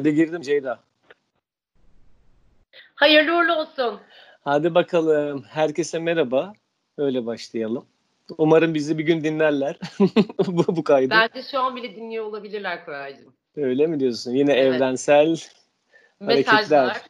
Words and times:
Kayda 0.00 0.10
girdim 0.10 0.42
Ceyda. 0.42 0.80
Hayırlı 2.94 3.36
uğurlu 3.36 3.54
olsun. 3.54 4.00
Hadi 4.44 4.74
bakalım. 4.74 5.42
Herkese 5.48 5.98
merhaba. 5.98 6.52
Öyle 6.98 7.26
başlayalım. 7.26 7.86
Umarım 8.38 8.74
bizi 8.74 8.98
bir 8.98 9.04
gün 9.04 9.24
dinlerler 9.24 9.78
bu, 10.46 10.76
bu 10.76 10.84
kaydı. 10.84 11.10
Bence 11.10 11.48
şu 11.50 11.60
an 11.60 11.76
bile 11.76 11.96
dinliyor 11.96 12.24
olabilirler 12.24 12.84
Koraycığım. 12.84 13.32
Öyle 13.56 13.86
mi 13.86 14.00
diyorsun? 14.00 14.30
Yine 14.32 14.52
Evet. 14.52 14.74
evrensel 14.74 15.36
Mesajlar. 16.20 16.82
hareketler. 16.82 17.02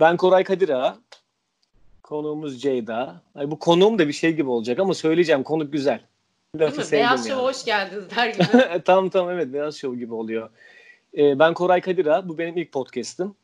Ben 0.00 0.16
Koray 0.16 0.44
Kadir 0.44 0.68
Ağa. 0.68 0.96
Konuğumuz 2.02 2.62
Ceyda. 2.62 3.20
Ay, 3.34 3.50
bu 3.50 3.58
konuğum 3.58 3.98
da 3.98 4.08
bir 4.08 4.12
şey 4.12 4.32
gibi 4.32 4.50
olacak 4.50 4.78
ama 4.78 4.94
söyleyeceğim. 4.94 5.42
Konuk 5.42 5.72
güzel. 5.72 6.00
Değil 6.54 6.70
Lafı 6.70 6.78
mi? 6.80 6.84
sevdim 6.84 6.98
Beyaz 6.98 7.26
yani. 7.28 7.38
Şov'a 7.38 7.48
hoş 7.48 7.64
geldiniz 7.64 8.16
der 8.16 8.28
gibi. 8.32 8.82
tam 8.84 9.08
tam 9.08 9.30
evet 9.30 9.52
Beyaz 9.52 9.76
Show 9.76 9.98
gibi 9.98 10.14
oluyor. 10.14 10.50
Ee, 11.16 11.38
ben 11.38 11.54
Koray 11.54 11.80
Kadir 11.80 12.06
Ağa. 12.06 12.28
Bu 12.28 12.38
benim 12.38 12.56
ilk 12.56 12.72
podcast'ım. 12.72 13.36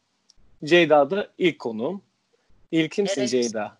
Ceyda 0.65 1.11
da 1.11 1.29
ilk 1.39 1.59
konuğum. 1.59 2.03
İlkimsin 2.73 3.21
Evet. 3.21 3.31
Ceyda. 3.31 3.79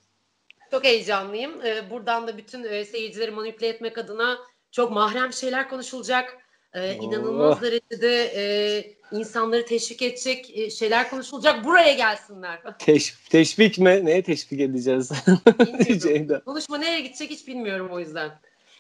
çok 0.71 0.85
heyecanlıyım. 0.85 1.67
Ee, 1.67 1.91
buradan 1.91 2.27
da 2.27 2.39
bütün 2.39 2.65
e, 2.65 2.85
seyircileri 2.85 3.31
manipüle 3.31 3.69
etmek 3.69 3.99
adına 3.99 4.39
çok 4.71 4.93
mahrem 4.93 5.33
şeyler 5.33 5.69
konuşulacak. 5.69 6.39
Ee, 6.75 6.95
inanılmaz 6.95 7.63
derecede 7.63 8.33
e, 8.37 8.95
insanları 9.13 9.67
teşvik 9.67 10.03
edecek 10.03 10.59
e, 10.59 10.71
şeyler 10.71 11.11
konuşulacak. 11.11 11.65
Buraya 11.65 11.93
gelsinler. 11.93 12.61
Teş, 12.79 13.15
teşvik 13.31 13.79
mi? 13.79 14.01
Neye 14.05 14.23
teşvik 14.23 14.61
edeceğiz? 14.61 15.13
Ceyda. 16.03 16.45
Konuşma 16.45 16.79
nereye 16.79 17.01
gidecek 17.01 17.31
hiç 17.31 17.47
bilmiyorum 17.47 17.89
o 17.93 17.99
yüzden. 17.99 18.31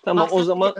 Tamam 0.04 0.28
o 0.30 0.34
Maksat 0.34 0.46
zaman 0.46 0.74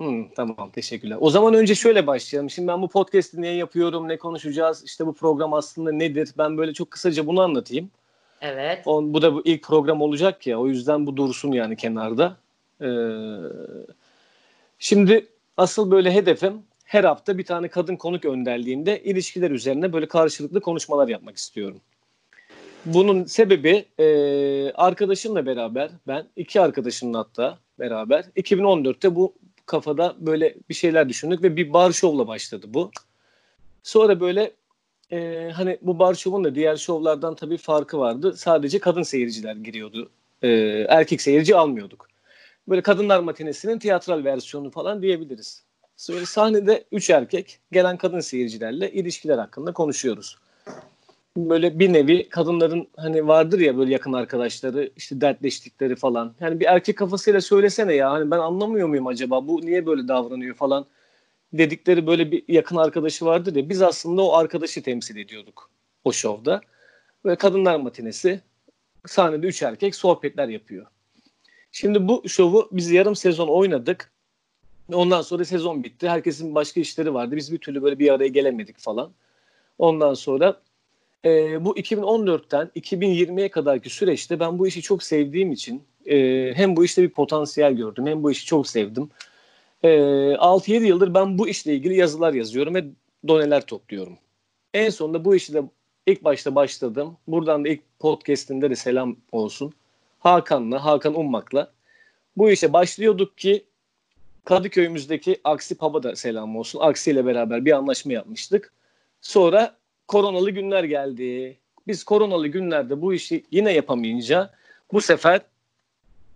Hı, 0.00 0.24
tamam 0.36 0.70
teşekkürler. 0.70 1.16
O 1.20 1.30
zaman 1.30 1.54
önce 1.54 1.74
şöyle 1.74 2.06
başlayalım. 2.06 2.50
Şimdi 2.50 2.68
ben 2.68 2.82
bu 2.82 2.88
podcast'i 2.88 3.42
niye 3.42 3.54
yapıyorum, 3.54 4.08
ne 4.08 4.16
konuşacağız, 4.16 4.84
işte 4.84 5.06
bu 5.06 5.14
program 5.14 5.54
aslında 5.54 5.92
nedir? 5.92 6.28
Ben 6.38 6.58
böyle 6.58 6.72
çok 6.72 6.90
kısaca 6.90 7.26
bunu 7.26 7.40
anlatayım. 7.40 7.90
Evet. 8.40 8.86
On, 8.86 9.14
bu 9.14 9.22
da 9.22 9.34
bu 9.34 9.42
ilk 9.44 9.62
program 9.62 10.02
olacak 10.02 10.46
ya 10.46 10.60
o 10.60 10.66
yüzden 10.66 11.06
bu 11.06 11.16
dursun 11.16 11.52
yani 11.52 11.76
kenarda. 11.76 12.36
Ee, 12.82 12.86
şimdi 14.78 15.26
asıl 15.56 15.90
böyle 15.90 16.14
hedefim 16.14 16.62
her 16.84 17.04
hafta 17.04 17.38
bir 17.38 17.44
tane 17.44 17.68
kadın 17.68 17.96
konuk 17.96 18.24
önderliğinde 18.24 19.02
ilişkiler 19.02 19.50
üzerine 19.50 19.92
böyle 19.92 20.08
karşılıklı 20.08 20.60
konuşmalar 20.60 21.08
yapmak 21.08 21.36
istiyorum. 21.36 21.80
Bunun 22.84 23.24
sebebi 23.24 23.84
e, 23.98 24.06
arkadaşımla 24.72 25.46
beraber 25.46 25.90
ben 26.06 26.26
iki 26.36 26.60
arkadaşımla 26.60 27.18
hatta 27.18 27.58
beraber 27.78 28.24
2014'te 28.36 29.14
bu 29.14 29.34
kafada 29.70 30.16
böyle 30.18 30.54
bir 30.68 30.74
şeyler 30.74 31.08
düşündük 31.08 31.42
ve 31.42 31.56
bir 31.56 31.72
bar 31.72 31.92
şovla 31.92 32.26
başladı 32.26 32.66
bu. 32.68 32.90
Sonra 33.82 34.20
böyle 34.20 34.52
e, 35.12 35.50
hani 35.54 35.78
bu 35.82 35.98
bar 35.98 36.14
şovun 36.14 36.44
da 36.44 36.54
diğer 36.54 36.76
şovlardan 36.76 37.34
tabii 37.34 37.56
farkı 37.56 37.98
vardı. 37.98 38.34
Sadece 38.36 38.78
kadın 38.78 39.02
seyirciler 39.02 39.56
giriyordu. 39.56 40.10
E, 40.42 40.48
erkek 40.88 41.22
seyirci 41.22 41.56
almıyorduk. 41.56 42.08
Böyle 42.68 42.82
kadınlar 42.82 43.20
matinesinin 43.20 43.78
tiyatral 43.78 44.24
versiyonu 44.24 44.70
falan 44.70 45.02
diyebiliriz. 45.02 45.62
Sonra 45.96 46.26
sahnede 46.26 46.84
üç 46.92 47.10
erkek 47.10 47.58
gelen 47.72 47.96
kadın 47.96 48.20
seyircilerle 48.20 48.92
ilişkiler 48.92 49.38
hakkında 49.38 49.72
konuşuyoruz. 49.72 50.38
Böyle 51.36 51.78
bir 51.78 51.92
nevi 51.92 52.28
kadınların 52.28 52.88
hani 52.96 53.28
vardır 53.28 53.60
ya 53.60 53.78
böyle 53.78 53.92
yakın 53.92 54.12
arkadaşları 54.12 54.90
işte 54.96 55.20
dertleştikleri 55.20 55.96
falan. 55.96 56.34
Yani 56.40 56.60
bir 56.60 56.66
erkek 56.66 56.98
kafasıyla 56.98 57.40
söylesene 57.40 57.94
ya 57.94 58.10
hani 58.10 58.30
ben 58.30 58.38
anlamıyor 58.38 58.88
muyum 58.88 59.06
acaba 59.06 59.48
bu 59.48 59.60
niye 59.60 59.86
böyle 59.86 60.08
davranıyor 60.08 60.54
falan 60.54 60.86
dedikleri 61.52 62.06
böyle 62.06 62.32
bir 62.32 62.44
yakın 62.48 62.76
arkadaşı 62.76 63.24
vardır 63.24 63.54
ya 63.54 63.68
biz 63.68 63.82
aslında 63.82 64.22
o 64.22 64.32
arkadaşı 64.32 64.82
temsil 64.82 65.16
ediyorduk 65.16 65.70
o 66.04 66.12
şovda. 66.12 66.60
Ve 67.24 67.36
kadınlar 67.36 67.76
matinesi 67.76 68.40
sahnede 69.06 69.46
üç 69.46 69.62
erkek 69.62 69.94
sohbetler 69.94 70.48
yapıyor. 70.48 70.86
Şimdi 71.72 72.08
bu 72.08 72.28
şovu 72.28 72.68
biz 72.72 72.90
yarım 72.90 73.16
sezon 73.16 73.48
oynadık. 73.48 74.12
Ondan 74.92 75.22
sonra 75.22 75.44
sezon 75.44 75.84
bitti. 75.84 76.08
Herkesin 76.08 76.54
başka 76.54 76.80
işleri 76.80 77.14
vardı. 77.14 77.36
Biz 77.36 77.52
bir 77.52 77.58
türlü 77.58 77.82
böyle 77.82 77.98
bir 77.98 78.12
araya 78.12 78.28
gelemedik 78.28 78.78
falan. 78.78 79.12
Ondan 79.78 80.14
sonra 80.14 80.60
e, 81.24 81.64
bu 81.64 81.78
2014'ten 81.78 82.70
2020'ye 82.76 83.50
kadarki 83.50 83.90
süreçte 83.90 84.40
ben 84.40 84.58
bu 84.58 84.66
işi 84.66 84.82
çok 84.82 85.02
sevdiğim 85.02 85.52
için 85.52 85.82
e, 86.06 86.16
hem 86.54 86.76
bu 86.76 86.84
işte 86.84 87.02
bir 87.02 87.10
potansiyel 87.10 87.72
gördüm 87.72 88.06
hem 88.06 88.22
bu 88.22 88.30
işi 88.30 88.46
çok 88.46 88.68
sevdim. 88.68 89.10
E, 89.82 89.88
6-7 89.88 90.84
yıldır 90.84 91.14
ben 91.14 91.38
bu 91.38 91.48
işle 91.48 91.74
ilgili 91.74 91.96
yazılar 91.96 92.32
yazıyorum 92.32 92.74
ve 92.74 92.84
doneler 93.28 93.66
topluyorum. 93.66 94.18
En 94.74 94.90
sonunda 94.90 95.24
bu 95.24 95.36
işi 95.36 95.54
de 95.54 95.62
ilk 96.06 96.24
başta 96.24 96.54
başladım. 96.54 97.16
Buradan 97.26 97.64
da 97.64 97.68
ilk 97.68 97.98
podcast'imde 97.98 98.70
de 98.70 98.76
selam 98.76 99.16
olsun. 99.32 99.72
Hakan'la, 100.18 100.84
Hakan 100.84 101.14
Ummak'la 101.14 101.72
bu 102.36 102.50
işe 102.50 102.72
başlıyorduk 102.72 103.38
ki 103.38 103.64
Kadıköy'ümüzdeki 104.44 105.40
Aksi 105.44 105.74
Pub'a 105.74 106.02
da 106.02 106.16
selam 106.16 106.56
olsun. 106.56 106.80
Aksi 106.82 107.10
ile 107.10 107.26
beraber 107.26 107.64
bir 107.64 107.72
anlaşma 107.72 108.12
yapmıştık. 108.12 108.72
Sonra 109.20 109.79
koronalı 110.10 110.50
günler 110.50 110.84
geldi. 110.84 111.58
Biz 111.86 112.04
koronalı 112.04 112.48
günlerde 112.48 113.00
bu 113.02 113.14
işi 113.14 113.44
yine 113.50 113.72
yapamayınca 113.72 114.50
bu 114.92 115.00
sefer 115.00 115.40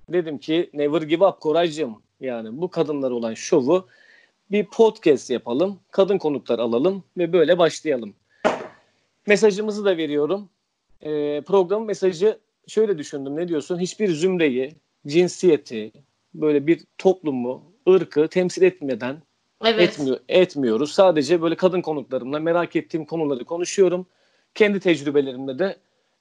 dedim 0.09 0.39
ki 0.39 0.71
never 0.75 1.03
give 1.03 1.27
up 1.27 1.41
Koraycığım. 1.41 2.03
Yani 2.21 2.61
bu 2.61 2.71
kadınlar 2.71 3.11
olan 3.11 3.35
şovu 3.35 3.87
bir 4.51 4.65
podcast 4.65 5.31
yapalım. 5.31 5.81
Kadın 5.91 6.19
konuklar 6.19 6.59
alalım 6.59 7.05
ve 7.19 7.33
böyle 7.33 7.59
başlayalım. 7.59 8.15
Mesajımızı 9.27 9.85
da 9.85 9.97
veriyorum. 9.97 10.49
Ee, 11.03 11.43
programın 11.47 11.87
mesajı 11.87 12.39
şöyle 12.67 12.99
düşündüm. 12.99 13.37
Ne 13.37 13.49
diyorsun? 13.49 13.79
Hiçbir 13.79 14.09
zümreyi, 14.09 14.75
cinsiyeti, 15.07 15.93
böyle 16.35 16.67
bir 16.67 16.85
toplumu, 16.99 17.63
ırkı 17.89 18.29
temsil 18.29 18.63
etmeden 18.63 19.23
Evet. 19.65 19.81
etmiyor, 19.81 20.19
etmiyoruz. 20.29 20.93
Sadece 20.93 21.43
böyle 21.43 21.57
kadın 21.57 21.81
konuklarımla 21.83 22.39
merak 22.39 22.77
ettiğim 22.77 23.05
konuları 23.05 23.45
konuşuyorum. 23.45 24.07
Kendi 24.55 24.81
tecrübelerimle 24.81 25.59
de 25.59 25.77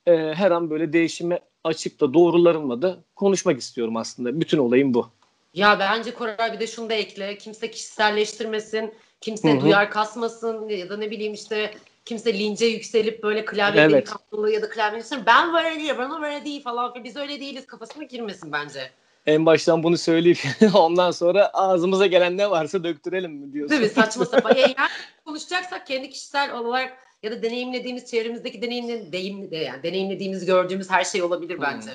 e, 0.07 0.33
her 0.33 0.51
an 0.51 0.69
böyle 0.69 0.93
değişime 0.93 1.39
açık 1.63 1.99
da 1.99 2.13
doğrularımla 2.13 2.81
da 2.81 2.97
konuşmak 3.15 3.59
istiyorum 3.59 3.97
aslında. 3.97 4.41
Bütün 4.41 4.57
olayım 4.57 4.93
bu. 4.93 5.07
Ya 5.53 5.79
bence 5.79 6.13
Koray 6.13 6.53
bir 6.53 6.59
de 6.59 6.67
şunu 6.67 6.89
da 6.89 6.93
ekle. 6.93 7.37
Kimse 7.37 7.71
kişiselleştirmesin. 7.71 8.93
Kimse 9.21 9.51
Hı 9.51 9.57
hı. 9.57 9.61
duyar 9.61 9.91
kasmasın 9.91 10.69
ya 10.69 10.89
da 10.89 10.97
ne 10.97 11.11
bileyim 11.11 11.33
işte 11.33 11.73
kimse 12.05 12.39
lince 12.39 12.65
yükselip 12.65 13.23
böyle 13.23 13.45
klavye 13.45 13.81
Evet. 13.81 13.91
delikanlılığı 13.91 14.51
ya 14.51 14.61
da 14.61 14.69
klavye 14.69 15.01
ben 15.25 15.53
böyle 15.53 15.79
değil, 15.79 15.93
ben 15.99 16.23
öyle 16.23 16.45
değil 16.45 16.63
falan. 16.63 17.03
Biz 17.03 17.15
öyle 17.15 17.39
değiliz 17.39 17.65
kafasına 17.65 18.03
girmesin 18.03 18.51
bence. 18.51 18.91
En 19.25 19.45
baştan 19.45 19.84
bunu 19.84 19.97
söyleyip 19.97 20.39
ondan 20.73 21.11
sonra 21.11 21.50
ağzımıza 21.53 22.07
gelen 22.07 22.38
ne 22.38 22.50
varsa 22.50 22.84
döktürelim 22.84 23.31
mi 23.31 23.53
diyorsun? 23.53 23.69
Değil 23.69 23.81
mi? 23.81 23.89
Saçma 23.95 24.25
sapan. 24.25 24.56
Yani 24.56 24.75
konuşacaksak 25.25 25.88
kendi 25.88 26.09
kişisel 26.09 26.57
olarak 26.57 26.97
ya 27.23 27.31
da 27.31 27.44
deneyimlediğimiz 27.44 28.06
çevremizdeki 28.06 28.62
deneyimle, 28.62 29.12
deyim, 29.12 29.53
yani 29.53 29.83
deneyimlediğimiz 29.83 30.45
gördüğümüz 30.45 30.89
her 30.89 31.03
şey 31.03 31.23
olabilir 31.23 31.62
bence. 31.62 31.89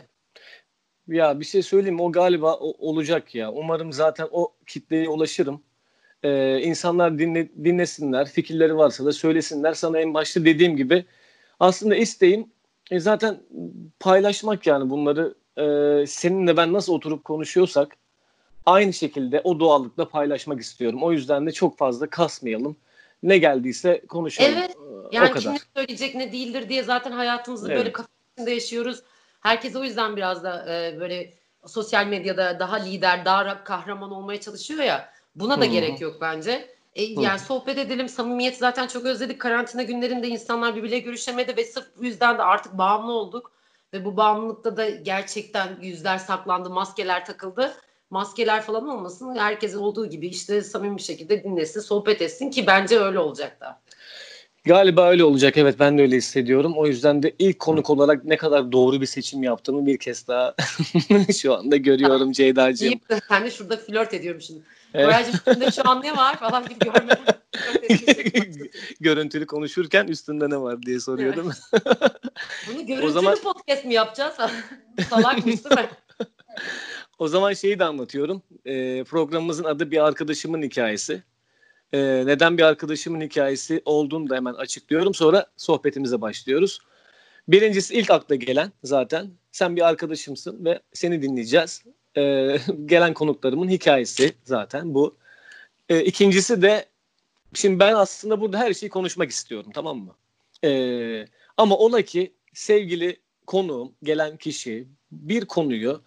Ya 1.09 1.41
bir 1.41 1.45
şey 1.45 1.63
söyleyeyim 1.63 1.95
mi? 1.95 2.03
o 2.03 2.13
galiba 2.13 2.55
o- 2.55 2.89
olacak 2.89 3.35
ya. 3.35 3.53
Umarım 3.53 3.93
zaten 3.93 4.29
o 4.31 4.53
kitleye 4.67 5.09
ulaşırım. 5.09 5.63
Ee, 6.23 6.61
insanlar 6.61 7.19
dinle, 7.19 7.49
dinlesinler, 7.65 8.29
fikirleri 8.29 8.77
varsa 8.77 9.05
da 9.05 9.13
söylesinler. 9.13 9.75
Sana 9.75 10.01
en 10.01 10.15
başta 10.15 10.45
dediğim 10.45 10.77
gibi 10.77 11.05
aslında 11.61 11.97
isteğim 11.97 12.51
e, 12.91 13.01
zaten 13.01 13.41
paylaşmak 14.01 14.67
yani 14.67 14.91
bunları 14.91 15.35
e, 15.59 16.07
seninle 16.07 16.57
ben 16.57 16.73
nasıl 16.73 16.93
oturup 16.93 17.25
konuşuyorsak 17.25 17.97
aynı 18.67 18.93
şekilde 18.93 19.41
o 19.45 19.61
doğallıkla 19.61 20.09
paylaşmak 20.09 20.61
istiyorum. 20.61 21.03
O 21.03 21.13
yüzden 21.13 21.47
de 21.47 21.53
çok 21.53 21.79
fazla 21.79 22.11
kasmayalım. 22.11 22.77
Ne 23.23 23.39
geldiyse 23.39 24.03
konuşalım. 24.09 24.53
Evet, 24.53 24.71
Ee, 24.71 25.17
Yani 25.17 25.29
o 25.29 25.33
kadar. 25.33 25.53
kim 25.59 25.67
söyleyecek 25.77 26.15
ne 26.15 26.33
değildir 26.33 26.69
diye 26.69 26.83
zaten 26.83 27.13
hayatımızı 27.13 27.69
Evet. 27.69 27.79
böyle 27.79 27.93
kafa 27.93 28.09
içinde 28.37 28.51
yaşıyoruz. 28.51 29.03
Herkes 29.41 29.77
o 29.77 29.85
yüzden 29.85 30.17
biraz 30.17 30.45
da 30.45 30.75
e, 30.75 31.01
böyle 31.01 31.35
sosyal 31.67 32.07
medyada 32.07 32.59
daha 32.61 32.77
lider, 32.77 33.25
daha 33.25 33.43
ra- 33.43 33.65
kahraman 33.65 34.11
olmaya 34.11 34.41
çalışıyor 34.41 34.83
ya. 34.83 35.11
Buna 35.35 35.61
da 35.61 35.65
hı. 35.65 35.71
gerek 35.71 36.01
yok 36.01 36.17
bence. 36.21 36.69
E, 36.95 37.03
yani 37.03 37.39
sohbet 37.39 37.79
edelim, 37.79 38.09
samimiyet 38.09 38.57
zaten 38.59 38.87
çok 38.87 39.05
özledik. 39.05 39.41
Karantina 39.41 39.83
günlerinde 39.83 40.29
insanlar 40.29 40.77
birbiriyle 40.77 40.99
görüşemedi 40.99 41.57
ve 41.57 41.65
sırf 41.65 41.87
bu 41.99 42.05
yüzden 42.05 42.39
de 42.39 42.43
artık 42.43 42.79
bağımlı 42.79 43.13
olduk. 43.13 43.53
Ve 43.93 44.05
bu 44.05 44.17
bağımlılıkta 44.17 44.77
da 44.77 44.91
gerçekten 44.91 45.79
yüzler 45.83 46.19
saklandı, 46.19 46.71
maskeler 46.71 47.25
takıldı. 47.25 47.75
Maskeler 48.11 48.63
falan 48.63 48.89
olmasın. 48.89 49.37
Herkes 49.37 49.77
olduğu 49.77 50.07
gibi 50.07 50.27
işte 50.27 50.63
samimi 50.63 50.97
bir 50.97 51.03
şekilde 51.03 51.45
dinlesin, 51.45 51.81
sohbet 51.81 52.23
etsin 52.23 52.51
ki 52.51 52.67
bence 52.67 52.99
öyle 52.99 53.19
olacak 53.19 53.61
da. 53.61 53.81
Galiba 54.65 55.09
öyle 55.09 55.25
olacak. 55.25 55.57
Evet 55.57 55.77
ben 55.79 55.99
de 55.99 56.03
öyle 56.03 56.17
hissediyorum. 56.17 56.73
O 56.77 56.87
yüzden 56.87 57.23
de 57.23 57.35
ilk 57.39 57.59
konuk 57.59 57.91
olarak 57.91 58.25
ne 58.25 58.37
kadar 58.37 58.73
doğru 58.73 59.01
bir 59.01 59.07
seçim 59.07 59.43
yaptığımı 59.43 59.87
bir 59.87 59.99
kez 59.99 60.29
daha 60.29 60.55
şu 61.41 61.55
anda 61.55 61.77
görüyorum 61.77 62.33
Ceyda'cığım. 62.39 63.01
Sen 63.29 63.45
de 63.45 63.51
şurada 63.51 63.77
flört 63.77 64.15
ediyorum 64.15 64.41
şimdi. 64.41 64.61
Koraycığım 64.93 65.35
üstünde 65.35 65.71
şu 65.71 65.89
an 65.89 66.03
ne 66.03 66.17
var 66.17 66.37
falan 66.39 66.67
bir 66.67 66.77
görmedim. 66.79 67.25
Görüntülü 69.01 69.47
konuşurken 69.47 70.07
üstünde 70.07 70.51
ne 70.51 70.61
var 70.61 70.83
diye 70.83 71.01
soruyor 71.01 71.37
değil 71.37 71.47
mi? 71.47 71.53
Bunu 72.69 72.87
görüntülü 72.87 73.13
zaman... 73.13 73.37
podcast 73.43 73.85
mi 73.85 73.95
yapacağız? 73.95 74.35
Salakmış 75.11 75.65
değil 75.65 75.81
mi? 75.81 75.89
O 77.19 77.29
zaman 77.29 77.53
şeyi 77.53 77.79
de 77.79 77.85
anlatıyorum. 77.85 78.43
E, 78.65 79.05
programımızın 79.05 79.65
adı 79.65 79.91
bir 79.91 80.07
arkadaşımın 80.07 80.63
hikayesi. 80.63 81.23
E, 81.93 81.99
neden 82.27 82.59
bir 82.59 82.63
arkadaşımın 82.63 83.21
hikayesi 83.21 83.83
olduğunu 83.85 84.31
da 84.31 84.37
hemen 84.37 84.55
açıklıyorum. 84.55 85.15
Sonra 85.15 85.47
sohbetimize 85.57 86.21
başlıyoruz. 86.21 86.81
Birincisi 87.49 87.95
ilk 87.95 88.11
akla 88.11 88.35
gelen 88.35 88.73
zaten 88.85 89.31
sen 89.53 89.77
bir 89.77 89.89
arkadaşımsın 89.89 90.65
ve 90.65 90.81
seni 90.93 91.23
dinleyeceğiz. 91.23 91.85
E, 92.19 92.59
gelen 92.87 93.15
konuklarımın 93.15 93.69
hikayesi 93.69 94.33
zaten 94.45 94.95
bu. 94.95 95.17
E, 95.89 96.05
ikincisi 96.05 96.63
de 96.63 96.87
şimdi 97.55 97.81
ben 97.81 97.95
aslında 97.95 98.41
burada 98.41 98.59
her 98.59 98.75
şeyi 98.75 98.91
konuşmak 98.91 99.31
istiyorum 99.31 99.71
tamam 99.75 99.99
mı? 99.99 100.15
E, 100.65 101.27
ama 101.57 101.77
ola 101.79 102.03
ki 102.03 102.35
sevgili 102.55 103.17
konuğum, 103.47 103.93
gelen 104.03 104.37
kişi 104.37 104.89
bir 105.13 105.45
konuyu 105.45 106.03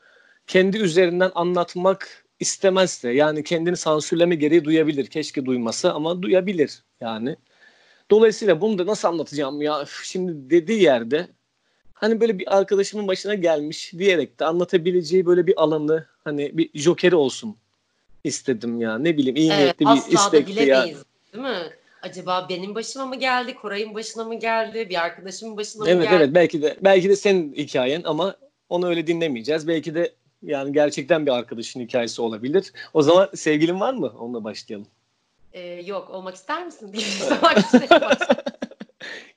kendi 0.48 0.78
üzerinden 0.78 1.32
anlatmak 1.36 2.26
istemezse 2.40 3.12
yani 3.12 3.44
kendini 3.44 3.78
sansürleme 3.78 4.36
gereği 4.36 4.66
duyabilir. 4.66 5.08
Keşke 5.08 5.46
duymasa 5.46 5.94
ama 5.94 6.22
duyabilir 6.22 6.84
yani. 7.02 7.36
Dolayısıyla 8.12 8.62
bunu 8.62 8.78
da 8.78 8.86
nasıl 8.86 9.08
anlatacağım 9.08 9.62
ya 9.62 9.86
şimdi 10.04 10.50
dediği 10.50 10.82
yerde 10.82 11.28
hani 12.02 12.22
böyle 12.22 12.40
bir 12.40 12.58
arkadaşımın 12.58 13.08
başına 13.08 13.36
gelmiş 13.36 13.94
diyerek 13.98 14.40
de 14.40 14.46
anlatabileceği 14.46 15.26
böyle 15.26 15.48
bir 15.48 15.64
alanı 15.64 16.06
hani 16.24 16.58
bir 16.58 16.70
jokeri 16.74 17.16
olsun 17.16 17.56
istedim 18.24 18.82
ya 18.82 18.98
ne 18.98 19.18
bileyim 19.18 19.36
iyi 19.36 19.52
evet, 19.52 19.80
niyetli 19.80 19.86
bir 19.86 20.14
istekli 20.18 20.70
ya. 20.70 20.86
Değil 20.86 20.98
mi? 21.34 21.58
Acaba 22.02 22.46
benim 22.50 22.76
başıma 22.76 23.06
mı 23.06 23.16
geldi, 23.16 23.56
Koray'ın 23.56 23.96
başına 23.96 24.24
mı 24.24 24.40
geldi, 24.40 24.90
bir 24.90 25.02
arkadaşımın 25.02 25.58
başına 25.58 25.90
evet, 25.90 25.98
mı 25.98 26.04
geldi? 26.04 26.14
Evet 26.16 26.26
evet 26.26 26.36
belki 26.36 26.62
de 26.62 26.78
belki 26.82 27.10
de 27.10 27.16
senin 27.16 27.54
hikayen 27.54 28.02
ama 28.06 28.36
onu 28.70 28.88
öyle 28.88 29.08
dinlemeyeceğiz. 29.08 29.68
Belki 29.68 29.96
de 29.96 30.14
yani 30.44 30.74
gerçekten 30.74 31.26
bir 31.26 31.32
arkadaşın 31.32 31.80
hikayesi 31.80 32.22
olabilir. 32.22 32.74
O 32.94 33.02
zaman 33.02 33.30
sevgilin 33.36 33.80
var 33.80 33.94
mı? 33.94 34.14
Onunla 34.20 34.44
başlayalım. 34.44 34.88
Ee, 35.54 35.62
yok 35.62 36.10
olmak 36.10 36.36
ister 36.36 36.66
misin? 36.66 36.92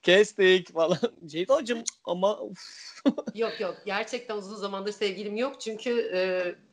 Kestik 0.05 0.73
falan. 0.73 0.99
Ceyda'cığım 1.27 1.85
ama 2.05 2.39
yok 3.35 3.61
yok 3.61 3.77
gerçekten 3.87 4.37
uzun 4.37 4.57
zamandır 4.57 4.93
sevgilim 4.93 5.37
yok. 5.37 5.61
Çünkü 5.61 6.11
e, 6.15 6.21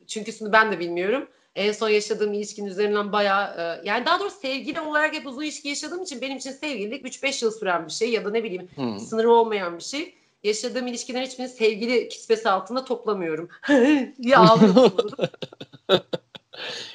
çünküsünü 0.06 0.52
ben 0.52 0.72
de 0.72 0.78
bilmiyorum. 0.78 1.28
En 1.54 1.72
son 1.72 1.88
yaşadığım 1.88 2.32
ilişkin 2.32 2.66
üzerinden 2.66 3.12
bayağı 3.12 3.60
e, 3.60 3.88
yani 3.88 4.06
daha 4.06 4.20
doğrusu 4.20 4.40
sevgili 4.40 4.80
olarak 4.80 5.14
hep 5.14 5.26
uzun 5.26 5.42
ilişki 5.42 5.68
yaşadığım 5.68 6.02
için 6.02 6.20
benim 6.20 6.36
için 6.36 6.50
sevgililik 6.50 7.06
3-5 7.06 7.44
yıl 7.44 7.50
süren 7.50 7.86
bir 7.86 7.92
şey 7.92 8.10
ya 8.10 8.24
da 8.24 8.30
ne 8.30 8.44
bileyim 8.44 8.68
hmm. 8.74 9.00
sınırı 9.00 9.30
olmayan 9.30 9.78
bir 9.78 9.84
şey 9.84 10.14
yaşadığım 10.44 10.86
ilişkilerin 10.86 11.26
hiçbirini 11.26 11.52
sevgili 11.52 12.08
kisvesi 12.08 12.48
altında 12.48 12.84
toplamıyorum. 12.84 13.48
diye 14.22 14.36
ağlıyorum. 14.36 15.06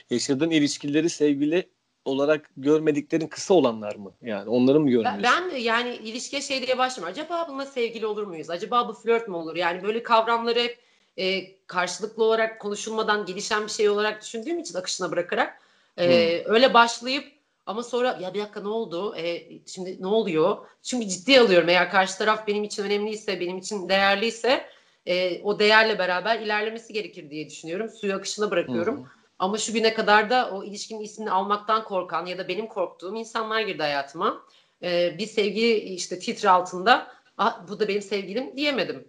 Yaşadığın 0.10 0.50
ilişkileri 0.50 1.10
sevgili 1.10 1.70
olarak 2.08 2.50
görmediklerin 2.58 3.28
kısa 3.28 3.54
olanlar 3.54 3.96
mı? 3.96 4.12
Yani 4.22 4.50
onları 4.50 4.80
mı 4.80 4.90
görmüyorsun? 4.90 5.24
Ben, 5.24 5.52
ben 5.52 5.58
yani 5.58 5.96
ilişkiye 5.96 6.42
şey 6.42 6.68
diye 6.68 6.78
başlamıyorum. 6.78 7.22
Acaba 7.22 7.46
bununla 7.50 7.66
sevgili 7.66 8.06
olur 8.06 8.24
muyuz? 8.24 8.50
Acaba 8.50 8.88
bu 8.88 8.94
flört 8.94 9.28
mü 9.28 9.36
olur? 9.36 9.56
Yani 9.56 9.84
böyle 9.84 10.04
kavramları 10.04 10.60
hep 10.60 10.80
e, 11.18 11.56
karşılıklı 11.68 12.24
olarak 12.24 12.62
konuşulmadan 12.62 13.26
gelişen 13.26 13.66
bir 13.66 13.72
şey 13.72 13.90
olarak 13.90 14.22
düşündüğüm 14.22 14.60
için 14.60 14.76
akışına 14.78 15.12
bırakarak 15.12 15.62
e, 15.98 16.06
hmm. 16.06 16.54
öyle 16.54 16.74
başlayıp 16.74 17.26
ama 17.66 17.84
sonra 17.84 18.20
ya 18.22 18.34
bir 18.34 18.40
dakika 18.40 18.62
ne 18.62 18.68
oldu? 18.68 19.16
E, 19.16 19.44
şimdi 19.66 19.98
ne 20.02 20.08
oluyor? 20.08 20.58
Çünkü 20.84 21.08
ciddi 21.08 21.40
alıyorum. 21.40 21.70
Eğer 21.70 21.92
karşı 21.92 22.18
taraf 22.18 22.48
benim 22.48 22.64
için 22.64 22.84
önemliyse, 22.84 23.40
benim 23.40 23.58
için 23.58 23.90
değerliyse 23.90 24.66
e, 25.06 25.42
o 25.42 25.60
değerle 25.60 26.00
beraber 26.00 26.40
ilerlemesi 26.40 26.94
gerekir 26.94 27.30
diye 27.30 27.50
düşünüyorum. 27.50 27.90
Suyu 27.90 28.16
akışına 28.16 28.52
bırakıyorum. 28.52 29.08
Hı. 29.40 29.46
Ama 29.46 29.58
şu 29.58 29.74
güne 29.74 29.94
kadar 29.94 30.30
da 30.30 30.52
o 30.52 30.64
ilişkinin 30.64 31.02
ismini 31.02 31.32
almaktan 31.32 31.84
korkan 31.84 32.26
ya 32.26 32.38
da 32.38 32.48
benim 32.48 32.68
korktuğum 32.68 33.16
insanlar 33.16 33.62
girdi 33.62 33.82
hayatıma. 33.82 34.42
E, 34.84 35.18
bir 35.18 35.28
sevgi 35.28 35.76
işte 35.76 36.20
titre 36.20 36.50
altında 36.50 37.08
ah, 37.38 37.68
bu 37.70 37.80
da 37.80 37.88
benim 37.88 38.02
sevgilim 38.02 38.58
diyemedim. 38.58 39.08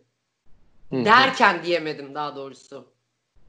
Hı. 0.90 1.04
Derken 1.04 1.62
diyemedim 1.64 2.14
daha 2.14 2.36
doğrusu. 2.36 2.84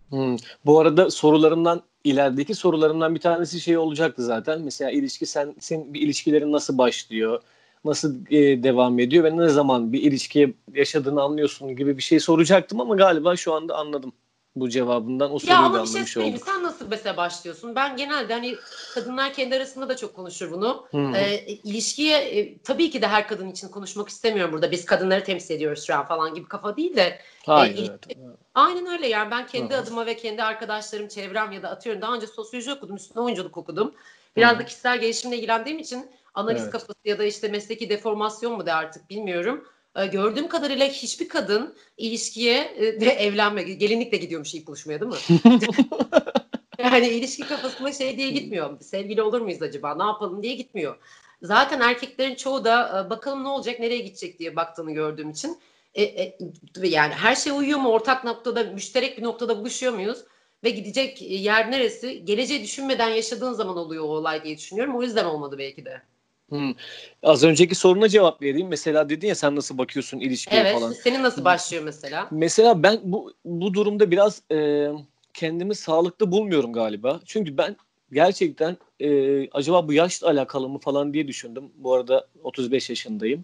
Hmm. 0.09 0.35
Bu 0.65 0.79
arada 0.79 1.11
sorularımdan 1.11 1.81
ilerideki 2.03 2.55
sorularımdan 2.55 3.15
bir 3.15 3.19
tanesi 3.19 3.59
şey 3.59 3.77
olacaktı 3.77 4.23
zaten. 4.23 4.61
Mesela 4.61 4.91
ilişki 4.91 5.25
sen 5.25 5.55
senin 5.59 5.93
bir 5.93 6.01
ilişkilerin 6.01 6.51
nasıl 6.51 6.77
başlıyor? 6.77 7.41
Nasıl 7.85 8.15
e, 8.31 8.63
devam 8.63 8.99
ediyor 8.99 9.23
ve 9.23 9.37
ne 9.37 9.49
zaman 9.49 9.93
bir 9.93 10.01
ilişkiye 10.01 10.53
yaşadığını 10.73 11.21
anlıyorsun 11.21 11.75
gibi 11.75 11.97
bir 11.97 12.03
şey 12.03 12.19
soracaktım 12.19 12.81
ama 12.81 12.95
galiba 12.95 13.35
şu 13.35 13.53
anda 13.53 13.77
anladım 13.77 14.13
bu 14.59 14.69
cevabından 14.69 15.33
o 15.33 15.39
soruyu 15.39 15.55
ya 15.55 15.63
da 15.63 15.65
anlamış 15.65 16.13
şey 16.13 16.23
olduk. 16.23 16.43
Sen 16.45 16.63
nasıl 16.63 16.87
mesela 16.89 17.17
başlıyorsun? 17.17 17.75
Ben 17.75 17.97
genelde 17.97 18.33
hani 18.33 18.55
kadınlar 18.93 19.33
kendi 19.33 19.55
arasında 19.55 19.89
da 19.89 19.97
çok 19.97 20.15
konuşur 20.15 20.51
bunu. 20.51 20.85
Hmm. 20.91 21.15
E, 21.15 21.39
ilişkiye 21.45 22.17
e, 22.17 22.57
tabii 22.57 22.91
ki 22.91 23.01
de 23.01 23.07
her 23.07 23.27
kadın 23.27 23.51
için 23.51 23.67
konuşmak 23.67 24.09
istemiyorum 24.09 24.53
burada. 24.53 24.71
Biz 24.71 24.85
kadınları 24.85 25.23
temsil 25.23 25.55
ediyoruz 25.55 25.83
şu 25.83 25.95
an 25.95 26.05
falan 26.05 26.33
gibi 26.33 26.47
kafa 26.47 26.77
değil 26.77 26.95
de. 26.95 27.19
Hayır. 27.45 27.89
E, 27.89 27.99
evet. 28.07 28.37
Aynen 28.55 28.85
öyle 28.85 29.07
yani 29.07 29.31
ben 29.31 29.47
kendi 29.47 29.73
Hı. 29.73 29.77
adıma 29.77 30.05
ve 30.05 30.17
kendi 30.17 30.43
arkadaşlarım, 30.43 31.07
çevrem 31.07 31.51
ya 31.51 31.63
da 31.63 31.69
atıyorum 31.69 32.01
daha 32.01 32.15
önce 32.15 32.27
sosyoloji 32.27 32.73
okudum, 32.73 32.95
üstüne 32.95 33.23
oyunculuk 33.23 33.57
okudum. 33.57 33.93
Biraz 34.35 34.55
Hı. 34.55 34.59
da 34.59 34.65
kişisel 34.65 34.99
gelişimle 34.99 35.37
ilgilendiğim 35.37 35.79
için 35.79 36.11
analiz 36.33 36.61
evet. 36.61 36.71
kafası 36.71 36.99
ya 37.05 37.19
da 37.19 37.23
işte 37.23 37.47
mesleki 37.47 37.89
deformasyon 37.89 38.53
mu 38.53 38.65
de 38.65 38.73
artık 38.73 39.09
bilmiyorum 39.09 39.67
e, 39.99 40.05
gördüğüm 40.07 40.47
kadarıyla 40.47 40.87
hiçbir 40.87 41.29
kadın 41.29 41.75
ilişkiye 41.97 42.57
e, 42.57 43.05
evlenme, 43.05 43.63
gelinlikle 43.63 44.17
gidiyormuş 44.17 44.55
ilk 44.55 44.67
buluşmaya 44.67 45.01
değil 45.01 45.11
mi? 45.11 45.41
yani 46.79 47.07
ilişki 47.07 47.47
kafasında 47.47 47.91
şey 47.91 48.17
diye 48.17 48.29
gitmiyor. 48.29 48.81
Sevgili 48.81 49.21
olur 49.21 49.41
muyuz 49.41 49.61
acaba? 49.61 49.95
Ne 49.95 50.03
yapalım 50.03 50.43
diye 50.43 50.55
gitmiyor. 50.55 50.97
Zaten 51.41 51.79
erkeklerin 51.81 52.35
çoğu 52.35 52.65
da 52.65 53.05
e, 53.05 53.09
bakalım 53.09 53.43
ne 53.43 53.47
olacak, 53.47 53.79
nereye 53.79 53.99
gidecek 53.99 54.39
diye 54.39 54.55
baktığını 54.55 54.91
gördüğüm 54.91 55.29
için. 55.29 55.59
E, 55.93 56.03
e, 56.03 56.37
yani 56.83 57.13
her 57.13 57.35
şey 57.35 57.53
uyuyor 57.53 57.79
mu? 57.79 57.89
Ortak 57.89 58.23
noktada, 58.23 58.63
müşterek 58.63 59.17
bir 59.17 59.23
noktada 59.23 59.57
buluşuyor 59.57 59.93
muyuz? 59.93 60.19
Ve 60.63 60.69
gidecek 60.69 61.21
yer 61.21 61.71
neresi? 61.71 62.25
Geleceği 62.25 62.63
düşünmeden 62.63 63.09
yaşadığın 63.09 63.53
zaman 63.53 63.77
oluyor 63.77 64.03
o 64.03 64.07
olay 64.07 64.43
diye 64.43 64.57
düşünüyorum. 64.57 64.95
O 64.95 65.03
yüzden 65.03 65.25
olmadı 65.25 65.57
belki 65.57 65.85
de. 65.85 66.01
Hmm. 66.49 66.73
Az 67.23 67.43
önceki 67.43 67.75
soruna 67.75 68.09
cevap 68.09 68.41
vereyim. 68.41 68.67
Mesela 68.67 69.09
dedin 69.09 69.27
ya 69.27 69.35
sen 69.35 69.55
nasıl 69.55 69.77
bakıyorsun 69.77 70.19
ilişkiye 70.19 70.61
evet, 70.61 70.73
falan. 70.73 70.91
Evet. 70.91 71.01
Senin 71.03 71.23
nasıl 71.23 71.45
başlıyor 71.45 71.83
mesela? 71.83 72.27
Mesela 72.31 72.83
ben 72.83 72.99
bu 73.03 73.33
bu 73.45 73.73
durumda 73.73 74.11
biraz 74.11 74.41
e, 74.51 74.89
kendimi 75.33 75.75
sağlıklı 75.75 76.31
bulmuyorum 76.31 76.73
galiba. 76.73 77.19
Çünkü 77.25 77.57
ben 77.57 77.75
gerçekten 78.11 78.77
e, 78.99 79.49
acaba 79.49 79.87
bu 79.87 79.93
yaşla 79.93 80.27
alakalı 80.27 80.69
mı 80.69 80.79
falan 80.79 81.13
diye 81.13 81.27
düşündüm. 81.27 81.71
Bu 81.75 81.93
arada 81.93 82.27
35 82.43 82.89
yaşındayım. 82.89 83.43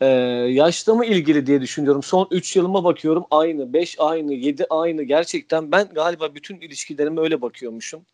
E, 0.00 0.06
yaşla 0.50 0.94
mı 0.94 1.06
ilgili 1.06 1.46
diye 1.46 1.60
düşünüyorum. 1.60 2.02
Son 2.02 2.28
3 2.30 2.56
yılıma 2.56 2.84
bakıyorum 2.84 3.24
aynı. 3.30 3.72
5 3.72 3.96
aynı. 3.98 4.34
7 4.34 4.66
aynı. 4.70 5.02
Gerçekten 5.02 5.72
ben 5.72 5.88
galiba 5.94 6.34
bütün 6.34 6.60
ilişkilerime 6.60 7.20
öyle 7.20 7.42
bakıyormuşum. 7.42 8.06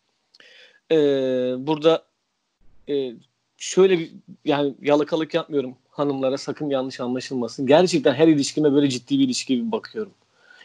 E, 0.91 0.97
burada 1.67 2.05
e, 2.89 3.13
şöyle 3.65 3.99
bir 3.99 4.11
yani 4.45 4.75
yalakalık 4.83 5.35
yapmıyorum 5.35 5.77
hanımlara 5.91 6.39
sakın 6.39 6.71
yanlış 6.71 7.01
anlaşılmasın. 7.01 7.67
Gerçekten 7.67 8.15
her 8.15 8.29
ilişkime 8.29 8.73
böyle 8.73 8.89
ciddi 8.89 9.19
bir 9.19 9.25
ilişki 9.25 9.57
gibi 9.57 9.73
bakıyorum. 9.73 10.13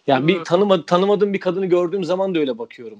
Yani 0.07 0.27
bir 0.27 0.43
tanıma, 0.43 0.85
tanımadığım 0.85 1.33
bir 1.33 1.39
kadını 1.39 1.65
gördüğüm 1.65 2.03
zaman 2.03 2.35
da 2.35 2.39
öyle 2.39 2.57
bakıyorum. 2.57 2.99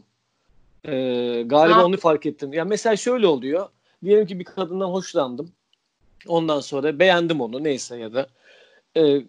Ee, 0.86 1.44
galiba 1.46 1.86
onu 1.86 1.98
fark 1.98 2.26
ettim. 2.26 2.54
Yani 2.54 2.70
mesela 2.70 2.96
şöyle 2.96 3.28
oluyor. 3.28 3.70
Diyelim 4.04 4.28
ki 4.28 4.40
bir 4.40 4.44
kadından 4.44 4.90
hoşlandım. 4.90 5.52
Ondan 6.28 6.60
sonra 6.60 7.00
beğendim 7.00 7.42
onu 7.42 7.64
neyse 7.64 7.98
ya 7.98 8.14
da 8.14 8.28
e, 8.98 9.22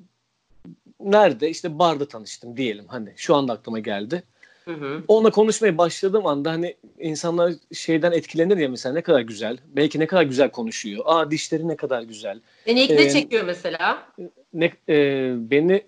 nerede 1.01 1.51
işte 1.51 1.79
barda 1.79 2.09
tanıştım 2.09 2.57
diyelim 2.57 2.85
hani 2.89 3.13
şu 3.17 3.35
anda 3.35 3.53
aklıma 3.53 3.79
geldi. 3.79 4.23
Hı 4.71 4.85
hı. 4.85 5.03
Onunla 5.09 5.31
konuşmaya 5.31 5.79
başladığım 5.79 6.27
anda 6.27 6.51
hani 6.51 6.75
insanlar 6.99 7.53
şeyden 7.73 8.13
etkilenir 8.13 8.57
ya 8.57 8.69
mesela 8.69 8.93
ne 8.93 9.03
kadar 9.03 9.21
güzel. 9.21 9.59
Belki 9.77 10.01
ne 10.01 10.07
kadar 10.07 10.23
güzel 10.23 10.51
konuşuyor. 10.51 11.03
Aa 11.07 11.31
dişleri 11.31 11.69
ne 11.69 11.77
kadar 11.77 12.03
güzel. 12.03 12.41
Beni 12.67 12.81
ilk 12.81 12.91
ee, 12.91 12.97
ne 12.97 13.11
çekiyor 13.11 13.45
mesela? 13.45 14.09
Ne, 14.55 14.73
e, 14.89 15.33
beni 15.51 15.83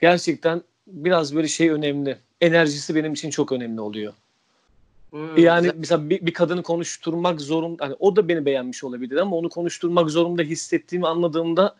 gerçekten 0.00 0.62
biraz 0.86 1.34
böyle 1.34 1.48
şey 1.48 1.70
önemli. 1.70 2.18
Enerjisi 2.40 2.94
benim 2.94 3.12
için 3.12 3.30
çok 3.30 3.52
önemli 3.52 3.80
oluyor. 3.80 4.12
Hmm, 5.10 5.38
yani 5.38 5.62
güzel. 5.62 5.76
mesela 5.78 6.10
bir, 6.10 6.26
bir 6.26 6.32
kadını 6.32 6.62
konuşturmak 6.62 7.40
zorunda 7.40 7.84
hani 7.84 7.96
o 7.98 8.16
da 8.16 8.28
beni 8.28 8.44
beğenmiş 8.44 8.84
olabilir 8.84 9.16
ama 9.16 9.36
onu 9.36 9.48
konuşturmak 9.48 10.10
zorunda 10.10 10.42
hissettiğimi 10.42 11.06
anladığımda 11.06 11.76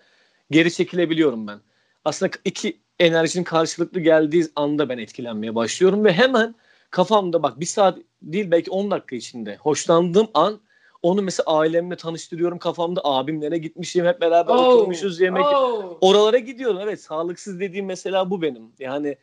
geri 0.51 0.73
çekilebiliyorum 0.73 1.47
ben. 1.47 1.61
Aslında 2.05 2.33
iki 2.45 2.77
enerjinin 2.99 3.45
karşılıklı 3.45 4.01
geldiği 4.01 4.47
anda 4.57 4.89
ben 4.89 4.99
etkilenmeye 4.99 5.55
başlıyorum 5.55 6.05
ve 6.05 6.13
hemen 6.13 6.55
kafamda 6.91 7.43
bak 7.43 7.61
bir 7.61 7.67
saat 7.67 7.99
değil 8.23 8.51
belki 8.51 8.71
10 8.71 8.91
dakika 8.91 9.17
içinde 9.17 9.57
hoşlandığım 9.57 10.29
an 10.35 10.61
Onu 11.03 11.23
mesela 11.23 11.47
ailemle 11.47 11.97
tanıştırıyorum 11.97 12.59
kafamda. 12.59 13.01
Abimlere 13.05 13.59
gitmişim 13.59 14.07
hep 14.07 14.21
beraber 14.21 14.55
oh, 14.55 14.67
oturmuşuz 14.67 15.21
yemek. 15.21 15.45
Oh. 15.45 15.99
Oralara 16.01 16.39
gidiyorum. 16.39 16.79
Evet 16.83 17.01
sağlıksız 17.01 17.61
dediğim 17.61 17.87
mesela 17.87 18.31
bu 18.31 18.43
benim. 18.43 18.73
Yani 18.79 19.17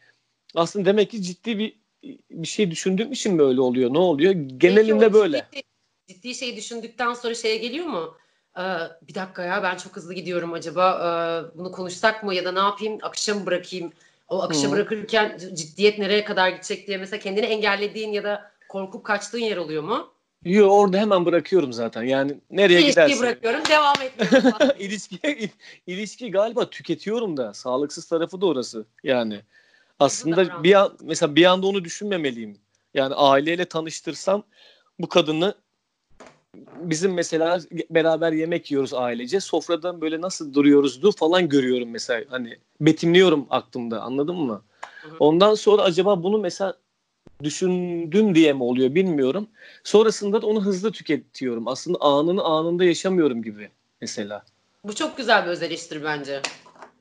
aslında 0.55 0.85
demek 0.85 1.11
ki 1.11 1.21
ciddi 1.21 1.57
bir 1.57 1.83
bir 2.31 2.47
şey 2.47 2.71
düşündüğüm 2.71 3.11
için 3.11 3.39
böyle 3.39 3.61
oluyor. 3.61 3.93
Ne 3.93 3.97
oluyor? 3.97 4.31
Genelinde 4.33 5.13
böyle. 5.13 5.47
Ciddi, 5.51 5.63
ciddi 6.07 6.35
şey 6.35 6.57
düşündükten 6.57 7.13
sonra 7.13 7.35
şeye 7.35 7.57
geliyor 7.57 7.85
mu? 7.85 8.17
Ee, 8.57 8.61
bir 9.07 9.15
dakika 9.15 9.43
ya 9.43 9.63
ben 9.63 9.77
çok 9.77 9.95
hızlı 9.95 10.13
gidiyorum 10.13 10.53
acaba 10.53 10.91
ee, 10.99 11.57
bunu 11.57 11.71
konuşsak 11.71 12.23
mı 12.23 12.35
ya 12.35 12.45
da 12.45 12.51
ne 12.51 12.59
yapayım 12.59 12.97
akışa 13.01 13.45
bırakayım? 13.45 13.93
O 14.27 14.41
akışa 14.41 14.63
hmm. 14.63 14.71
bırakırken 14.71 15.37
ciddiyet 15.53 15.99
nereye 15.99 16.23
kadar 16.23 16.49
gidecek 16.49 16.87
diye 16.87 16.97
mesela 16.97 17.19
kendini 17.19 17.45
engellediğin 17.45 18.11
ya 18.11 18.23
da 18.23 18.51
korkup 18.69 19.03
kaçtığın 19.03 19.39
yer 19.39 19.57
oluyor 19.57 19.83
mu? 19.83 20.13
Yok 20.45 20.71
orada 20.71 20.97
hemen 20.97 21.25
bırakıyorum 21.25 21.73
zaten. 21.73 22.03
Yani 22.03 22.39
nereye 22.51 22.73
İlişkiyi 22.73 22.89
gidersin? 22.89 23.11
İlişkiyi 23.11 23.27
bırakıyorum 23.27 23.61
devam 23.69 24.01
etmiyorum. 24.01 24.69
ilişki, 24.79 25.49
ilişki 25.87 26.31
galiba 26.31 26.69
tüketiyorum 26.69 27.37
da. 27.37 27.53
Sağlıksız 27.53 28.05
tarafı 28.05 28.41
da 28.41 28.45
orası 28.45 28.85
yani. 29.03 29.41
Aslında 29.99 30.63
bir 30.63 30.73
an, 30.73 30.97
mesela 31.01 31.35
bir 31.35 31.45
anda 31.45 31.67
onu 31.67 31.83
düşünmemeliyim. 31.83 32.57
Yani 32.93 33.15
aileyle 33.15 33.65
tanıştırsam 33.65 34.43
bu 34.99 35.09
kadını 35.09 35.55
bizim 36.75 37.13
mesela 37.13 37.59
beraber 37.89 38.31
yemek 38.31 38.71
yiyoruz 38.71 38.93
ailece. 38.93 39.39
Sofradan 39.39 40.01
böyle 40.01 40.21
nasıl 40.21 40.53
duruyoruzdu 40.53 41.11
falan 41.11 41.49
görüyorum 41.49 41.89
mesela. 41.89 42.25
Hani 42.29 42.57
betimliyorum 42.81 43.47
aklımda 43.49 44.01
anladın 44.01 44.35
mı? 44.35 44.61
Ondan 45.19 45.55
sonra 45.55 45.81
acaba 45.81 46.23
bunu 46.23 46.37
mesela 46.37 46.77
düşündüm 47.43 48.35
diye 48.35 48.53
mi 48.53 48.63
oluyor 48.63 48.95
bilmiyorum. 48.95 49.47
Sonrasında 49.83 50.41
da 50.41 50.47
onu 50.47 50.65
hızlı 50.65 50.91
tüketiyorum. 50.91 51.67
Aslında 51.67 51.97
anını 52.01 52.43
anında 52.43 52.83
yaşamıyorum 52.83 53.43
gibi 53.43 53.69
mesela. 54.01 54.43
Bu 54.83 54.95
çok 54.95 55.17
güzel 55.17 55.45
bir 55.45 55.49
öz 55.49 55.63
eleştiri 55.63 56.03
bence. 56.03 56.41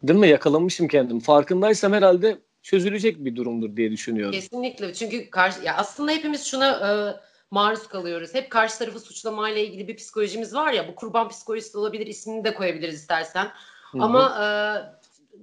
Değil 0.03 0.19
mi? 0.19 0.29
Yakalamışım 0.29 0.89
kendim. 0.89 1.21
Farkındaysam 1.21 1.93
herhalde 1.93 2.39
çözülecek 2.63 3.25
bir 3.25 3.37
durumdur 3.37 3.77
diye 3.77 3.91
düşünüyorum. 3.91 4.33
Kesinlikle. 4.33 4.95
Çünkü 4.95 5.31
karşı, 5.31 5.63
ya 5.65 5.77
aslında 5.77 6.13
hepimiz 6.13 6.45
şuna 6.45 6.71
e, 6.71 6.91
maruz 7.53 7.87
kalıyoruz. 7.89 8.35
Hep 8.35 8.51
karşı 8.51 8.79
tarafı 8.79 9.01
suçlamayla 9.01 9.61
ilgili 9.61 9.89
bir 9.89 9.97
psikolojimiz 9.97 10.55
var 10.55 10.73
ya. 10.73 10.89
Bu 10.89 10.95
kurban 10.95 11.29
psikolojisi 11.29 11.79
olabilir. 11.79 12.07
İsmini 12.07 12.45
de 12.45 12.55
koyabiliriz 12.55 12.95
istersen. 12.95 13.45
Hı-hı. 13.45 14.03
Ama 14.03 14.39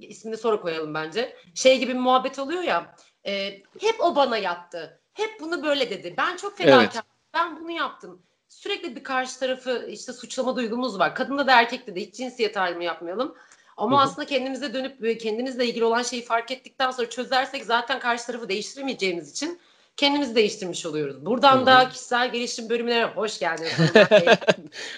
e, 0.01 0.07
ismini 0.07 0.37
sonra 0.37 0.61
koyalım 0.61 0.93
bence. 0.93 1.35
Şey 1.55 1.79
gibi 1.79 1.93
bir 1.93 1.99
muhabbet 1.99 2.39
oluyor 2.39 2.63
ya. 2.63 2.95
E, 3.25 3.49
hep 3.79 3.95
o 3.99 4.15
bana 4.15 4.37
yaptı. 4.37 5.01
Hep 5.13 5.39
bunu 5.39 5.63
böyle 5.63 5.89
dedi. 5.89 6.13
Ben 6.17 6.37
çok 6.37 6.57
fedakar. 6.57 6.81
Evet. 6.81 7.03
Ben 7.33 7.59
bunu 7.59 7.71
yaptım. 7.71 8.21
Sürekli 8.47 8.95
bir 8.95 9.03
karşı 9.03 9.39
tarafı 9.39 9.87
işte 9.89 10.13
suçlama 10.13 10.55
duygumuz 10.55 10.99
var. 10.99 11.15
Kadında 11.15 11.47
da 11.47 11.59
erkekte 11.59 11.95
de 11.95 12.01
hiç 12.01 12.15
cinsiyet 12.15 12.57
ayrımı 12.57 12.83
yapmayalım. 12.83 13.35
Ama 13.77 13.97
Hı-hı. 13.97 14.03
aslında 14.03 14.27
kendimize 14.27 14.73
dönüp 14.73 15.21
kendimizle 15.21 15.65
ilgili 15.65 15.85
olan 15.85 16.03
şeyi 16.03 16.25
fark 16.25 16.51
ettikten 16.51 16.91
sonra 16.91 17.09
çözersek 17.09 17.65
zaten 17.65 17.99
karşı 17.99 18.25
tarafı 18.25 18.49
değiştiremeyeceğimiz 18.49 19.31
için 19.31 19.59
kendimizi 19.99 20.35
değiştirmiş 20.35 20.85
oluyoruz. 20.85 21.25
Buradan 21.25 21.57
Hı-hı. 21.57 21.65
da 21.65 21.89
kişisel 21.89 22.31
gelişim 22.31 22.69
bölümüne 22.69 23.03
hoş 23.03 23.39
geldiniz. 23.39 23.71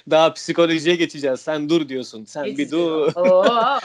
Daha 0.10 0.34
psikolojiye 0.34 0.96
geçeceğiz. 0.96 1.39
Sen 1.39 1.70
dur 1.70 1.89
diyorsun. 1.89 2.25
Sen 2.25 2.46
Geçiyor. 2.46 2.58
bir 2.58 2.72
dur. 2.72 3.13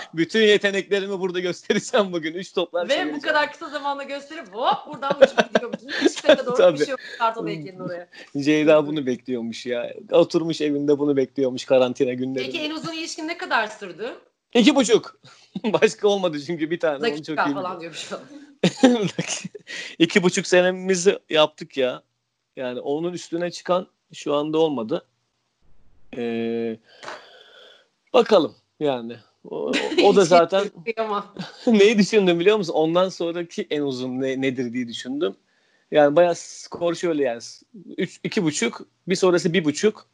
Bütün 0.14 0.40
yeteneklerimi 0.40 1.20
burada 1.20 1.40
göstereceğim 1.40 2.12
bugün. 2.12 2.35
Üç 2.35 2.52
toplar 2.52 2.88
Ve 2.88 3.14
bu 3.14 3.20
kadar 3.20 3.52
kısa 3.52 3.68
zamanda 3.68 4.02
gösterip 4.02 4.54
hop 4.54 4.87
buradan 4.87 5.16
uçup 5.23 5.54
gidiyormuşsun. 5.54 5.88
Üç 6.04 6.25
dakika 6.25 6.46
doğru 6.46 6.56
Tabii. 6.56 6.78
bir 6.78 6.85
şey 6.85 6.90
yok. 6.90 7.00
Kartal 7.18 7.42
oraya. 7.80 8.08
Ceyda 8.44 8.87
bunu 8.87 9.06
bekliyormuş 9.06 9.66
ya. 9.66 9.94
Oturmuş 10.12 10.61
evinde 10.61 10.99
bunu 10.99 11.16
bekliyormuş 11.16 11.64
karantina 11.64 12.12
günlerinde. 12.12 12.42
Peki 12.42 12.58
en 12.58 12.70
uzun 12.70 12.92
ilişkin 12.92 13.28
ne 13.28 13.38
kadar 13.38 13.66
sürdü? 13.66 14.14
İki 14.54 14.75
buçuk. 14.75 15.20
Başka 15.83 16.09
olmadı 16.09 16.41
çünkü 16.47 16.71
bir 16.71 16.81
tane. 16.81 17.01
Dakika 17.01 17.23
çok 17.23 17.47
iyi 17.47 17.55
falan 17.55 17.81
diyormuş. 17.81 18.11
İki 19.99 20.23
buçuk 20.23 20.47
senemizi 20.47 21.19
yaptık 21.31 21.77
ya. 21.77 22.03
Yani 22.57 22.81
onun 22.81 23.13
üstüne 23.13 23.51
çıkan 23.51 23.87
şu 24.13 24.35
anda 24.35 24.59
olmadı. 24.59 25.07
Ee, 26.17 26.77
bakalım 28.13 28.55
yani. 28.81 29.17
O, 29.51 29.73
o 30.05 30.17
da 30.17 30.25
zaten 30.25 30.71
neyi 31.67 31.99
düşündüm 31.99 32.41
biliyor 32.41 32.57
musun? 32.57 32.73
Ondan 32.73 33.09
sonraki 33.09 33.67
en 33.71 33.83
uzun 33.83 34.21
ne, 34.21 34.41
nedir 34.41 34.73
diye 34.73 34.89
düşündüm. 34.89 35.37
Yani 35.91 36.17
bayağı 36.17 36.35
skor 36.35 36.95
şöyle 36.95 37.23
yani. 37.23 37.43
Üç, 37.99 38.21
iki 38.25 38.45
buçuk, 38.45 38.87
bir 39.09 39.17
sonrası 39.17 39.53
bir 39.53 39.65
buçuk. 39.65 40.07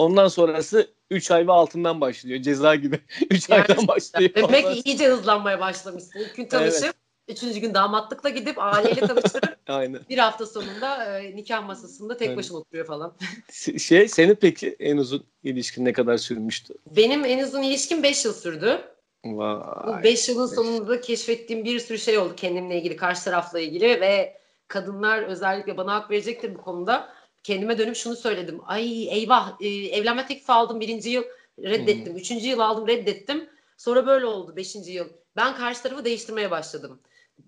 Ondan 0.00 0.28
sonrası 0.28 0.90
3 1.10 1.30
ay 1.30 1.46
ve 1.46 1.52
altından 1.52 2.00
başlıyor. 2.00 2.42
Ceza 2.42 2.74
gibi. 2.74 3.00
3 3.30 3.48
yani, 3.48 3.62
aydan 3.62 3.88
başlıyor. 3.88 4.30
Demek 4.34 4.66
ki 4.66 4.82
iyice 4.84 5.06
hızlanmaya 5.06 5.60
başlamışsın. 5.60 6.20
İlk 6.20 6.36
gün 6.36 6.44
tanışıp 6.44 6.84
evet. 6.84 6.94
Üçüncü 7.28 7.60
gün 7.60 7.74
damatlıkla 7.74 8.28
gidip 8.28 8.58
aileyle 8.58 9.00
tanıştırıp 9.00 9.56
Aynen. 9.68 10.00
bir 10.10 10.18
hafta 10.18 10.46
sonunda 10.46 11.18
e, 11.18 11.36
nikah 11.36 11.66
masasında 11.66 12.16
tek 12.16 12.28
Aynen. 12.28 12.38
başına 12.38 12.56
oturuyor 12.56 12.86
falan. 12.86 13.16
Şey 13.78 14.08
senin 14.08 14.34
peki 14.34 14.76
en 14.80 14.96
uzun 14.96 15.24
ilişkin 15.44 15.84
ne 15.84 15.92
kadar 15.92 16.16
sürmüştü? 16.16 16.74
Benim 16.96 17.24
en 17.24 17.44
uzun 17.44 17.62
ilişkim 17.62 18.02
5 18.02 18.24
yıl 18.24 18.32
sürdü. 18.32 18.80
Vay. 19.24 19.60
Bu 19.86 20.02
5 20.02 20.28
yılın 20.28 20.46
sonunda 20.46 21.00
keşfettiğim 21.00 21.64
bir 21.64 21.80
sürü 21.80 21.98
şey 21.98 22.18
oldu 22.18 22.32
kendimle 22.36 22.78
ilgili, 22.78 22.96
karşı 22.96 23.24
tarafla 23.24 23.60
ilgili 23.60 24.00
ve 24.00 24.36
kadınlar 24.68 25.22
özellikle 25.22 25.76
bana 25.76 25.94
hak 25.94 26.10
verecektir 26.10 26.54
bu 26.54 26.62
konuda. 26.62 27.19
Kendime 27.42 27.78
dönüp 27.78 27.96
şunu 27.96 28.16
söyledim. 28.16 28.60
Ay 28.66 29.08
eyvah 29.08 29.56
e, 29.60 29.68
evlenme 29.68 30.26
teklifi 30.26 30.52
aldım 30.52 30.80
birinci 30.80 31.10
yıl 31.10 31.24
reddettim. 31.62 32.12
Hmm. 32.12 32.16
Üçüncü 32.16 32.48
yıl 32.48 32.58
aldım 32.58 32.88
reddettim. 32.88 33.48
Sonra 33.76 34.06
böyle 34.06 34.26
oldu 34.26 34.56
beşinci 34.56 34.92
yıl. 34.92 35.08
Ben 35.36 35.56
karşı 35.56 35.82
tarafı 35.82 36.04
değiştirmeye 36.04 36.50
başladım 36.50 37.00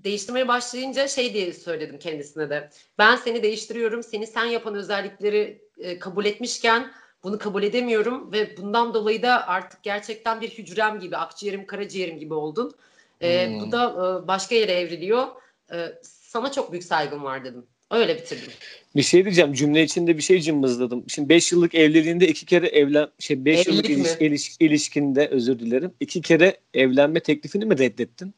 değiştirmeye 0.05 0.49
başlayınca 0.49 1.09
şey 1.09 1.35
diye 1.35 1.53
söyledim 1.53 1.99
kendisine 1.99 2.51
de. 2.51 2.71
Ben 2.99 3.17
seni 3.17 3.43
değiştiriyorum. 3.43 4.03
Seni 4.03 4.27
sen 4.27 4.45
yapan 4.45 4.75
özellikleri 4.75 5.63
e, 5.79 5.99
kabul 5.99 6.25
etmişken 6.25 6.93
bunu 7.23 7.39
kabul 7.39 7.63
edemiyorum 7.63 8.33
ve 8.33 8.57
bundan 8.57 8.95
dolayı 8.95 9.23
da 9.23 9.49
artık 9.49 9.83
gerçekten 9.83 10.41
bir 10.41 10.51
hücrem 10.51 11.01
gibi, 11.01 11.17
akciğerim, 11.17 11.67
karaciğerim 11.67 12.19
gibi 12.19 12.35
oldun. 12.35 12.75
E, 13.21 13.49
hmm. 13.49 13.61
Bu 13.61 13.73
da 13.73 13.85
e, 13.85 14.29
başka 14.29 14.55
yere 14.55 14.73
evriliyor. 14.73 15.27
E, 15.73 15.99
sana 16.03 16.53
çok 16.53 16.73
büyük 16.73 16.85
saygım 16.85 17.25
var 17.25 17.45
dedim. 17.45 17.67
Öyle 17.93 18.17
bitirdim. 18.17 18.53
Bir 18.97 19.03
şey 19.03 19.25
diyeceğim. 19.25 19.53
Cümle 19.53 19.83
içinde 19.83 20.17
bir 20.17 20.23
şey 20.23 20.41
cımbızladım. 20.41 21.05
Şimdi 21.09 21.29
5 21.29 21.53
yıllık 21.53 21.75
evliliğinde 21.75 22.29
iki 22.29 22.47
kere 22.47 22.67
evlen 22.67 23.09
şey 23.19 23.45
5 23.45 23.67
yıllık 23.67 23.91
iliş, 23.91 24.11
iliş, 24.21 24.57
ilişkinde 24.61 25.29
özür 25.29 25.59
dilerim. 25.59 25.95
iki 26.01 26.23
kere 26.23 26.57
evlenme 26.75 27.21
teklifini 27.21 27.65
mi 27.65 27.79
reddettin? 27.79 28.35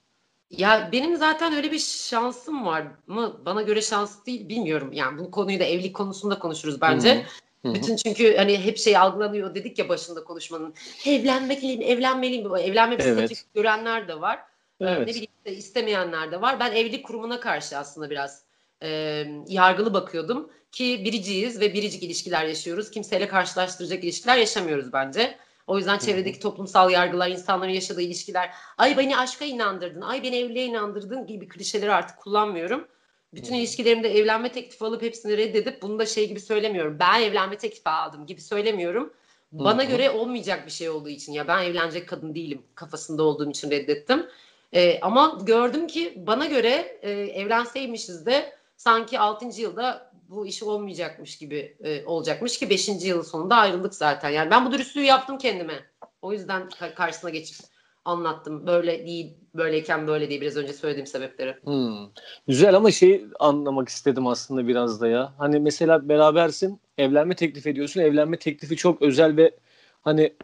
Ya 0.50 0.88
benim 0.92 1.16
zaten 1.16 1.52
öyle 1.52 1.73
bir 1.73 1.78
şansım 1.78 2.66
var 2.66 2.87
mı? 3.06 3.40
Bana 3.46 3.62
göre 3.62 3.82
şans 3.82 4.26
değil 4.26 4.49
bilmiyorum. 4.49 4.92
Yani 4.92 5.18
bu 5.18 5.30
konuyu 5.30 5.61
da 5.61 5.64
evlilik 5.64 5.96
konusunda 5.96 6.38
konuşuruz 6.38 6.80
bence. 6.80 7.25
Hı 7.62 7.68
hı. 7.68 7.75
Bütün 7.75 7.96
çünkü 7.96 8.37
hani 8.37 8.58
hep 8.58 8.78
şey 8.78 8.96
algılanıyor 8.96 9.54
dedik 9.54 9.78
ya 9.78 9.88
başında 9.88 10.25
konuşmanın. 10.25 10.75
Evlenmeliyim, 11.06 11.82
evlenmeliyim. 11.82 12.56
Evlenme 12.56 12.99
bir 12.99 13.04
evet. 13.04 13.44
görenler 13.54 14.08
de 14.08 14.20
var. 14.20 14.38
Ee, 14.80 14.84
evet. 14.84 15.00
Ne 15.00 15.06
bileyim 15.06 15.30
istemeyenler 15.44 16.32
de 16.32 16.40
var. 16.40 16.61
Ben 16.61 16.73
evlilik 16.73 17.06
kurumuna 17.06 17.40
karşı 17.40 17.78
aslında 17.78 18.11
biraz 18.11 18.43
e, 18.84 19.24
yargılı 19.48 19.94
bakıyordum. 19.94 20.50
Ki 20.72 21.02
biriciyiz 21.04 21.60
ve 21.60 21.74
biricik 21.74 22.02
ilişkiler 22.02 22.44
yaşıyoruz. 22.44 22.90
Kimseyle 22.90 23.28
karşılaştıracak 23.28 24.04
ilişkiler 24.04 24.36
yaşamıyoruz 24.36 24.92
bence. 24.92 25.36
O 25.66 25.78
yüzden 25.78 25.98
çevredeki 25.98 26.40
toplumsal 26.40 26.90
yargılar, 26.90 27.28
insanların 27.28 27.72
yaşadığı 27.72 28.02
ilişkiler, 28.02 28.50
ay 28.78 28.96
beni 28.96 29.16
aşka 29.16 29.44
inandırdın, 29.44 30.00
ay 30.00 30.22
beni 30.22 30.36
evliliğe 30.36 30.66
inandırdın 30.66 31.26
gibi 31.26 31.48
klişeleri 31.48 31.92
artık 31.92 32.18
kullanmıyorum. 32.18 32.88
Bütün 33.34 33.54
ilişkilerimde 33.54 34.18
evlenme 34.18 34.52
teklifi 34.52 34.84
alıp 34.84 35.02
hepsini 35.02 35.36
reddedip 35.36 35.82
bunu 35.82 35.98
da 35.98 36.06
şey 36.06 36.28
gibi 36.28 36.40
söylemiyorum. 36.40 36.96
Ben 37.00 37.22
evlenme 37.22 37.58
teklifi 37.58 37.88
aldım 37.88 38.26
gibi 38.26 38.40
söylemiyorum. 38.40 39.12
Bana 39.52 39.82
hmm. 39.82 39.90
göre 39.90 40.10
olmayacak 40.10 40.66
bir 40.66 40.70
şey 40.72 40.90
olduğu 40.90 41.08
için 41.08 41.32
ya 41.32 41.48
ben 41.48 41.62
evlenecek 41.62 42.08
kadın 42.08 42.34
değilim 42.34 42.62
kafasında 42.74 43.22
olduğum 43.22 43.50
için 43.50 43.70
reddettim. 43.70 44.26
Ee, 44.72 44.98
ama 45.00 45.38
gördüm 45.42 45.86
ki 45.86 46.14
bana 46.26 46.46
göre 46.46 46.98
e, 47.02 47.10
evlenseymişiz 47.10 48.26
de 48.26 48.53
sanki 48.76 49.18
6. 49.18 49.60
yılda 49.60 50.12
bu 50.28 50.46
iş 50.46 50.62
olmayacakmış 50.62 51.38
gibi 51.38 51.76
e, 51.80 52.04
olacakmış 52.04 52.58
ki 52.58 52.70
5. 52.70 52.88
yıl 52.88 53.22
sonunda 53.22 53.56
ayrıldık 53.56 53.94
zaten. 53.94 54.30
Yani 54.30 54.50
ben 54.50 54.66
bu 54.66 54.72
dürüstlüğü 54.72 55.02
yaptım 55.02 55.38
kendime. 55.38 55.84
O 56.22 56.32
yüzden 56.32 56.68
karşısına 56.96 57.30
geçip 57.30 57.56
anlattım. 58.04 58.66
Böyle 58.66 59.06
değil, 59.06 59.34
böyleyken 59.54 60.06
böyle 60.06 60.28
diye 60.28 60.40
biraz 60.40 60.56
önce 60.56 60.72
söylediğim 60.72 61.06
sebepleri. 61.06 61.56
Hmm. 61.64 62.08
Güzel 62.46 62.76
ama 62.76 62.90
şey 62.90 63.24
anlamak 63.40 63.88
istedim 63.88 64.26
aslında 64.26 64.68
biraz 64.68 65.00
da 65.00 65.08
ya. 65.08 65.34
Hani 65.38 65.60
mesela 65.60 66.08
berabersin, 66.08 66.80
evlenme 66.98 67.36
teklif 67.36 67.66
ediyorsun. 67.66 68.00
Evlenme 68.00 68.38
teklifi 68.38 68.76
çok 68.76 69.02
özel 69.02 69.36
ve 69.36 69.56
hani 70.02 70.34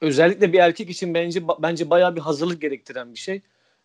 özellikle 0.00 0.52
bir 0.52 0.58
erkek 0.58 0.90
için 0.90 1.14
bence 1.14 1.42
bence 1.58 1.90
bayağı 1.90 2.16
bir 2.16 2.20
hazırlık 2.20 2.60
gerektiren 2.60 3.14
bir 3.14 3.18
şey. 3.18 3.42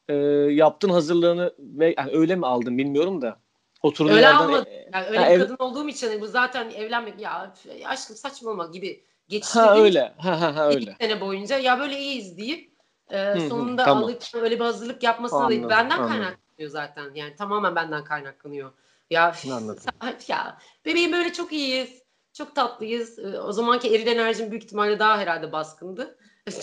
Ee, 0.09 0.13
yaptın 0.51 0.89
hazırlığını 0.89 1.53
ve 1.59 1.93
yani 1.97 2.11
öyle 2.11 2.35
mi 2.35 2.45
aldın 2.45 2.77
bilmiyorum 2.77 3.21
da 3.21 3.39
Oturduğu 3.81 4.11
öyle 4.11 4.21
yerden... 4.21 4.65
Yani 4.93 5.05
öyle 5.07 5.19
ha, 5.19 5.29
bir 5.29 5.35
ev... 5.35 5.39
kadın 5.39 5.55
olduğum 5.59 5.89
için 5.89 6.07
hani 6.07 6.21
bu 6.21 6.27
zaten 6.27 6.69
evlenmek 6.69 7.19
ya 7.19 7.53
aşkım 7.85 8.15
saçmalama 8.15 8.65
gibi 8.67 9.03
geçirdik. 9.27 9.55
Ha 9.55 9.77
öyle. 9.77 10.13
Ha 10.17 10.41
ha 10.41 10.55
ha 10.55 10.69
İki 10.71 10.77
öyle. 10.77 10.95
sene 11.01 11.21
boyunca 11.21 11.57
ya 11.57 11.79
böyle 11.79 11.99
iyiyiz 11.99 12.37
deyip 12.37 12.71
e, 13.09 13.17
hı, 13.17 13.49
sonunda 13.49 13.83
tamam. 13.83 14.03
alıp 14.03 14.23
öyle 14.33 14.55
bir 14.55 14.65
hazırlık 14.65 15.03
yapmasına. 15.03 15.39
Anladım, 15.39 15.69
Benden 15.69 15.97
anladım. 15.97 16.09
kaynaklanıyor 16.09 16.69
zaten. 16.69 17.11
Yani 17.15 17.35
tamamen 17.35 17.75
benden 17.75 18.03
kaynaklanıyor. 18.03 18.71
Ya 19.09 19.35
Anladım. 19.51 19.83
ya 20.27 20.57
bebeğim 20.85 21.11
böyle 21.11 21.33
çok 21.33 21.53
iyiyiz. 21.53 22.03
Çok 22.33 22.55
tatlıyız. 22.55 23.19
E, 23.19 23.39
O 23.39 23.51
zamanki 23.51 23.95
eril 23.95 24.07
enerjim 24.07 24.51
büyük 24.51 24.63
ihtimalle 24.63 24.99
daha 24.99 25.17
herhalde 25.17 25.51
baskındı. 25.51 26.17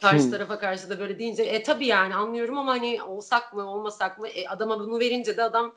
Karşı 0.00 0.30
tarafa 0.30 0.58
karşı 0.58 0.90
da 0.90 0.98
böyle 0.98 1.18
deyince 1.18 1.42
e 1.42 1.62
tabii 1.62 1.86
yani 1.86 2.14
anlıyorum 2.14 2.58
ama 2.58 2.72
hani 2.72 3.02
olsak 3.02 3.54
mı 3.54 3.70
olmasak 3.70 4.18
mı 4.18 4.28
e, 4.28 4.48
adama 4.48 4.80
bunu 4.80 5.00
verince 5.00 5.36
de 5.36 5.42
adam 5.42 5.74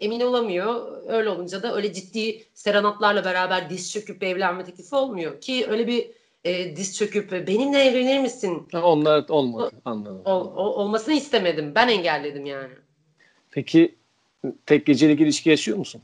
emin 0.00 0.20
olamıyor. 0.20 1.02
Öyle 1.08 1.28
olunca 1.28 1.62
da 1.62 1.74
öyle 1.76 1.92
ciddi 1.92 2.44
serenatlarla 2.54 3.24
beraber 3.24 3.70
diz 3.70 3.92
çöküp 3.92 4.22
bir 4.22 4.26
evlenme 4.26 4.64
teklifi 4.64 4.94
olmuyor. 4.94 5.40
Ki 5.40 5.66
öyle 5.68 5.86
bir 5.86 6.10
e, 6.44 6.76
diz 6.76 6.96
çöküp 6.98 7.32
e, 7.32 7.46
benimle 7.46 7.84
evlenir 7.84 8.18
misin 8.20 8.68
onlar 8.82 9.28
olmadı. 9.28 9.70
Anladım. 9.84 10.22
ol- 10.24 10.52
o- 10.56 10.74
olmasını 10.82 11.14
istemedim. 11.14 11.72
Ben 11.74 11.88
engelledim 11.88 12.46
yani. 12.46 12.68
Peki 13.50 13.94
tek 14.66 14.86
gecelik 14.86 15.20
ilişki 15.20 15.50
yaşıyor 15.50 15.78
musun? 15.78 16.02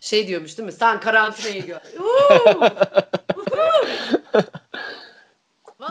Şey 0.00 0.26
diyormuş 0.28 0.58
değil 0.58 0.66
mi? 0.66 0.72
Sen 0.72 1.00
karantinaya 1.00 1.58
gör. 1.60 1.80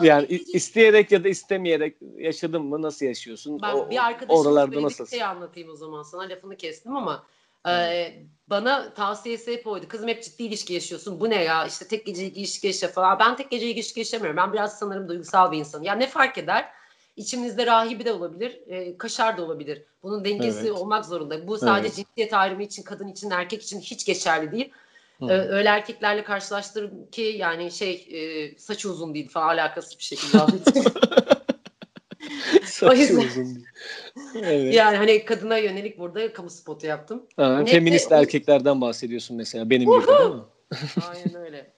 Yani 0.04 0.26
gece- 0.28 0.52
isteyerek 0.52 1.12
ya 1.12 1.24
da 1.24 1.28
istemeyerek 1.28 1.96
yaşadın 2.16 2.62
mı? 2.64 2.82
Nasıl 2.82 3.06
yaşıyorsun? 3.06 3.62
Ben 3.62 3.74
O- 3.74 3.90
bir 3.90 3.98
oralarda 4.28 4.82
nasıl? 4.82 5.04
bir 5.04 5.10
şey 5.10 5.22
anlatayım 5.24 5.70
o 5.70 5.76
zaman. 5.76 6.02
Sana 6.02 6.22
lafını 6.22 6.56
kestim 6.56 6.96
ama 6.96 7.26
e, 7.68 8.12
bana 8.50 8.94
tavsiyesi 8.94 9.52
hep 9.52 9.66
oydu. 9.66 9.88
Kızım 9.88 10.08
hep 10.08 10.22
ciddi 10.22 10.42
ilişki 10.42 10.74
yaşıyorsun. 10.74 11.20
Bu 11.20 11.30
ne 11.30 11.44
ya? 11.44 11.66
İşte 11.66 11.88
tek 11.88 12.06
gecelik 12.06 12.36
ilişki 12.36 12.66
yaşa 12.66 12.88
falan. 12.88 13.18
Ben 13.18 13.36
tek 13.36 13.50
gecelik 13.50 13.76
ilişki 13.76 14.00
yaşamıyorum. 14.00 14.36
Ben 14.36 14.52
biraz 14.52 14.78
sanırım 14.78 15.08
duygusal 15.08 15.52
bir 15.52 15.58
insanım. 15.58 15.84
Ya 15.84 15.94
ne 15.94 16.06
fark 16.06 16.38
eder? 16.38 16.68
İçimizde 17.16 17.66
rahibi 17.66 18.04
de 18.04 18.12
olabilir, 18.12 18.60
e, 18.66 18.98
kaşar 18.98 19.36
da 19.36 19.42
olabilir. 19.44 19.82
Bunun 20.02 20.24
dengesi 20.24 20.58
Evet. 20.60 20.70
olmak 20.72 21.04
zorunda. 21.06 21.46
Bu 21.46 21.58
sadece 21.58 21.86
Evet. 21.86 21.96
cinsiyet 21.96 22.32
ayrımı 22.34 22.62
için, 22.62 22.82
kadın 22.82 23.08
için, 23.08 23.30
erkek 23.30 23.62
için 23.62 23.80
hiç 23.80 24.04
geçerli 24.04 24.52
değil. 24.52 24.72
Hı. 25.20 25.26
Öyle 25.28 25.68
erkeklerle 25.68 26.24
karşılaştırın 26.24 27.06
ki 27.06 27.22
yani 27.22 27.70
şey 27.70 28.08
e, 28.10 28.58
saçı 28.58 28.90
uzun 28.90 29.14
değil 29.14 29.28
falan 29.28 29.48
alakasız 29.48 29.98
bir 29.98 30.02
şekilde 30.04 30.38
anlatayım. 30.40 30.88
Saçı 32.64 33.00
yüzden- 33.00 33.16
uzun 33.16 33.54
değil. 33.54 33.66
Evet. 34.36 34.74
yani 34.74 34.96
hani 34.96 35.24
kadına 35.24 35.58
yönelik 35.58 35.98
burada 35.98 36.32
kamu 36.32 36.50
spotu 36.50 36.86
yaptım. 36.86 37.26
Ha, 37.36 37.58
Neyse, 37.58 37.72
feminist 37.72 38.12
o- 38.12 38.14
erkeklerden 38.14 38.80
bahsediyorsun 38.80 39.36
mesela 39.36 39.70
benim 39.70 39.90
gibi 39.92 40.06
değil 40.06 40.30
mi? 40.30 40.42
Aynen 41.08 41.34
öyle. 41.44 41.72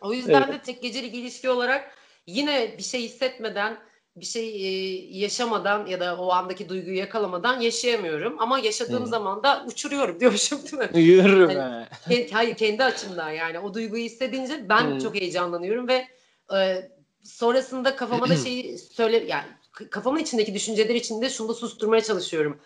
O 0.00 0.12
yüzden 0.14 0.42
Evet. 0.42 0.54
de 0.54 0.62
tek 0.62 0.82
gecelik 0.82 1.14
ilişki 1.14 1.50
olarak 1.50 1.90
yine 2.26 2.74
bir 2.78 2.82
şey 2.82 3.02
hissetmeden, 3.02 3.76
bir 4.16 4.26
şey 4.26 4.48
e, 4.48 4.94
yaşamadan 5.18 5.86
ya 5.86 6.00
da 6.00 6.16
o 6.16 6.30
andaki 6.32 6.68
duyguyu 6.68 6.96
yakalamadan 6.96 7.60
yaşayamıyorum. 7.60 8.36
Ama 8.38 8.58
yaşadığım 8.58 9.02
Hı. 9.02 9.06
zaman 9.06 9.42
da 9.42 9.64
uçuruyorum 9.66 10.20
diyormuşum 10.20 10.58
değil 10.62 10.92
mi? 10.92 11.00
Yürürüm. 11.00 11.50
Kend- 11.50 12.30
Hayır 12.32 12.54
kendi 12.56 12.84
açımdan 12.84 13.30
yani 13.30 13.58
o 13.58 13.74
duyguyu 13.74 14.04
hissedince 14.04 14.68
ben 14.68 14.90
Hmm. 14.90 14.98
çok 14.98 15.14
heyecanlanıyorum 15.14 15.88
ve 15.88 16.08
e, 16.54 16.88
sonrasında 17.22 17.96
kafama 17.96 18.28
da 18.28 18.36
şeyi 18.44 18.78
söyle 18.78 19.24
yani 19.28 19.46
kafamın 19.90 20.20
içindeki 20.20 20.54
düşünceler 20.54 20.94
içinde 20.94 21.30
şunu 21.30 21.48
da 21.48 21.54
susturmaya 21.54 22.02
çalışıyorum. 22.02 22.58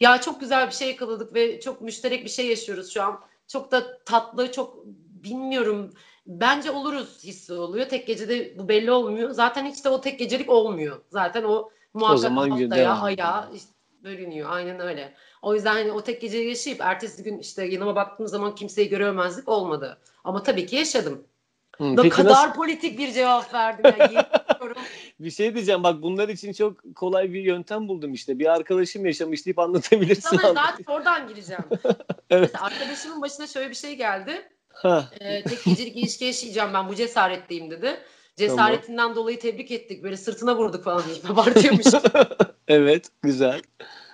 Ya 0.00 0.20
çok 0.20 0.40
güzel 0.40 0.66
bir 0.66 0.74
şey 0.74 0.88
yakaladık 0.88 1.34
ve 1.34 1.60
çok 1.60 1.80
müşterek 1.80 2.24
bir 2.24 2.30
şey 2.30 2.46
yaşıyoruz 2.46 2.92
şu 2.94 3.02
an. 3.02 3.20
Çok 3.48 3.72
da 3.72 3.98
tatlı, 4.04 4.52
çok 4.52 4.86
bilmiyorum. 5.24 5.94
Bence 6.26 6.70
oluruz 6.70 7.24
hissi 7.24 7.52
oluyor. 7.52 7.88
Tek 7.88 8.06
gecede 8.06 8.58
bu 8.58 8.68
belli 8.68 8.90
olmuyor. 8.90 9.30
Zaten 9.30 9.66
hiç 9.66 9.84
de 9.84 9.88
o 9.88 10.00
tek 10.00 10.18
gecelik 10.18 10.50
olmuyor. 10.50 11.00
Zaten 11.10 11.44
o 11.44 11.70
muhakkak 11.94 12.18
zaman 12.18 12.50
haftaya, 12.50 12.70
devam 12.70 13.02
aya 13.04 13.14
ediyor. 13.14 13.54
işte 13.54 13.70
bölünüyor. 14.04 14.50
Aynen 14.50 14.80
öyle. 14.80 15.14
O 15.42 15.54
yüzden 15.54 15.72
hani 15.74 15.92
o 15.92 16.00
tek 16.04 16.20
geceyi 16.20 16.48
yaşayıp 16.48 16.80
ertesi 16.80 17.22
gün 17.22 17.38
işte 17.38 17.64
yanıma 17.64 17.96
baktığım 17.96 18.28
zaman 18.28 18.54
kimseyi 18.54 18.88
göremezlik 18.88 19.48
olmadı. 19.48 19.98
Ama 20.24 20.42
tabii 20.42 20.66
ki 20.66 20.76
yaşadım. 20.76 21.24
Hı, 21.78 21.84
Ne 21.84 21.96
Peki 21.96 22.08
kadar 22.08 22.30
nasıl? 22.30 22.52
politik 22.54 22.98
bir 22.98 23.12
cevap 23.12 23.54
verdim 23.54 23.84
ya. 23.84 24.06
yemin 24.06 24.24
ediyorum. 24.54 24.82
Bir 25.20 25.30
şey 25.30 25.54
diyeceğim 25.54 25.82
bak 25.82 26.02
bunlar 26.02 26.28
için 26.28 26.52
çok 26.52 26.94
kolay 26.94 27.32
bir 27.32 27.42
yöntem 27.42 27.88
buldum 27.88 28.12
işte. 28.12 28.38
Bir 28.38 28.46
arkadaşım 28.54 29.06
yaşamış 29.06 29.46
deyip 29.46 29.58
anlatabilirsin. 29.58 30.36
Sana 30.36 30.54
zaten 30.54 30.84
oradan 30.94 31.28
gireceğim. 31.28 31.64
Evet. 32.30 32.50
Mesela 32.52 32.64
arkadaşımın 32.64 33.22
başına 33.22 33.46
şöyle 33.46 33.70
bir 33.70 33.74
şey 33.74 33.96
geldi. 33.96 34.48
Ha, 34.82 35.04
Ee, 35.20 35.44
tek 35.44 35.64
gecelik 35.64 35.96
ilişki 35.96 36.24
yaşayacağım 36.24 36.74
ben 36.74 36.88
bu 36.88 36.94
cesaretteyim 36.94 37.70
dedi. 37.70 38.00
Cesaretinden 38.36 39.14
dolayı 39.14 39.38
tebrik 39.38 39.70
ettik. 39.70 40.02
Böyle 40.02 40.16
sırtına 40.16 40.56
vurduk 40.56 40.84
falan. 40.84 41.02
Abartıyormuş. 41.28 41.86
evet 42.68 43.08
güzel. 43.22 43.62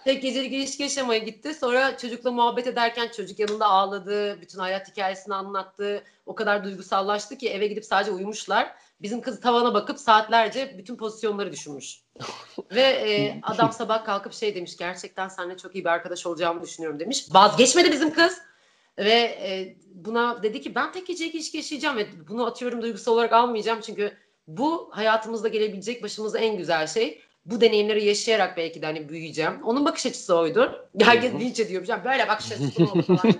Tek 0.04 0.22
gecelik 0.22 0.52
ilişki 0.52 0.82
yaşamaya 0.82 1.18
gitti. 1.18 1.54
Sonra 1.54 1.96
çocukla 1.98 2.30
muhabbet 2.30 2.66
ederken 2.66 3.08
çocuk 3.16 3.38
yanında 3.38 3.66
ağladı. 3.66 4.40
Bütün 4.40 4.58
hayat 4.58 4.88
hikayesini 4.88 5.34
anlattı. 5.34 6.04
O 6.26 6.34
kadar 6.34 6.64
duygusallaştı 6.64 7.38
ki 7.38 7.50
eve 7.50 7.66
gidip 7.66 7.84
sadece 7.84 8.10
uyumuşlar. 8.10 8.74
Bizim 9.02 9.20
kız 9.20 9.40
tavana 9.40 9.74
bakıp 9.74 10.00
saatlerce 10.00 10.74
bütün 10.78 10.96
pozisyonları 10.96 11.52
düşünmüş. 11.52 12.00
Ve 12.74 12.82
e, 12.82 13.40
adam 13.42 13.72
sabah 13.72 14.04
kalkıp 14.04 14.32
şey 14.32 14.54
demiş. 14.54 14.76
Gerçekten 14.76 15.28
seninle 15.28 15.56
çok 15.56 15.74
iyi 15.74 15.84
bir 15.84 15.90
arkadaş 15.90 16.26
olacağımı 16.26 16.62
düşünüyorum 16.62 17.00
demiş. 17.00 17.26
Vazgeçmedi 17.30 17.92
bizim 17.92 18.14
kız. 18.14 18.38
Ve 18.98 19.12
e, 19.12 19.76
buna 19.94 20.42
dedi 20.42 20.60
ki 20.60 20.74
ben 20.74 20.92
tek 20.92 21.06
gecelik 21.06 21.34
ilişki 21.34 21.56
yaşayacağım 21.56 21.96
ve 21.96 22.06
bunu 22.28 22.46
atıyorum 22.46 22.82
duygusal 22.82 23.12
olarak 23.12 23.32
almayacağım. 23.32 23.80
Çünkü 23.80 24.12
bu 24.48 24.88
hayatımızda 24.92 25.48
gelebilecek 25.48 26.02
başımıza 26.02 26.38
en 26.38 26.56
güzel 26.56 26.86
şey 26.86 27.20
bu 27.46 27.60
deneyimleri 27.60 28.04
yaşayarak 28.04 28.56
belki 28.56 28.82
de 28.82 28.86
hani 28.86 29.08
büyüyeceğim. 29.08 29.62
Onun 29.64 29.84
bakış 29.84 30.06
açısı 30.06 30.36
oydu. 30.36 30.88
Herkes 31.00 31.32
linç 31.32 31.60
ediyor. 31.60 31.86
"Ya 31.88 32.04
Böyle 32.04 32.28
bakış 32.28 32.52
açısı 32.52 32.82
mı 32.82 33.02
falan. 33.02 33.34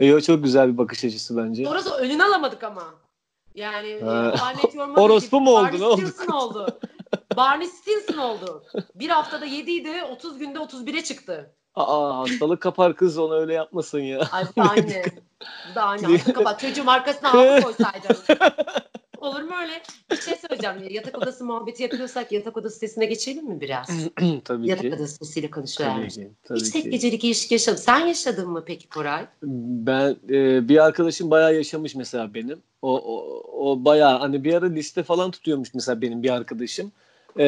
Yo, 0.00 0.20
çok 0.20 0.44
güzel 0.44 0.72
bir 0.72 0.78
bakış 0.78 1.04
açısı 1.04 1.36
bence. 1.36 1.64
Sonrası 1.64 1.94
önünü 1.94 2.22
alamadık 2.22 2.64
ama. 2.64 2.94
Yani 3.54 3.88
e, 3.88 4.04
Orospu 4.96 5.40
mu 5.40 5.50
oldu, 5.50 5.78
ne 5.80 5.84
oldu? 5.86 6.02
Oldu. 6.32 6.78
Barney 7.36 7.66
Stinson 7.66 8.18
oldu. 8.18 8.64
Bir 8.94 9.08
haftada 9.08 9.44
7 9.44 9.70
idi 9.70 9.90
30 10.10 10.38
günde 10.38 10.58
31'e 10.58 11.04
çıktı. 11.04 11.50
Aa 11.78 12.18
hastalık 12.18 12.60
kapar 12.60 12.96
kız 12.96 13.18
onu 13.18 13.34
öyle 13.34 13.54
yapmasın 13.54 14.00
ya. 14.00 14.28
Ay 14.32 14.44
bu 14.56 14.60
da 14.60 14.70
anne. 14.70 15.04
Bu 15.70 15.74
da 15.74 15.82
anne. 15.82 16.06
Altı 16.06 16.32
kapat. 16.32 16.60
Çocuğum 16.60 16.90
arkasına 16.90 17.32
altı 17.32 17.62
koysaydın. 17.62 18.16
Olur 19.20 19.42
mu 19.42 19.50
öyle? 19.62 19.82
Bir 20.10 20.16
şey 20.16 20.34
söyleyeceğim. 20.36 20.76
Yatak 20.94 21.18
odası 21.18 21.44
muhabbeti 21.44 21.82
yapıyorsak 21.82 22.32
yatak 22.32 22.56
odası 22.56 22.78
sesine 22.78 23.06
geçelim 23.06 23.46
mi 23.48 23.60
biraz? 23.60 23.88
tabii 24.44 24.68
yatak 24.68 24.84
ki. 24.84 24.94
odası 24.94 25.16
sesiyle 25.16 25.50
konuşuyor. 25.50 25.90
Tabii 25.90 26.08
ki. 26.08 26.30
Tabii 26.44 26.60
Hiç 26.60 26.70
tek 26.70 26.92
gecelik 26.92 27.24
ilişki 27.24 27.54
yaşadın. 27.54 27.76
Sen 27.76 28.06
yaşadın 28.06 28.50
mı 28.50 28.62
peki 28.66 28.88
Koray? 28.88 29.26
Ben 29.42 30.16
e, 30.30 30.68
bir 30.68 30.84
arkadaşım 30.84 31.30
bayağı 31.30 31.54
yaşamış 31.54 31.94
mesela 31.94 32.34
benim. 32.34 32.62
O, 32.82 32.98
o, 32.98 33.42
o 33.52 33.84
bayağı 33.84 34.18
hani 34.18 34.44
bir 34.44 34.54
ara 34.54 34.66
liste 34.66 35.02
falan 35.02 35.30
tutuyormuş 35.30 35.74
mesela 35.74 36.02
benim 36.02 36.22
bir 36.22 36.30
arkadaşım. 36.30 36.92
E, 37.38 37.44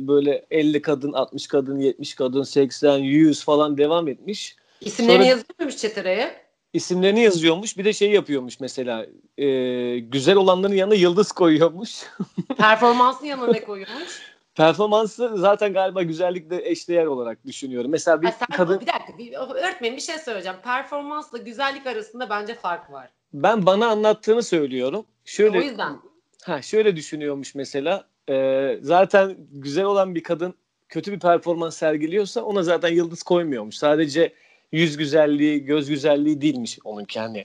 böyle 0.00 0.46
50 0.50 0.82
kadın, 0.82 1.12
60 1.12 1.46
kadın, 1.46 1.78
70 1.78 2.14
kadın, 2.14 2.42
80, 2.42 2.98
100 2.98 3.44
falan 3.44 3.78
devam 3.78 4.08
etmiş. 4.08 4.56
İsimlerini 4.80 5.16
Sonra- 5.18 5.28
yazıyor 5.28 5.54
muymuş 5.58 5.76
çetereye? 5.76 6.42
İsimlerini 6.72 7.20
yazıyormuş. 7.20 7.78
Bir 7.78 7.84
de 7.84 7.92
şey 7.92 8.10
yapıyormuş 8.10 8.60
mesela. 8.60 9.06
e, 9.38 9.98
güzel 9.98 10.36
olanların 10.36 10.74
yanına 10.74 10.94
yıldız 10.94 11.32
koyuyormuş. 11.32 11.90
Performansın 12.58 13.26
yanına 13.26 13.52
ne 13.52 13.64
koyuyormuş? 13.64 14.32
Performansı 14.54 15.30
zaten 15.34 15.72
galiba 15.72 16.02
güzellikle 16.02 16.68
eşdeğer 16.70 17.06
olarak 17.06 17.46
düşünüyorum. 17.46 17.90
Mesela 17.90 18.22
bir 18.22 18.28
sen, 18.28 18.56
kadın 18.56 18.80
Bir 18.80 18.86
dakika 18.86 19.18
bir, 19.18 19.32
öğretmenim 19.56 19.96
bir 19.96 20.02
şey 20.02 20.18
söyleyeceğim. 20.18 20.58
Performansla 20.64 21.38
güzellik 21.38 21.86
arasında 21.86 22.30
bence 22.30 22.54
fark 22.54 22.92
var. 22.92 23.10
ben 23.32 23.66
bana 23.66 23.86
anlattığını 23.86 24.42
söylüyorum. 24.42 25.04
Şöyle 25.24 25.58
O 25.58 25.62
yüzden. 25.62 25.96
Ha 26.42 26.62
şöyle 26.62 26.96
düşünüyormuş 26.96 27.54
mesela. 27.54 28.04
E, 28.28 28.78
zaten 28.82 29.36
güzel 29.52 29.84
olan 29.84 30.14
bir 30.14 30.22
kadın 30.22 30.54
kötü 30.88 31.12
bir 31.12 31.20
performans 31.20 31.76
sergiliyorsa 31.76 32.42
ona 32.42 32.62
zaten 32.62 32.88
yıldız 32.88 33.22
koymuyormuş. 33.22 33.76
Sadece 33.76 34.32
yüz 34.72 34.96
güzelliği, 34.96 35.64
göz 35.64 35.88
güzelliği 35.88 36.40
değilmiş 36.40 36.78
onunki 36.84 37.20
hani. 37.20 37.44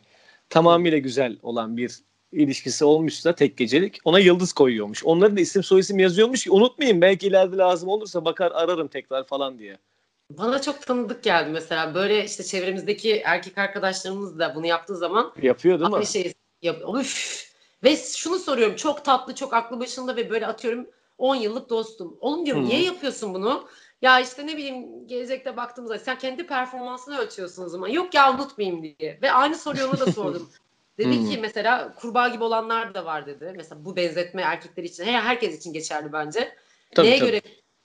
Tamamıyla 0.50 0.98
güzel 0.98 1.38
olan 1.42 1.78
bir 1.78 2.00
ilişkisi 2.32 2.86
olmuşsa 2.86 3.36
tek 3.36 3.58
gecelik 3.58 4.00
ona 4.06 4.20
yıldız 4.20 4.54
koyuyormuş. 4.54 5.06
Onların 5.06 5.38
da 5.38 5.42
isim 5.42 5.64
soyisim 5.64 6.00
yazıyormuş 6.00 6.44
ki 6.44 6.52
unutmayayım 6.52 7.02
belki 7.02 7.28
ileride 7.28 7.58
lazım 7.58 7.90
olursa 7.90 8.26
bakar 8.26 8.52
ararım 8.52 8.88
tekrar 8.88 9.24
falan 9.24 9.60
diye. 9.60 9.78
Bana 10.32 10.62
çok 10.62 10.82
tanıdık 10.82 11.24
geldi 11.24 11.50
mesela. 11.54 11.96
Böyle 11.96 12.26
işte 12.26 12.44
çevremizdeki 12.44 13.22
erkek 13.26 13.58
arkadaşlarımız 13.58 14.40
da 14.40 14.56
bunu 14.56 14.66
yaptığı 14.66 14.96
zaman 14.98 15.34
Yapıyor 15.42 15.80
değil 15.80 15.92
mi? 15.92 16.06
şeyi 16.06 16.34
yap. 16.62 16.78
Üf. 17.00 17.47
Ve 17.84 17.96
şunu 17.96 18.40
soruyorum. 18.40 18.76
Çok 18.76 19.06
tatlı, 19.06 19.36
çok 19.36 19.54
aklı 19.54 19.80
başında 19.80 20.16
ve 20.16 20.30
böyle 20.30 20.48
atıyorum 20.48 20.88
10 21.18 21.36
yıllık 21.36 21.70
dostum. 21.70 22.18
Oğlum 22.20 22.46
diyorum 22.46 22.64
Hı. 22.64 22.68
niye 22.68 22.84
yapıyorsun 22.84 23.34
bunu? 23.34 23.68
Ya 24.02 24.20
işte 24.20 24.48
ne 24.48 24.58
bileyim 24.58 25.08
gelecekte 25.08 25.58
baktığımızda 25.58 26.00
sen 26.00 26.18
kendi 26.18 26.48
performansını 26.48 27.18
ölçüyorsun 27.18 27.66
o 27.66 27.70
zaman. 27.70 27.88
Yok 27.88 28.14
ya 28.14 28.34
unutmayayım 28.34 28.84
diye. 28.84 29.20
Ve 29.22 29.32
aynı 29.32 29.56
soruyu 29.58 29.86
ona 29.88 30.00
da 30.00 30.12
sordum. 30.12 30.50
Dedi 30.98 31.20
Hmm. 31.20 31.30
ki 31.30 31.38
mesela 31.38 31.94
kurbağa 31.94 32.28
gibi 32.28 32.44
olanlar 32.44 32.94
da 32.94 33.06
var 33.06 33.26
dedi. 33.26 33.54
Mesela 33.58 33.86
bu 33.86 33.96
benzetme 33.96 34.42
erkekler 34.42 34.84
için, 34.84 35.04
her- 35.04 35.22
herkes 35.22 35.58
için 35.58 35.74
geçerli 35.74 36.14
bence. 36.14 36.56
Tabii, 36.96 37.08
neye 37.08 37.20
tabii. 37.20 37.30
göre 37.30 37.42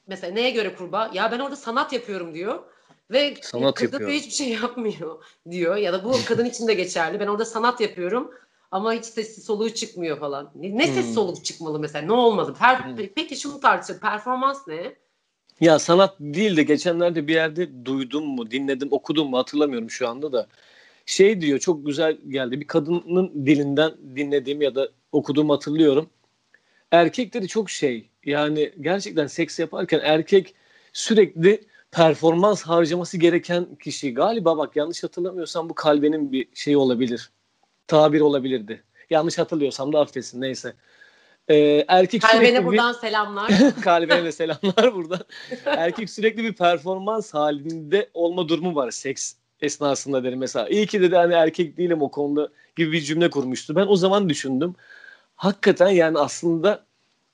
mesela 0.06 0.32
neye 0.32 0.50
göre 0.50 0.74
kurbağa? 0.76 1.10
Ya 1.12 1.32
ben 1.32 1.38
orada 1.38 1.56
sanat 1.56 1.92
yapıyorum 1.92 2.34
diyor. 2.34 2.62
Ve 3.10 3.34
Sanat 3.42 3.74
kadın 3.74 3.92
yapıyor. 3.92 4.10
da 4.10 4.14
hiçbir 4.14 4.30
şey 4.30 4.48
yapmıyor 4.48 5.24
diyor. 5.50 5.76
Ya 5.76 5.92
da 5.92 6.04
bu 6.04 6.24
kadın 6.28 6.44
için 6.44 6.68
de 6.68 6.74
geçerli. 6.74 7.20
Ben 7.20 7.26
orada 7.26 7.44
sanat 7.44 7.80
yapıyorum 7.80 8.34
ama 8.72 8.92
hiç 8.92 9.04
sesi 9.04 9.40
soluğu 9.40 9.70
çıkmıyor 9.70 10.18
falan. 10.20 10.50
Ne, 10.54 10.76
ne 10.78 10.86
ses 10.86 11.06
Hmm. 11.06 11.14
soluğu 11.14 11.42
çıkmalı 11.42 11.78
mesela? 11.78 12.06
Ne 12.06 12.12
olmalı? 12.12 12.52
Per- 12.52 12.96
Hmm. 12.96 13.06
Peki 13.14 13.36
şunu 13.36 13.60
tartışalım. 13.60 14.00
Performans 14.00 14.68
ne? 14.68 14.94
Ya 15.60 15.78
sanat 15.78 16.16
değil 16.20 16.56
de 16.56 16.62
geçenlerde 16.62 17.28
bir 17.28 17.34
yerde 17.34 17.84
duydum 17.84 18.24
mu, 18.26 18.50
dinledim, 18.50 18.88
okudum 18.90 19.30
mu 19.30 19.38
hatırlamıyorum 19.38 19.90
şu 19.90 20.08
anda 20.08 20.32
da. 20.32 20.46
Şey 21.06 21.40
diyor 21.40 21.58
çok 21.58 21.86
güzel 21.86 22.18
geldi. 22.28 22.60
Bir 22.60 22.66
kadının 22.66 23.46
dilinden 23.46 23.92
dinlediğim 24.16 24.62
ya 24.62 24.74
da 24.74 24.88
okuduğumu 25.12 25.52
hatırlıyorum. 25.54 26.10
Erkekleri 26.90 27.48
çok 27.48 27.70
şey 27.70 28.08
yani 28.24 28.72
gerçekten 28.80 29.26
seks 29.26 29.58
yaparken 29.58 30.00
erkek 30.04 30.54
sürekli 30.92 31.64
performans 31.90 32.62
harcaması 32.62 33.18
gereken 33.18 33.66
kişi. 33.74 34.14
Galiba 34.14 34.58
bak 34.58 34.76
yanlış 34.76 35.02
hatırlamıyorsam 35.04 35.68
bu 35.68 35.74
kalbenin 35.74 36.32
bir 36.32 36.48
şeyi 36.54 36.76
olabilir. 36.76 37.30
Tabir 37.92 38.20
olabilirdi. 38.20 38.82
Yanlış 39.10 39.38
hatırlıyorsam 39.38 39.92
da 39.92 40.00
affetsin 40.00 40.40
neyse. 40.40 40.72
Ee, 41.48 41.84
erkek 41.88 42.22
Kalbine 42.22 42.40
sürekli 42.46 42.60
bir- 42.60 42.66
buradan 42.66 42.92
selamlar. 42.92 43.50
Kalbine 43.84 44.24
de 44.24 44.32
selamlar 44.32 44.94
burada. 44.94 45.18
Erkek 45.66 46.10
sürekli 46.10 46.44
bir 46.44 46.52
performans 46.52 47.34
halinde 47.34 48.10
olma 48.14 48.48
durumu 48.48 48.74
var 48.74 48.90
seks 48.90 49.34
esnasında 49.60 50.24
derim 50.24 50.38
mesela. 50.38 50.68
İyi 50.68 50.86
ki 50.86 51.00
dedi 51.00 51.16
hani 51.16 51.34
erkek 51.34 51.76
değilim 51.76 52.02
o 52.02 52.10
konuda 52.10 52.48
gibi 52.76 52.92
bir 52.92 53.00
cümle 53.00 53.30
kurmuştu. 53.30 53.76
Ben 53.76 53.86
o 53.86 53.96
zaman 53.96 54.28
düşündüm. 54.28 54.74
Hakikaten 55.36 55.88
yani 55.88 56.18
aslında 56.18 56.84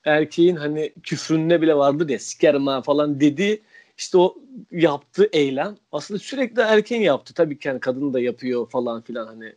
erkeğin 0.05 0.55
hani 0.55 0.93
küfründe 1.03 1.61
bile 1.61 1.75
vardır 1.75 2.09
ya 2.09 2.19
sikerim 2.19 2.67
ha 2.67 2.81
falan 2.81 3.19
dediği 3.19 3.61
işte 3.99 4.17
o 4.17 4.35
yaptığı 4.71 5.29
eylem 5.33 5.77
aslında 5.91 6.19
sürekli 6.19 6.61
erkeğin 6.61 7.01
yaptı. 7.01 7.33
Tabii 7.33 7.59
ki 7.59 7.67
yani 7.67 7.79
kadın 7.79 8.13
da 8.13 8.19
yapıyor 8.19 8.69
falan 8.69 9.01
filan 9.01 9.27
hani 9.27 9.53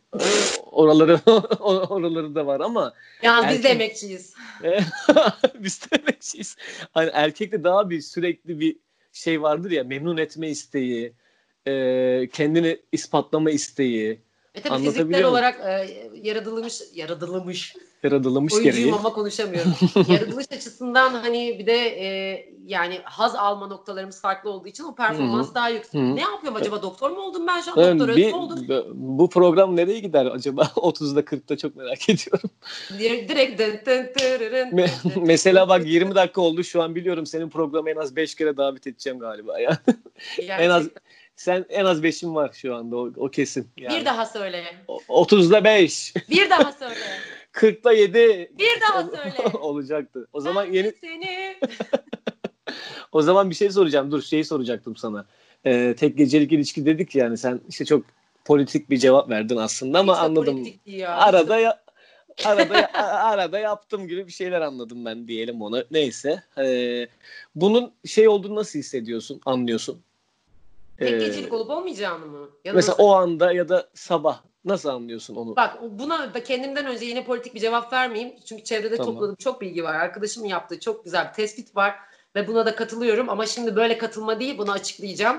oraları 0.71 1.19
oraları 1.89 2.35
da 2.35 2.45
var 2.47 2.59
ama 2.59 2.93
Yani 3.21 3.49
biz 3.49 3.63
de 3.63 3.67
Erkek- 3.69 3.75
emekçiyiz. 3.75 4.33
biz 5.59 5.81
de 5.81 5.95
emekçiyiz. 5.95 6.55
Hani 6.91 7.09
erkekte 7.13 7.63
daha 7.63 7.89
bir 7.89 8.01
sürekli 8.01 8.59
bir 8.59 8.75
şey 9.11 9.41
vardır 9.41 9.71
ya 9.71 9.83
memnun 9.83 10.17
etme 10.17 10.49
isteği, 10.49 11.13
e, 11.67 12.29
kendini 12.33 12.79
ispatlama 12.91 13.51
isteği, 13.51 14.19
E 14.55 14.61
tabii 14.61 14.73
Anlatabiliyor 14.73 14.93
fiziksel 14.93 15.19
muyum? 15.19 15.31
olarak 15.31 15.59
e, 15.59 15.87
yaratılmış, 16.23 16.81
yaratılmış 16.93 17.75
yaratılmış 18.03 18.53
oyuncuyum 18.53 18.77
gereği. 18.77 18.93
ama 18.99 19.13
konuşamıyorum. 19.13 19.71
Yaratılış 20.13 20.45
açısından 20.51 21.09
hani 21.13 21.59
bir 21.59 21.65
de 21.65 21.73
e, 21.77 22.05
yani 22.65 22.99
haz 23.03 23.35
alma 23.35 23.67
noktalarımız 23.67 24.21
farklı 24.21 24.49
olduğu 24.49 24.67
için 24.67 24.83
o 24.83 24.95
performans 24.95 25.45
Hı 25.47 25.51
hı. 25.51 25.55
daha 25.55 25.69
yüksek. 25.69 25.93
Hı 26.01 26.05
hı. 26.05 26.15
Ne 26.15 26.21
yapıyorum 26.21 26.55
acaba? 26.61 26.81
Doktor 26.81 27.09
mu 27.11 27.19
oldum 27.21 27.47
ben 27.47 27.61
şu 27.61 27.71
an? 27.71 27.77
Evet, 27.79 27.99
Doktor 27.99 28.15
bir- 28.15 28.33
oldum. 28.33 28.65
bu 28.93 29.29
program 29.29 29.75
nereye 29.75 29.99
gider 29.99 30.25
acaba? 30.25 30.61
30'da 30.75 31.19
40'ta 31.19 31.57
çok 31.57 31.75
merak 31.75 32.09
ediyorum. 32.09 32.49
Di- 32.99 33.29
Direkt 33.29 33.59
dın 33.59 33.79
dın 33.85 34.09
dın. 34.15 34.87
Mesela 35.25 35.69
bak 35.69 35.85
20 35.85 36.15
dakika 36.15 36.41
oldu 36.41 36.63
şu 36.63 36.81
an 36.83 36.95
biliyorum 36.95 37.25
senin 37.25 37.49
programı 37.49 37.89
en 37.89 37.95
az 37.95 38.15
5 38.15 38.35
kere 38.35 38.57
davet 38.57 38.87
edeceğim 38.87 39.19
galiba 39.19 39.59
ya. 39.59 39.77
en 40.47 40.69
az. 40.69 40.87
Sen 41.35 41.65
en 41.69 41.85
az 41.85 42.03
5'in 42.03 42.35
var 42.35 42.51
şu 42.53 42.75
anda 42.75 42.97
o, 42.97 43.11
o 43.17 43.29
kesin. 43.29 43.69
Yani. 43.77 43.99
Bir 43.99 44.05
daha 44.05 44.25
söyle. 44.25 44.63
O- 44.87 45.23
30'da 45.25 45.63
5, 45.63 46.13
Bir 46.29 46.49
daha 46.49 46.71
söyle. 46.79 46.95
40'da 47.53 47.93
7 47.93 48.51
Bir 48.59 48.81
daha 48.81 49.03
söyle. 49.03 49.57
olacaktı. 49.61 50.27
O 50.33 50.41
zaman 50.41 50.67
Ben 50.67 50.73
yeni 50.73 50.93
seni 51.01 51.55
O 53.11 53.21
zaman 53.21 53.49
bir 53.49 53.55
şey 53.55 53.69
soracağım. 53.71 54.11
Dur 54.11 54.21
şeyi 54.21 54.45
soracaktım 54.45 54.95
sana. 54.95 55.25
Ee, 55.65 55.95
tek 55.99 56.17
gecelik 56.17 56.51
ilişki 56.51 56.85
dedik 56.85 57.15
yani 57.15 57.37
sen 57.37 57.61
işte 57.69 57.85
çok 57.85 58.05
politik 58.45 58.89
bir 58.89 58.97
cevap 58.97 59.29
verdin 59.29 59.57
aslında 59.57 59.99
ama 59.99 60.13
Hiç 60.15 60.23
anladım. 60.23 60.67
Arada 61.07 61.59
ya, 61.59 61.83
arada 62.45 62.91
arada 63.03 63.59
yaptım 63.59 64.07
gibi 64.07 64.27
bir 64.27 64.31
şeyler 64.31 64.61
anladım 64.61 65.05
ben 65.05 65.27
diyelim 65.27 65.61
ona. 65.61 65.83
Neyse. 65.91 66.43
Ee, 66.57 67.07
bunun 67.55 67.91
şey 68.05 68.27
olduğunu 68.27 68.55
nasıl 68.55 68.79
hissediyorsun? 68.79 69.41
Anlıyorsun? 69.45 70.01
Tek 71.03 71.21
Ee, 71.21 71.25
gecelik 71.25 71.53
olup 71.53 71.69
olmayacağını 71.69 72.25
mı? 72.25 72.49
Ya 72.65 72.73
mesela 72.73 72.91
nasıl? 72.91 73.03
o 73.03 73.13
anda 73.13 73.53
ya 73.53 73.69
da 73.69 73.89
sabah 73.93 74.41
nasıl 74.65 74.89
anlıyorsun 74.89 75.35
onu? 75.35 75.55
Bak 75.55 75.77
buna 75.89 76.33
da 76.33 76.43
kendimden 76.43 76.85
önce 76.85 77.05
yine 77.05 77.25
politik 77.25 77.55
bir 77.55 77.59
cevap 77.59 77.93
vermeyeyim. 77.93 78.35
Çünkü 78.45 78.63
çevrede 78.63 78.97
Tamam. 78.97 79.13
topladığım 79.13 79.35
çok 79.35 79.61
bilgi 79.61 79.83
var. 79.83 79.95
Arkadaşımın 79.95 80.47
yaptığı 80.47 80.79
çok 80.79 81.03
güzel 81.03 81.27
bir 81.27 81.33
tespit 81.33 81.75
var. 81.75 81.95
Ve 82.35 82.47
buna 82.47 82.65
da 82.65 82.75
katılıyorum. 82.75 83.29
Ama 83.29 83.45
şimdi 83.45 83.75
böyle 83.75 83.97
katılma 83.97 84.39
değil 84.39 84.57
bunu 84.57 84.71
açıklayacağım. 84.71 85.37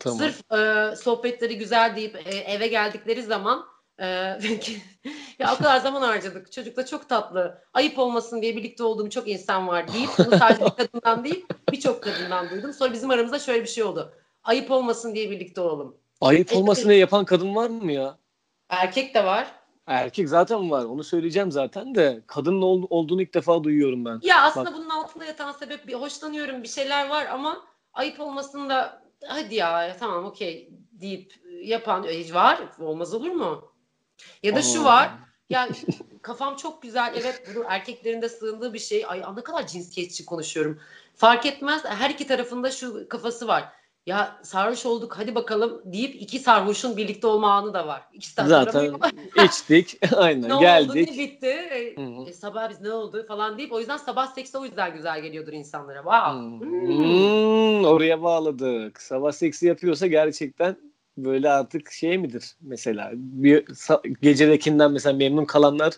Tamam. 0.00 0.18
Sırf 0.18 0.52
e, 0.52 0.96
sohbetleri 0.96 1.58
güzel 1.58 1.96
deyip 1.96 2.16
e, 2.16 2.36
eve 2.36 2.66
geldikleri 2.66 3.22
zaman 3.22 3.66
e, 3.98 4.06
ya 5.38 5.54
o 5.54 5.56
kadar 5.56 5.80
zaman 5.80 6.02
harcadık. 6.02 6.52
Çocuk 6.52 6.76
da 6.76 6.86
çok 6.86 7.08
tatlı. 7.08 7.62
Ayıp 7.74 7.98
olmasın 7.98 8.42
diye 8.42 8.56
birlikte 8.56 8.84
olduğum 8.84 9.10
çok 9.10 9.28
insan 9.28 9.68
var 9.68 9.92
deyip 9.92 10.10
bunu 10.18 10.38
sadece 10.38 10.64
bir 10.64 10.70
kadından 10.86 11.24
değil 11.24 11.46
birçok 11.72 12.02
kadından 12.02 12.50
duydum. 12.50 12.72
Sonra 12.72 12.92
bizim 12.92 13.10
aramızda 13.10 13.38
şöyle 13.38 13.62
bir 13.62 13.68
şey 13.68 13.84
oldu. 13.84 14.12
Ayıp 14.44 14.70
olmasın 14.70 15.14
diye 15.14 15.30
birlikte 15.30 15.60
olalım. 15.60 15.96
Ayıp 16.20 16.56
olmasın 16.56 16.88
diye 16.88 16.98
yapan 16.98 17.24
kadın 17.24 17.54
var 17.54 17.70
mı 17.70 17.92
ya? 17.92 18.18
Erkek 18.68 19.14
de 19.14 19.24
var. 19.24 19.52
Erkek 19.86 20.28
zaten 20.28 20.70
var. 20.70 20.84
Onu 20.84 21.04
söyleyeceğim 21.04 21.52
zaten 21.52 21.94
de 21.94 22.22
kadının 22.26 22.62
ol- 22.62 22.86
olduğunu 22.90 23.22
ilk 23.22 23.34
defa 23.34 23.64
duyuyorum 23.64 24.04
ben. 24.04 24.20
Ya 24.22 24.42
aslında 24.42 24.74
bunun 24.74 24.88
altında 24.88 25.24
yatan 25.24 25.52
sebep 25.52 25.86
bir 25.88 25.94
hoşlanıyorum 25.94 26.62
bir 26.62 26.68
şeyler 26.68 27.08
var 27.08 27.26
ama 27.26 27.64
ayıp 27.92 28.20
olmasın 28.20 28.68
da 28.68 29.02
hadi 29.26 29.54
ya 29.54 29.96
tamam 30.00 30.24
okey 30.24 30.70
deyip 30.92 31.32
yapan 31.62 32.04
e, 32.04 32.34
var. 32.34 32.60
Olmaz 32.78 33.14
olur 33.14 33.30
mu? 33.30 33.72
Ya 34.42 34.56
da 34.56 34.62
şu 34.62 34.80
Aa. 34.80 34.84
var. 34.84 35.10
Ya 35.50 35.68
kafam 36.22 36.56
çok 36.56 36.82
güzel. 36.82 37.12
Evet 37.16 37.42
bunu 37.54 37.64
erkeklerin 37.68 38.22
de 38.22 38.28
sığındığı 38.28 38.74
bir 38.74 38.78
şey. 38.78 39.04
Ay 39.06 39.22
ne 39.36 39.42
kadar 39.42 39.66
cinsiyetçi 39.66 40.24
konuşuyorum. 40.24 40.80
Fark 41.14 41.46
etmez. 41.46 41.84
Her 41.84 42.10
iki 42.10 42.26
tarafında 42.26 42.70
şu 42.70 43.08
kafası 43.08 43.48
var. 43.48 43.72
Ya 44.06 44.36
sarhoş 44.42 44.86
olduk 44.86 45.14
hadi 45.18 45.34
bakalım 45.34 45.82
deyip 45.84 46.14
iki 46.14 46.38
sarhoşun 46.38 46.96
birlikte 46.96 47.26
olma 47.26 47.52
anı 47.52 47.74
da 47.74 47.86
var. 47.86 48.02
İkisi 48.12 48.36
de 48.36 48.44
Zaten 48.46 48.92
içtik. 49.44 49.98
Aynen 50.16 50.42
ne 50.50 50.60
geldik. 50.60 50.90
oldu 50.90 50.98
ne 50.98 51.18
bitti. 51.18 51.46
E, 51.46 51.94
e, 52.28 52.32
sabah 52.32 52.70
biz 52.70 52.80
ne 52.80 52.92
oldu 52.92 53.26
falan 53.28 53.58
deyip 53.58 53.72
o 53.72 53.78
yüzden 53.78 53.96
sabah 53.96 54.26
seksi 54.26 54.58
o 54.58 54.64
yüzden 54.64 54.94
güzel 54.94 55.20
geliyordur 55.22 55.52
insanlara. 55.52 56.02
Wow. 56.02 56.66
Hmm, 56.66 56.98
Hmm. 56.98 57.84
oraya 57.84 58.22
bağladık. 58.22 59.00
Sabah 59.00 59.32
seksi 59.32 59.66
yapıyorsa 59.66 60.06
gerçekten 60.06 60.76
böyle 61.18 61.50
artık 61.50 61.92
şey 61.92 62.18
midir 62.18 62.56
mesela? 62.60 63.10
Bir 63.14 63.64
gecedekinden 64.22 64.92
mesela 64.92 65.16
memnun 65.16 65.44
kalanlar 65.44 65.92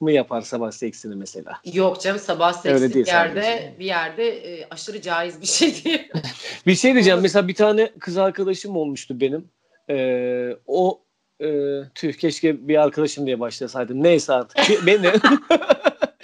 mı 0.00 0.12
yapar 0.12 0.40
sabah 0.40 0.70
seksini 0.70 1.14
mesela? 1.14 1.60
Yok 1.72 2.00
canım 2.02 2.18
sabah 2.20 2.52
seksi 2.52 2.94
bir 2.94 3.06
yerde 3.06 3.42
sadece. 3.42 3.74
bir 3.78 3.84
yerde 3.84 4.28
e, 4.28 4.66
aşırı 4.70 5.02
caiz 5.02 5.40
bir 5.40 5.46
şey 5.46 5.84
değil. 5.84 6.08
Bir 6.66 6.74
şey 6.74 6.94
diyeceğim. 6.94 7.20
Mesela 7.22 7.48
bir 7.48 7.54
tane 7.54 7.90
kız 7.98 8.18
arkadaşım 8.18 8.76
olmuştu 8.76 9.20
benim. 9.20 9.48
Ee, 9.90 10.56
o 10.66 11.00
e, 11.40 11.48
tüh 11.94 12.12
keşke 12.12 12.68
bir 12.68 12.82
arkadaşım 12.82 13.26
diye 13.26 13.40
başlasaydım. 13.40 14.02
Neyse 14.02 14.32
artık. 14.32 14.86
Beni 14.86 15.06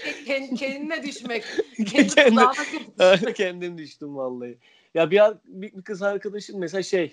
Kend- 0.26 0.56
kendine 0.56 1.02
düşmek. 1.02 1.44
Kendi- 1.76 2.14
Kendi 2.14 2.30
kulağına 2.30 2.52
düşmek. 3.16 3.36
kendim 3.36 3.78
düştüm 3.78 4.16
vallahi. 4.16 4.58
Ya 4.94 5.10
bir, 5.10 5.22
bir 5.46 5.82
kız 5.82 6.02
arkadaşım 6.02 6.58
mesela 6.60 6.82
şey 6.82 7.12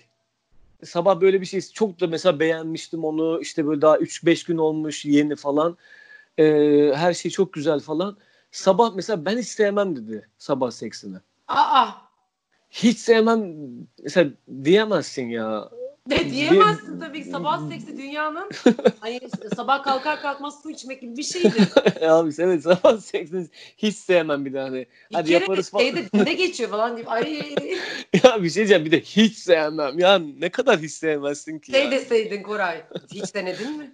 sabah 0.84 1.22
böyle 1.22 1.42
bir 1.42 1.46
şey 1.46 1.62
çok 1.62 2.00
da 2.00 2.08
mesela 2.08 2.40
beğenmiştim 2.40 3.04
onu 3.04 3.40
işte 3.42 3.68
böyle 3.68 3.82
daha 3.82 3.98
3-5 3.98 4.48
gün 4.48 4.58
olmuş 4.58 5.06
yeni 5.06 5.36
falan. 5.36 5.78
Ee, 6.42 6.94
her 6.96 7.14
şey 7.14 7.32
çok 7.32 7.54
güzel 7.54 7.80
falan. 7.80 8.18
Sabah 8.52 8.96
mesela 8.96 9.26
ben 9.26 9.38
hiç 9.38 9.48
sevmem 9.48 9.96
dedi 9.96 10.30
sabah 10.38 10.72
seksini. 10.72 11.18
Aa 11.48 11.88
Hiç 12.72 12.98
sevmem 12.98 13.56
mesela 14.04 14.32
diyemezsin 14.64 15.30
ya. 15.30 15.70
De 16.10 16.30
diyemezsin 16.30 17.00
tabii 17.00 17.24
ki 17.24 17.30
sabah 17.30 17.70
seksi 17.70 17.98
dünyanın 17.98 18.50
hani 19.00 19.20
sabah 19.56 19.84
kalkar 19.84 20.22
kalkmaz 20.22 20.62
su 20.64 20.72
içmek 20.72 21.02
gibi 21.02 21.18
bir 21.18 21.24
şeydir. 21.24 21.68
Abi 22.08 22.32
evet 22.40 22.64
sabah 22.64 22.98
seksini 22.98 23.48
hiç 23.78 23.96
sevmem 23.96 24.46
bir 24.46 24.54
de 24.54 24.60
hani. 24.60 24.86
Bir 25.12 25.16
Hadi 25.16 25.30
kere 25.30 25.40
yaparız 25.40 25.70
falan. 25.70 25.84
şeyde 25.84 26.12
dinde 26.14 26.34
geçiyor 26.34 26.70
falan 26.70 26.96
deyip 26.96 27.12
ay 27.12 27.56
ya 28.24 28.44
bir 28.44 28.50
şey 28.50 28.56
diyeceğim 28.56 28.86
bir 28.86 28.92
de 28.92 29.02
hiç 29.02 29.38
sevmem. 29.38 30.00
Ya 30.00 30.20
ne 30.40 30.50
kadar 30.50 30.80
hiç 30.80 30.92
sevmezsin 30.92 31.60
ki 31.60 31.72
şey 31.72 31.86
ya. 31.86 31.92
deseydin 31.92 32.44
Koray. 32.44 32.84
Hiç 33.14 33.36
denedin 33.36 33.78
mi? 33.78 33.92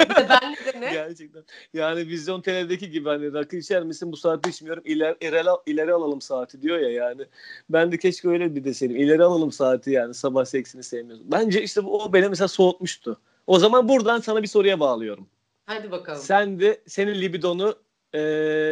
bir 0.00 0.14
de 0.16 0.28
ben 0.28 0.80
ne? 0.80 0.92
Gerçekten. 0.92 1.42
Yani 1.74 2.08
vizyon 2.08 2.40
TV'deki 2.40 2.90
gibi 2.90 3.08
hani 3.08 3.32
rakı 3.32 3.56
içer 3.56 3.82
misin 3.82 4.12
bu 4.12 4.16
saatte 4.16 4.50
içmiyorum 4.50 4.82
ileri, 4.86 5.16
ileri, 5.20 5.48
ileri 5.66 5.92
alalım 5.92 6.20
saati 6.20 6.62
diyor 6.62 6.78
ya 6.78 6.90
yani. 6.90 7.22
Ben 7.70 7.92
de 7.92 7.98
keşke 7.98 8.28
öyle 8.28 8.54
bir 8.56 8.64
deseydim. 8.64 8.96
İleri 8.96 9.24
alalım 9.24 9.52
saati 9.52 9.90
yani 9.90 10.14
sabah 10.14 10.44
seksini 10.44 10.82
sevmiyorsun. 10.82 11.30
Bence 11.34 11.62
işte 11.62 11.84
bu 11.84 12.02
o 12.02 12.12
beni 12.12 12.28
mesela 12.28 12.48
soğutmuştu. 12.48 13.20
O 13.46 13.58
zaman 13.58 13.88
buradan 13.88 14.20
sana 14.20 14.42
bir 14.42 14.48
soruya 14.48 14.80
bağlıyorum. 14.80 15.28
Hadi 15.66 15.90
bakalım. 15.90 16.20
Sen 16.20 16.60
de 16.60 16.80
senin 16.86 17.14
libidonu 17.14 17.78
e, 18.14 18.20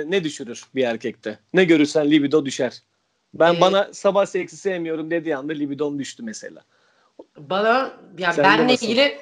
ne 0.06 0.24
düşürür 0.24 0.64
bir 0.74 0.84
erkekte? 0.84 1.38
Ne 1.54 1.64
görürsen 1.64 2.10
libido 2.10 2.44
düşer. 2.46 2.82
Ben 3.34 3.54
Ee, 3.54 3.60
bana 3.60 3.88
sabah 3.92 4.26
seksi 4.26 4.56
sevmiyorum 4.56 5.10
dediği 5.10 5.36
anda 5.36 5.52
libidom 5.52 5.98
düştü 5.98 6.22
mesela. 6.22 6.64
Bana 7.36 7.92
yani 8.18 8.34
Sen 8.34 8.44
de 8.44 8.48
benle 8.58 8.72
nasıl? 8.72 8.86
ilgili 8.86 9.18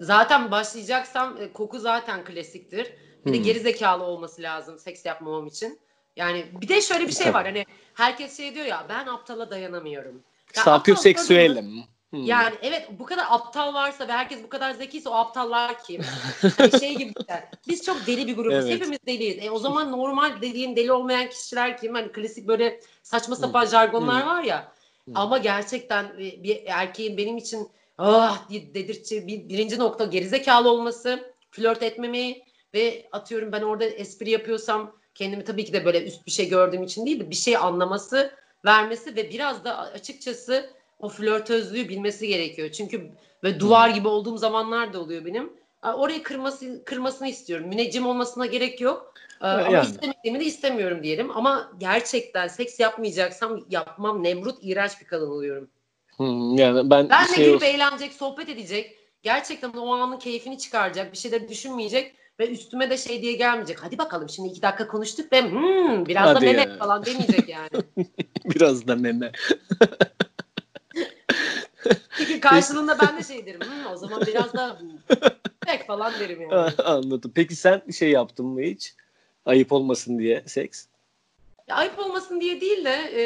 zaten 0.00 0.50
başlayacaksam 0.50 1.36
e, 1.40 1.52
koku 1.52 1.78
zaten 1.78 2.24
klasiktir. 2.24 2.92
Bir 3.26 3.32
de 3.32 3.36
Hmm. 3.36 3.44
geri 3.44 3.60
zekalı 3.60 4.04
olması 4.04 4.42
lazım 4.42 4.78
seks 4.78 5.06
yapmamam 5.06 5.46
için. 5.46 5.78
Yani 6.16 6.46
bir 6.60 6.68
de 6.68 6.80
şöyle 6.80 7.06
bir 7.06 7.12
şey 7.12 7.34
var 7.34 7.44
hani 7.46 7.64
herkes 7.94 8.36
şey 8.36 8.54
diyor 8.54 8.66
ya 8.66 8.86
ben 8.88 9.06
aptala 9.06 9.50
dayanamıyorum. 9.50 10.22
Ya 10.56 10.62
Sapyoseksüelim. 10.62 11.84
Hmm. 12.12 12.24
Yani 12.24 12.54
evet 12.62 12.88
bu 12.98 13.04
kadar 13.04 13.26
aptal 13.30 13.74
varsa 13.74 14.08
ve 14.08 14.12
herkes 14.12 14.42
bu 14.44 14.48
kadar 14.48 14.70
zekiyse 14.70 15.08
o 15.08 15.12
aptallar 15.12 15.82
kim? 15.84 16.02
Hani 16.58 16.80
şey 16.80 16.94
gibi 16.94 17.14
de, 17.14 17.48
biz 17.68 17.84
çok 17.84 18.06
deli 18.06 18.26
bir 18.26 18.36
grubuz. 18.36 18.54
Evet. 18.54 18.70
Hepimiz 18.70 18.98
deliyiz. 19.06 19.44
E, 19.44 19.50
o 19.50 19.58
zaman 19.58 19.92
normal 19.92 20.40
dediğin 20.40 20.76
deli 20.76 20.92
olmayan 20.92 21.28
kişiler 21.28 21.78
kim? 21.78 21.94
Hani 21.94 22.12
klasik 22.12 22.48
böyle 22.48 22.80
saçma 23.02 23.36
sapan 23.36 23.66
jargonlar 23.66 24.22
Hı. 24.22 24.26
var 24.26 24.42
ya. 24.42 24.72
Hı. 25.08 25.12
Ama 25.14 25.38
gerçekten 25.38 26.18
bir, 26.18 26.42
bir 26.42 26.62
erkeğin 26.66 27.16
benim 27.16 27.36
için 27.36 27.68
ah 27.98 28.48
diye 28.48 28.74
dedirtici 28.74 29.26
bir, 29.26 29.48
birinci 29.48 29.78
nokta 29.78 30.04
gerizekalı 30.04 30.70
olması, 30.70 31.34
flört 31.50 31.82
etmemeyi 31.82 32.44
ve 32.74 33.08
atıyorum 33.12 33.52
ben 33.52 33.62
orada 33.62 33.84
espri 33.84 34.30
yapıyorsam 34.30 34.96
kendimi 35.14 35.44
tabii 35.44 35.64
ki 35.64 35.72
de 35.72 35.84
böyle 35.84 36.04
üst 36.06 36.26
bir 36.26 36.30
şey 36.30 36.48
gördüğüm 36.48 36.82
için 36.82 37.06
değil 37.06 37.20
de 37.20 37.30
bir 37.30 37.34
şey 37.34 37.56
anlaması, 37.56 38.34
vermesi 38.64 39.16
ve 39.16 39.30
biraz 39.30 39.64
da 39.64 39.78
açıkçası 39.78 40.81
o 41.02 41.08
flörtözlüğü 41.08 41.88
bilmesi 41.88 42.28
gerekiyor. 42.28 42.70
Çünkü 42.70 43.08
ve 43.44 43.60
duvar 43.60 43.88
gibi 43.88 44.08
olduğum 44.08 44.36
zamanlar 44.38 44.92
da 44.92 45.00
oluyor 45.00 45.24
benim. 45.24 45.52
Orayı 45.94 46.22
kırması 46.22 46.84
kırmasını 46.84 47.28
istiyorum. 47.28 47.68
Müneccim 47.68 48.06
olmasına 48.06 48.46
gerek 48.46 48.80
yok. 48.80 49.14
Ee, 49.40 49.46
Ama 49.46 49.70
Yani. 49.76 49.86
istemediğimi 49.86 50.40
de 50.40 50.44
istemiyorum 50.44 51.02
diyelim. 51.02 51.30
Ama 51.36 51.72
gerçekten 51.78 52.48
seks 52.48 52.80
yapmayacaksam 52.80 53.64
yapmam. 53.70 54.22
Nemrut 54.22 54.58
iğrenç 54.62 55.00
bir 55.00 55.06
kadın 55.06 55.30
oluyorum. 55.30 55.68
Hmm, 56.16 56.56
yani 56.58 56.90
ben 56.90 57.08
Ben 57.08 57.28
de 57.28 57.34
şey 57.34 57.44
gülüp 57.44 57.56
olsun- 57.56 57.66
eğlenecek, 57.66 58.12
sohbet 58.12 58.48
edecek. 58.48 58.96
Gerçekten 59.22 59.68
o 59.72 59.94
anın 59.94 60.18
keyfini 60.18 60.58
çıkaracak. 60.58 61.12
Bir 61.12 61.18
şeyler 61.18 61.48
düşünmeyecek. 61.48 62.14
Ve 62.40 62.48
üstüme 62.50 62.90
de 62.90 62.96
şey 62.96 63.22
diye 63.22 63.32
gelmeyecek. 63.32 63.78
Hadi 63.84 63.98
bakalım 63.98 64.28
şimdi 64.28 64.48
iki 64.48 64.62
dakika 64.62 64.88
konuştuk 64.88 65.32
ve 65.32 65.42
hmm, 65.50 66.06
biraz 66.06 66.26
Hadi 66.28 66.34
da 66.36 66.40
meme 66.40 66.60
ya. 66.72 66.78
falan 66.78 67.04
demeyecek 67.06 67.48
yani. 67.48 67.68
biraz 68.44 68.86
da 68.86 68.96
meme. 68.96 69.32
Çünkü 72.18 72.40
karşılığında 72.40 72.98
ben 72.98 73.18
de 73.18 73.22
şey 73.22 73.46
derim. 73.46 73.60
"Hmm, 73.60 73.92
o 73.92 73.96
zaman 73.96 74.26
biraz 74.26 74.54
daha 74.54 74.78
pek 75.66 75.86
falan 75.86 76.12
derim 76.20 76.42
yani. 76.42 76.72
Anladım. 76.84 77.32
Peki 77.34 77.56
sen 77.56 77.82
şey 77.98 78.10
yaptın 78.10 78.46
mı 78.46 78.60
hiç? 78.62 78.94
Ayıp 79.46 79.72
olmasın 79.72 80.18
diye 80.18 80.42
seks. 80.46 80.86
Ya 81.68 81.76
ayıp 81.76 81.98
olmasın 81.98 82.40
diye 82.40 82.60
değil 82.60 82.84
de 82.84 82.90
e, 83.16 83.22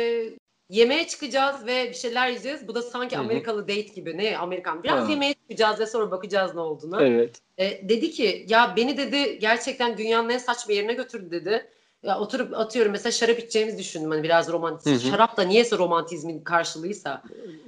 yemeğe 0.70 1.06
çıkacağız 1.06 1.66
ve 1.66 1.88
bir 1.88 1.94
şeyler 1.94 2.28
yiyeceğiz. 2.28 2.68
Bu 2.68 2.74
da 2.74 2.82
sanki 2.82 3.16
Hı 3.16 3.20
hı. 3.20 3.24
Amerikalı 3.24 3.62
date 3.62 3.80
gibi. 3.80 4.18
Ne 4.18 4.38
Amerikan? 4.38 4.82
Biraz 4.82 5.06
Ha. 5.08 5.10
yemeğe 5.12 5.34
çıkacağız 5.34 5.80
ve 5.80 5.86
sonra 5.86 6.10
bakacağız 6.10 6.54
ne 6.54 6.60
olduğunu. 6.60 7.02
Evet. 7.02 7.40
E, 7.58 7.88
dedi 7.88 8.10
ki 8.10 8.44
ya 8.48 8.74
beni 8.76 8.96
dedi 8.96 9.38
gerçekten 9.38 9.98
dünyanın 9.98 10.28
en 10.28 10.38
saçma 10.38 10.74
yerine 10.74 10.92
götürdü 10.94 11.30
dedi. 11.30 11.70
Ya 12.06 12.18
oturup 12.18 12.54
atıyorum 12.58 12.92
mesela 12.92 13.12
şarap 13.12 13.38
içeceğimizi 13.38 13.78
düşündüm 13.78 14.10
hani 14.10 14.22
biraz 14.22 14.48
romantizm. 14.48 14.90
Hı 14.90 15.08
hı. 15.08 15.10
Şarap 15.10 15.36
da 15.36 15.42
niyeyse 15.42 15.78
romantizmin 15.78 16.40
karşılığıysa. 16.40 17.22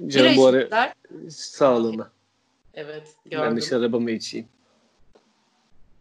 Canım 0.07 0.37
bu 0.37 0.46
ara 0.46 0.59
içmişler. 0.59 0.92
sağlığına. 1.31 2.11
Evet 2.74 3.03
Ben 3.24 3.31
gördüm. 3.31 3.57
de 3.57 3.61
şarabımı 3.61 4.11
içeyim. 4.11 4.48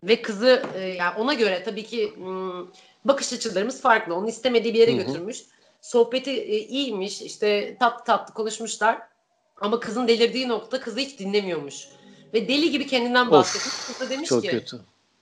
Ve 0.04 0.21
kızı 0.21 0.63
e, 0.76 0.80
yani 0.80 1.17
ona 1.17 1.34
göre 1.34 1.63
tabii 1.63 1.84
ki 1.84 2.13
hmm, 2.15 2.67
bakış 3.06 3.34
açılarımız 3.34 3.82
farklı. 3.82 4.15
Onun 4.15 4.28
istemediği 4.28 4.73
bir 4.73 4.80
yere 4.80 4.91
Hı 4.93 5.02
hı. 5.02 5.06
götürmüş. 5.06 5.43
Sohbeti 5.82 6.32
e, 6.32 6.58
iyiymiş. 6.58 7.21
işte 7.21 7.78
tatlı 7.80 8.06
tatlı 8.06 8.34
konuşmuşlar. 8.34 9.00
Ama 9.62 9.80
kızın 9.80 10.08
delirdiği 10.08 10.47
nokta 10.47 10.80
kızı 10.80 11.00
hiç 11.00 11.19
dinlemiyormuş. 11.19 11.88
Ve 12.34 12.47
deli 12.47 12.71
gibi 12.71 12.88
kendinden 12.88 13.26
Of, 13.26 13.32
bahsetmiş. 13.32 13.76
Kız 13.88 14.00
da 14.00 14.10
demiş 14.10 14.30
Çok 14.30 14.43
ki 14.43 14.50
kötü. 14.50 14.80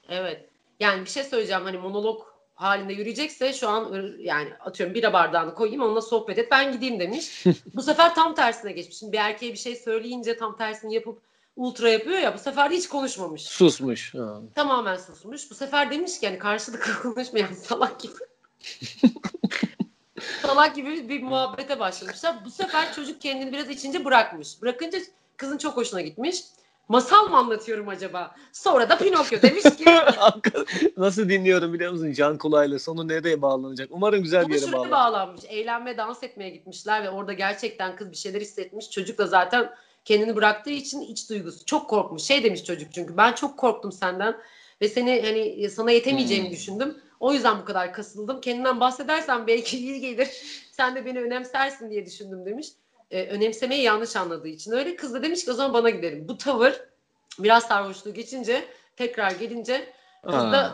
evet. 0.08 0.44
Yani 0.80 1.04
bir 1.04 1.10
şey 1.10 1.24
söyleyeceğim 1.24 1.62
hani 1.62 1.78
monolog 1.78 2.35
halinde 2.56 2.92
yürüyecekse 2.92 3.52
şu 3.52 3.68
an 3.68 3.92
ır- 3.92 4.18
yani 4.18 4.48
atıyorum 4.60 4.94
bira 4.94 5.12
bardağını 5.12 5.54
koyayım 5.54 5.82
onunla 5.82 6.02
sohbet 6.02 6.38
et 6.38 6.48
ben 6.50 6.72
gideyim 6.72 7.00
demiş. 7.00 7.44
bu 7.74 7.82
sefer 7.82 8.14
tam 8.14 8.34
tersine 8.34 8.72
geçmiş. 8.72 8.96
Şimdi 8.96 9.12
bir 9.12 9.18
erkeğe 9.18 9.52
bir 9.52 9.58
şey 9.58 9.76
söyleyince 9.76 10.36
tam 10.36 10.56
tersini 10.56 10.94
yapıp 10.94 11.18
ultra 11.56 11.88
yapıyor 11.90 12.18
ya 12.18 12.34
bu 12.34 12.38
sefer 12.38 12.70
hiç 12.70 12.88
konuşmamış. 12.88 13.42
Susmuş. 13.42 14.14
Ha. 14.14 14.40
Tamamen 14.54 14.96
susmuş. 14.96 15.50
Bu 15.50 15.54
sefer 15.54 15.90
demiş 15.90 16.20
ki 16.20 16.26
yani 16.26 16.38
karşılıklı 16.38 17.02
konuşmayan 17.02 17.52
salak 17.52 18.00
gibi. 18.00 18.12
salak 20.42 20.76
gibi 20.76 21.08
bir 21.08 21.22
muhabbete 21.22 21.80
başlamışlar. 21.80 22.44
Bu 22.44 22.50
sefer 22.50 22.92
çocuk 22.94 23.20
kendini 23.20 23.52
biraz 23.52 23.70
içince 23.70 24.04
bırakmış. 24.04 24.62
Bırakınca 24.62 24.98
kızın 25.36 25.58
çok 25.58 25.76
hoşuna 25.76 26.00
gitmiş. 26.00 26.42
Masal 26.88 27.28
mı 27.28 27.36
anlatıyorum 27.36 27.88
acaba? 27.88 28.34
Sonra 28.52 28.88
da 28.88 28.98
Pinokyo 28.98 29.42
demiş 29.42 29.62
ki 29.62 29.84
Nasıl 30.96 31.28
dinliyorum 31.28 31.72
biliyor 31.72 31.92
musun? 31.92 32.12
Can 32.12 32.38
kulağıyla 32.38 32.78
sonu 32.78 33.08
nereye 33.08 33.42
bağlanacak? 33.42 33.88
Umarım 33.92 34.22
güzel 34.22 34.48
bir 34.48 34.60
yere 34.60 34.72
bağlanır. 34.72 34.90
bağlanmış. 34.90 35.42
Eğlenme, 35.48 35.96
dans 35.96 36.22
etmeye 36.22 36.50
gitmişler 36.50 37.02
ve 37.04 37.10
orada 37.10 37.32
gerçekten 37.32 37.96
kız 37.96 38.10
bir 38.10 38.16
şeyler 38.16 38.40
hissetmiş. 38.40 38.90
Çocuk 38.90 39.18
da 39.18 39.26
zaten 39.26 39.70
kendini 40.04 40.36
bıraktığı 40.36 40.70
için 40.70 41.00
iç 41.00 41.30
duygusu. 41.30 41.64
Çok 41.64 41.90
korkmuş. 41.90 42.22
Şey 42.22 42.44
demiş 42.44 42.64
çocuk 42.64 42.92
çünkü 42.92 43.16
ben 43.16 43.32
çok 43.32 43.58
korktum 43.58 43.92
senden 43.92 44.36
ve 44.82 44.88
seni 44.88 45.22
hani 45.22 45.70
sana 45.70 45.90
yetemeyeceğimi 45.90 46.46
Hmm. 46.46 46.52
düşündüm. 46.52 46.96
O 47.20 47.32
yüzden 47.32 47.58
bu 47.60 47.64
kadar 47.64 47.92
kasıldım. 47.92 48.40
Kendinden 48.40 48.80
bahsedersen 48.80 49.46
belki 49.46 49.78
iyi 49.78 50.00
gelir. 50.00 50.28
Sen 50.72 50.94
de 50.94 51.04
beni 51.06 51.20
önemsersin 51.20 51.90
diye 51.90 52.06
düşündüm 52.06 52.46
demiş. 52.46 52.66
Ee, 53.10 53.26
önemsemeyi 53.26 53.82
yanlış 53.82 54.16
anladığı 54.16 54.48
için 54.48 54.72
öyle. 54.72 54.96
Kız 54.96 55.14
da 55.14 55.22
demiş 55.22 55.44
ki 55.44 55.50
o 55.50 55.54
zaman 55.54 55.74
bana 55.74 55.90
gidelim. 55.90 56.28
Bu 56.28 56.38
tavır 56.38 56.80
biraz 57.38 57.64
sarhoşluğu 57.64 58.14
geçince 58.14 58.64
tekrar 58.96 59.30
gelince 59.30 59.92
kız 60.24 60.34
da 60.34 60.72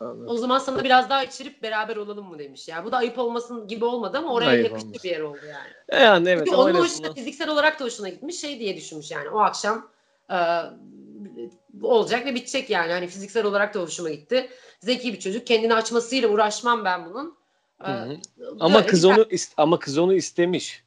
Aa, 0.00 0.14
o 0.26 0.36
zaman 0.36 0.58
sana 0.58 0.84
biraz 0.84 1.10
daha 1.10 1.24
içirip 1.24 1.62
beraber 1.62 1.96
olalım 1.96 2.28
mı 2.28 2.38
demiş. 2.38 2.68
Yani 2.68 2.84
bu 2.84 2.92
da 2.92 2.96
ayıp 2.96 3.18
olmasın 3.18 3.68
gibi 3.68 3.84
olmadı 3.84 4.18
ama 4.18 4.32
oraya 4.32 4.50
Ayıp 4.50 4.64
yakıştı 4.64 4.86
olmaz. 4.88 5.04
bir 5.04 5.10
yer 5.10 5.20
oldu 5.20 5.40
yani. 5.46 6.02
yani 6.02 6.28
evet 6.28 6.44
Çünkü 6.46 6.56
onun 6.56 6.74
en 6.74 6.78
hoşuna 6.80 7.12
fiziksel 7.12 7.48
olarak 7.48 7.80
da 7.80 7.84
hoşuna 7.84 8.08
gitmiş 8.08 8.40
şey 8.40 8.58
diye 8.58 8.76
düşünmüş 8.76 9.10
yani 9.10 9.28
o 9.28 9.38
akşam 9.38 9.90
e, 10.30 10.36
olacak 11.82 12.26
ve 12.26 12.34
bitecek 12.34 12.70
yani. 12.70 12.92
Hani 12.92 13.06
fiziksel 13.06 13.44
olarak 13.44 13.74
da 13.74 13.80
hoşuma 13.80 14.10
gitti. 14.10 14.50
Zeki 14.80 15.12
bir 15.12 15.20
çocuk. 15.20 15.46
Kendini 15.46 15.74
açmasıyla 15.74 16.28
uğraşmam 16.28 16.84
ben 16.84 17.06
bunun. 17.10 17.36
E, 17.84 17.88
Hı 17.88 17.92
hı. 17.92 18.08
böyle 18.38 18.50
Ama 18.60 18.82
bir 18.82 18.86
kız 18.88 19.04
onu 19.04 19.22
ist- 19.30 19.54
ama 19.56 19.78
kız 19.78 19.98
onu 19.98 20.14
istemiş. 20.14 20.83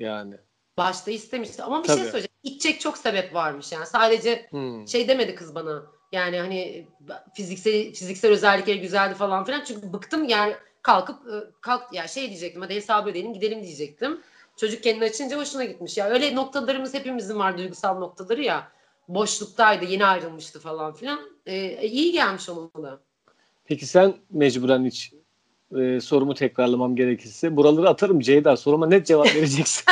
Yani. 0.00 0.34
başta 0.78 1.10
istemişti. 1.10 1.62
Ama 1.62 1.82
bir 1.82 1.88
Tabii. 1.88 2.00
şey 2.00 2.10
söyleyeceğim. 2.10 2.30
İçecek 2.42 2.80
çok 2.80 2.98
sebep 2.98 3.34
varmış 3.34 3.72
yani. 3.72 3.86
Sadece 3.86 4.46
Hmm. 4.50 4.88
şey 4.88 5.08
demedi 5.08 5.34
kız 5.34 5.54
bana. 5.54 5.82
Yani 6.12 6.38
hani 6.38 6.86
fiziksel 7.34 7.92
fiziksel 7.92 8.30
özellikleri 8.30 8.80
güzeldi 8.80 9.14
falan 9.14 9.44
filan. 9.44 9.64
Çünkü 9.64 9.92
bıktım 9.92 10.24
yani 10.28 10.54
kalkıp 10.82 11.26
e, 11.26 11.34
kalk 11.60 11.92
ya 11.92 12.08
şey 12.08 12.28
diyecektim. 12.28 12.62
Hadi 12.62 12.74
hesabı 12.74 13.10
ödeyelim 13.10 13.34
gidelim 13.34 13.62
diyecektim. 13.62 14.20
Çocuk 14.56 14.82
kendini 14.82 15.04
açınca 15.04 15.38
hoşuna 15.38 15.64
gitmiş. 15.64 15.98
Ya 15.98 16.08
öyle 16.08 16.34
noktalarımız 16.34 16.94
hepimizin 16.94 17.38
var 17.38 17.58
duygusal 17.58 17.98
noktaları 17.98 18.42
ya. 18.42 18.72
Boşluktaydı, 19.08 19.84
yeni 19.84 20.06
ayrılmıştı 20.06 20.60
falan 20.60 20.94
filan. 20.94 21.20
E, 21.46 21.88
iyi 21.88 22.12
gelmiş 22.12 22.48
da. 22.48 23.00
Peki 23.64 23.86
sen 23.86 24.14
mecburen 24.30 24.84
hiç 24.84 25.12
e, 25.78 26.00
sorumu 26.00 26.34
tekrarlamam 26.34 26.96
gerekirse 26.96 27.56
buraları 27.56 27.88
atarım 27.88 28.20
Ceyda 28.20 28.56
soruma 28.56 28.86
net 28.86 29.06
cevap 29.06 29.26
vereceksin. 29.34 29.84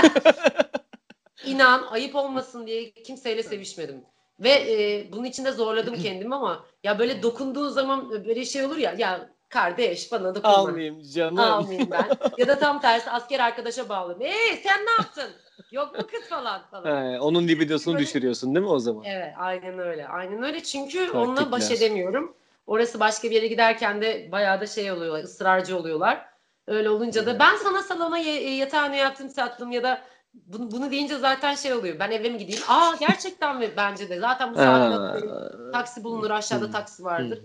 İnan 1.47 1.83
ayıp 1.91 2.15
olmasın 2.15 2.67
diye 2.67 2.91
kimseyle 2.91 3.43
sevişmedim. 3.43 4.03
Ve 4.41 4.51
e, 4.51 5.07
bunun 5.13 5.25
için 5.25 5.45
de 5.45 5.53
zorladım 5.53 5.95
kendimi 6.03 6.35
ama 6.35 6.65
ya 6.85 6.99
böyle 6.99 7.23
dokunduğun 7.23 7.69
zaman 7.69 8.11
böyle 8.11 8.45
şey 8.45 8.65
olur 8.65 8.77
ya 8.77 8.95
ya 8.99 9.31
kardeş 9.49 10.13
bana 10.13 10.35
dokunma. 10.35 10.57
Almayayım 10.57 11.03
canım. 11.03 11.39
Almayayım 11.39 11.91
ben. 11.91 12.09
ya 12.39 12.49
da 12.49 12.59
tam 12.59 12.81
tersi 12.81 13.11
asker 13.11 13.41
arkadaşa 13.41 13.89
bağlı. 13.89 14.17
Ee 14.21 14.57
sen 14.63 14.87
ne 14.87 14.91
yaptın? 14.91 15.31
Yok 15.71 15.99
mu 15.99 16.07
kız 16.13 16.29
falan 16.29 16.63
falan. 16.71 17.13
He, 17.13 17.21
onun 17.21 17.49
libidosunu 17.49 17.95
Böyle- 17.95 18.07
düşürüyorsun 18.07 18.55
değil 18.55 18.67
mi 18.67 18.73
o 18.73 18.79
zaman? 18.79 19.05
Evet 19.05 19.35
aynen 19.39 19.79
öyle. 19.79 20.09
Aynen 20.09 20.43
öyle 20.43 20.63
çünkü 20.63 20.99
Taktikler. 20.99 21.21
onunla 21.21 21.53
baş 21.53 21.71
edemiyorum. 21.71 22.35
Orası 22.69 23.01
başka 23.01 23.31
bir 23.31 23.35
yere 23.35 23.47
giderken 23.47 24.03
de 24.03 24.29
bayağı 24.33 24.61
da 24.61 24.67
şey 24.67 24.93
oluyorlar, 24.93 25.25
ısrarcı 25.25 25.79
oluyorlar. 25.79 26.27
Öyle 26.67 26.91
olunca 26.91 27.27
da 27.27 27.39
ben 27.39 27.57
sana 27.57 27.83
salona 27.83 28.19
ye- 28.19 28.57
yatağını 28.57 28.97
yaptım 28.97 29.29
sattım 29.31 29.71
ya 29.73 29.83
da 29.83 30.01
bunu, 30.35 30.71
bunu 30.71 30.91
deyince 30.91 31.19
zaten 31.19 31.55
şey 31.55 31.73
oluyor. 31.73 31.99
Ben 31.99 32.11
eve 32.11 32.29
mi 32.29 32.39
gideyim? 32.39 32.63
Aa 32.69 32.95
gerçekten 33.01 33.59
mi? 33.59 33.71
Bence 33.77 34.09
de. 34.09 34.21
Zaten 34.21 34.55
bu 34.55 34.57
saatte 34.57 35.29
taksi 35.73 36.05
bulunur 36.05 36.31
aşağıda 36.31 36.67
Hı. 36.67 36.71
taksi 36.73 37.05
vardır. 37.05 37.39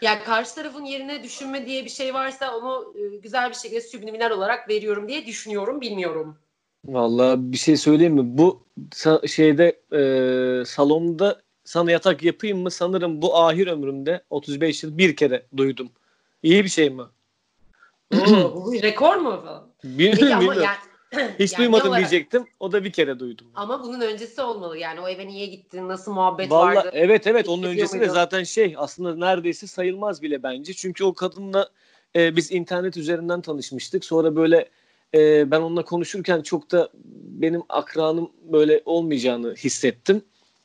Yani 0.00 0.18
karşı 0.24 0.54
tarafın 0.54 0.84
yerine 0.84 1.22
düşünme 1.22 1.66
diye 1.66 1.84
bir 1.84 1.90
şey 1.90 2.14
varsa 2.14 2.56
onu 2.56 2.94
e, 2.98 3.16
güzel 3.16 3.50
bir 3.50 3.54
şekilde 3.54 3.80
subliminal 3.80 4.30
olarak 4.30 4.68
veriyorum 4.68 5.08
diye 5.08 5.26
düşünüyorum, 5.26 5.80
bilmiyorum. 5.80 6.38
Vallahi 6.84 7.52
bir 7.52 7.56
şey 7.56 7.76
söyleyeyim 7.76 8.14
mi? 8.14 8.22
Bu 8.38 8.66
şeyde 9.26 9.80
e, 9.92 10.64
salonda 10.64 11.43
sana 11.64 11.90
yatak 11.90 12.22
yapayım 12.22 12.58
mı 12.58 12.70
sanırım 12.70 13.22
bu 13.22 13.36
ahir 13.38 13.66
ömrümde 13.66 14.22
35 14.30 14.82
yıl 14.82 14.98
bir 14.98 15.16
kere 15.16 15.46
duydum. 15.56 15.90
İyi 16.42 16.64
bir 16.64 16.68
şey 16.68 16.90
mi? 16.90 17.02
Oo, 18.14 18.52
bu 18.66 18.72
bir 18.72 18.82
rekor 18.82 19.16
mu 19.16 19.42
falan? 19.44 19.68
Bilmiyorum, 19.84 20.18
Peki 20.20 20.34
ama 20.34 20.54
yani, 20.54 20.76
Hiç 21.38 21.52
yani 21.52 21.58
duymadım 21.58 21.88
olarak- 21.88 21.98
diyecektim. 22.10 22.46
O 22.60 22.72
da 22.72 22.84
bir 22.84 22.92
kere 22.92 23.18
duydum. 23.18 23.46
Ama 23.54 23.82
bunun 23.84 24.00
öncesi 24.00 24.42
olmalı. 24.42 24.78
Yani 24.78 25.00
o 25.00 25.08
eve 25.08 25.26
niye 25.26 25.46
gittin? 25.46 25.88
Nasıl 25.88 26.12
muhabbet 26.12 26.50
Vallahi 26.50 26.76
vardı? 26.76 26.90
evet 26.92 27.26
evet 27.26 27.48
onun 27.48 27.62
öncesi 27.62 28.00
de 28.00 28.08
zaten 28.08 28.42
şey 28.44 28.74
aslında 28.78 29.16
neredeyse 29.16 29.66
sayılmaz 29.66 30.22
bile 30.22 30.42
bence. 30.42 30.72
Çünkü 30.74 31.04
o 31.04 31.14
kadınla 31.14 31.68
e, 32.16 32.36
biz 32.36 32.52
internet 32.52 32.96
üzerinden 32.96 33.40
tanışmıştık. 33.40 34.04
Sonra 34.04 34.36
böyle 34.36 34.68
e, 35.14 35.50
ben 35.50 35.60
onunla 35.60 35.84
konuşurken 35.84 36.42
çok 36.42 36.70
da 36.70 36.88
benim 37.24 37.62
akranım 37.68 38.30
böyle 38.52 38.82
olmayacağını 38.84 39.54
hissettim. 39.54 40.22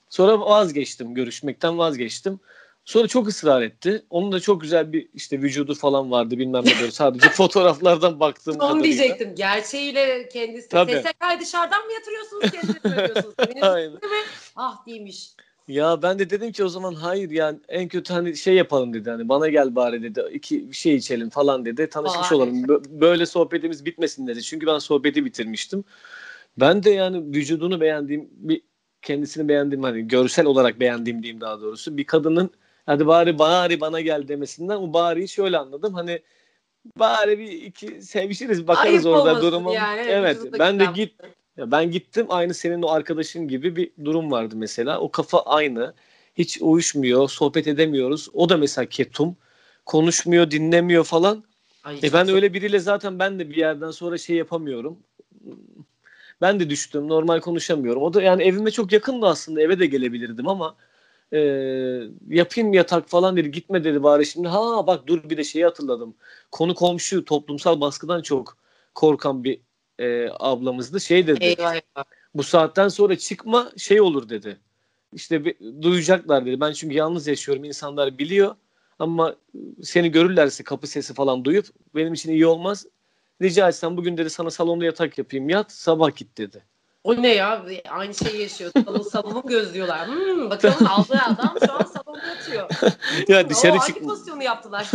Sonra 0.10 0.40
vazgeçtim 0.40 1.14
görüşmekten 1.14 1.78
vazgeçtim. 1.78 2.40
Sonra 2.86 3.08
çok 3.08 3.28
ısrar 3.28 3.62
etti. 3.62 4.06
Onun 4.10 4.32
da 4.32 4.40
çok 4.40 4.62
güzel 4.62 4.94
bir 4.94 5.10
işte 5.14 5.42
vücudu 5.42 5.76
falan 5.76 6.12
vardı 6.12 6.38
bilmem 6.38 6.66
ne 6.66 6.80
böyle 6.82 6.92
sadece 6.92 7.30
fotoğraflardan 7.34 8.20
baktığım 8.20 8.54
Onu 8.54 8.60
kadarıyla. 8.60 8.84
diyecektim. 8.84 9.36
Gerçeğiyle 9.36 10.30
kendisi. 10.34 10.70
Tabii. 10.70 10.92
SSK'yı 10.92 11.40
dışarıdan 11.40 11.86
mı 11.86 11.94
yatırıyorsunuz? 11.94 12.52
Kendiniz? 12.52 13.26
Benim 13.50 13.64
Aynen. 13.64 13.98
Ah 14.56 14.86
değilmiş. 14.86 15.30
Ya 15.68 16.02
ben 16.02 16.20
de 16.20 16.30
dedim 16.30 16.52
ki 16.52 16.64
o 16.64 16.70
zaman 16.70 16.94
hayır 16.94 17.30
yani 17.30 17.60
en 17.68 17.88
kötü 17.88 18.14
hani 18.14 18.38
şey 18.38 18.54
yapalım 18.56 18.94
dedi 18.94 19.10
hani 19.10 19.30
bana 19.30 19.50
gel 19.50 19.76
bari 19.76 20.04
dedi 20.04 20.24
iki 20.34 20.70
bir 20.70 20.76
şey 20.76 20.96
içelim 20.96 21.30
falan 21.30 21.66
dedi 21.66 21.90
tanışmış 21.90 22.32
Vay. 22.32 22.38
olalım 22.38 22.64
Bö- 22.66 23.02
böyle 23.02 23.26
sohbetimiz 23.26 23.86
bitmesin 23.86 24.28
dedi 24.28 24.44
çünkü 24.44 24.68
ben 24.68 24.80
sohbeti 24.80 25.26
bitirmiştim. 25.26 25.84
Ben 26.60 26.84
de 26.84 26.90
yani 26.90 27.36
vücudunu 27.36 27.82
beğendiğim 27.82 28.30
bir 28.32 28.62
kendisini 29.02 29.48
beğendiğim 29.48 29.84
hani 29.84 30.08
görsel 30.08 30.46
olarak 30.46 30.80
beğendiğim 30.80 31.24
diyeyim 31.24 31.42
daha 31.42 31.62
doğrusu 31.62 31.98
bir 31.98 32.04
kadının 32.04 32.50
hadi 32.86 33.08
bari 33.08 33.40
bari 33.40 33.82
bana 33.82 34.02
gel 34.02 34.28
demesinden 34.28 34.76
o 34.76 34.94
bariyi 34.94 35.28
şöyle 35.28 35.58
anladım 35.58 35.94
hani 35.94 36.22
bari 37.00 37.40
bir 37.40 37.52
iki 37.52 38.02
sevişiriz 38.02 38.68
bakarız 38.68 39.06
Ayıp 39.06 39.18
orada 39.18 39.42
duruma. 39.42 39.74
yani. 39.74 40.02
Evet 40.02 40.38
ben 40.60 40.80
de 40.80 40.86
git 40.96 41.14
ya 41.58 41.72
ben 41.72 41.92
gittim 41.92 42.26
aynı 42.30 42.54
senin 42.54 42.82
o 42.82 42.90
arkadaşın 42.90 43.48
gibi 43.48 43.76
bir 43.76 43.92
durum 44.06 44.32
vardı 44.32 44.56
mesela. 44.58 45.00
O 45.00 45.12
kafa 45.12 45.42
aynı. 45.42 45.94
Hiç 46.36 46.58
uyuşmuyor, 46.62 47.30
sohbet 47.30 47.68
edemiyoruz. 47.68 48.30
O 48.34 48.50
da 48.50 48.58
mesela 48.58 48.86
ketum. 48.86 49.36
Konuşmuyor, 49.86 50.52
dinlemiyor 50.52 51.04
falan. 51.04 51.44
Ay, 51.84 52.00
E 52.04 52.14
ben 52.14 52.30
öyle 52.30 52.54
biriyle 52.54 52.80
zaten 52.80 53.20
ben 53.20 53.40
de 53.40 53.50
bir 53.50 53.56
yerden 53.56 53.92
sonra 53.92 54.18
şey 54.18 54.36
yapamıyorum. 54.36 55.00
Ben 56.42 56.60
de 56.60 56.70
düştüm. 56.70 57.08
Normal 57.08 57.40
konuşamıyorum. 57.40 58.02
O 58.02 58.14
da 58.14 58.22
yani 58.22 58.44
evime 58.44 58.72
çok 58.72 58.92
yakındı 58.92 59.26
aslında. 59.26 59.62
Eve 59.62 59.80
de 59.80 59.86
gelebilirdim 59.86 60.48
ama 60.48 60.76
e, 61.34 61.40
yapayım 62.30 62.74
yatak 62.74 63.10
falan 63.10 63.38
dedi. 63.38 63.52
Gitme 63.52 63.84
dedi 63.84 64.04
bari 64.04 64.26
şimdi. 64.26 64.48
Ha 64.48 64.88
bak 64.88 65.08
dur 65.08 65.30
bir 65.30 65.38
de 65.38 65.44
şeyi 65.44 65.66
hatırladım. 65.66 66.16
Konu 66.52 66.76
komşu 66.76 67.26
toplumsal 67.26 67.82
baskıdan 67.82 68.22
çok 68.22 68.58
korkan 68.96 69.44
bir 69.44 69.60
e, 70.00 70.30
ablamızdı. 70.40 71.00
Şey 71.00 71.28
dedi 71.28 71.44
Eyvah 71.44 71.74
eyvah. 71.74 72.04
bu 72.34 72.44
saatten 72.44 72.88
sonra 72.88 73.18
çıkma 73.18 73.72
şey 73.78 74.02
olur 74.02 74.30
dedi. 74.30 74.60
İşte 75.14 75.46
bir, 75.46 75.56
duyacaklar 75.82 76.46
dedi. 76.46 76.62
Ben 76.62 76.72
çünkü 76.72 76.96
yalnız 76.96 77.28
yaşıyorum. 77.28 77.64
insanlar 77.64 78.18
biliyor. 78.18 78.56
Ama 79.00 79.36
seni 79.84 80.12
görürlerse 80.12 80.64
kapı 80.64 80.88
sesi 80.88 81.14
falan 81.14 81.46
duyup 81.46 81.66
benim 81.96 82.14
için 82.14 82.32
iyi 82.32 82.48
olmaz. 82.48 82.86
Rica 83.42 83.70
etsem 83.70 83.98
bugün 83.98 84.18
dedi 84.18 84.30
sana 84.30 84.52
salonda 84.52 84.86
yatak 84.86 85.18
yapayım 85.18 85.50
yat 85.50 85.72
sabah 85.72 86.16
git 86.16 86.38
dedi. 86.38 86.64
O 87.04 87.22
ne 87.22 87.36
ya? 87.36 87.66
Aynı 87.90 88.14
şeyi 88.14 88.42
yaşıyor. 88.42 88.72
Salon, 88.86 89.02
salonu 89.02 89.44
gözlüyorlar. 89.48 90.08
Hmm, 90.08 90.50
bakalım 90.50 90.88
aldığı 90.88 91.20
adam 91.26 91.56
şu 91.66 91.74
an 91.74 91.84
salonda 91.84 92.26
yatıyor. 92.28 92.70
ya 93.28 93.50
dışarı 93.50 93.74
o 93.74 93.80
hangi 93.80 93.94
çık 93.94 94.04
pozisyonu 94.04 94.44
yaptılar? 94.44 94.92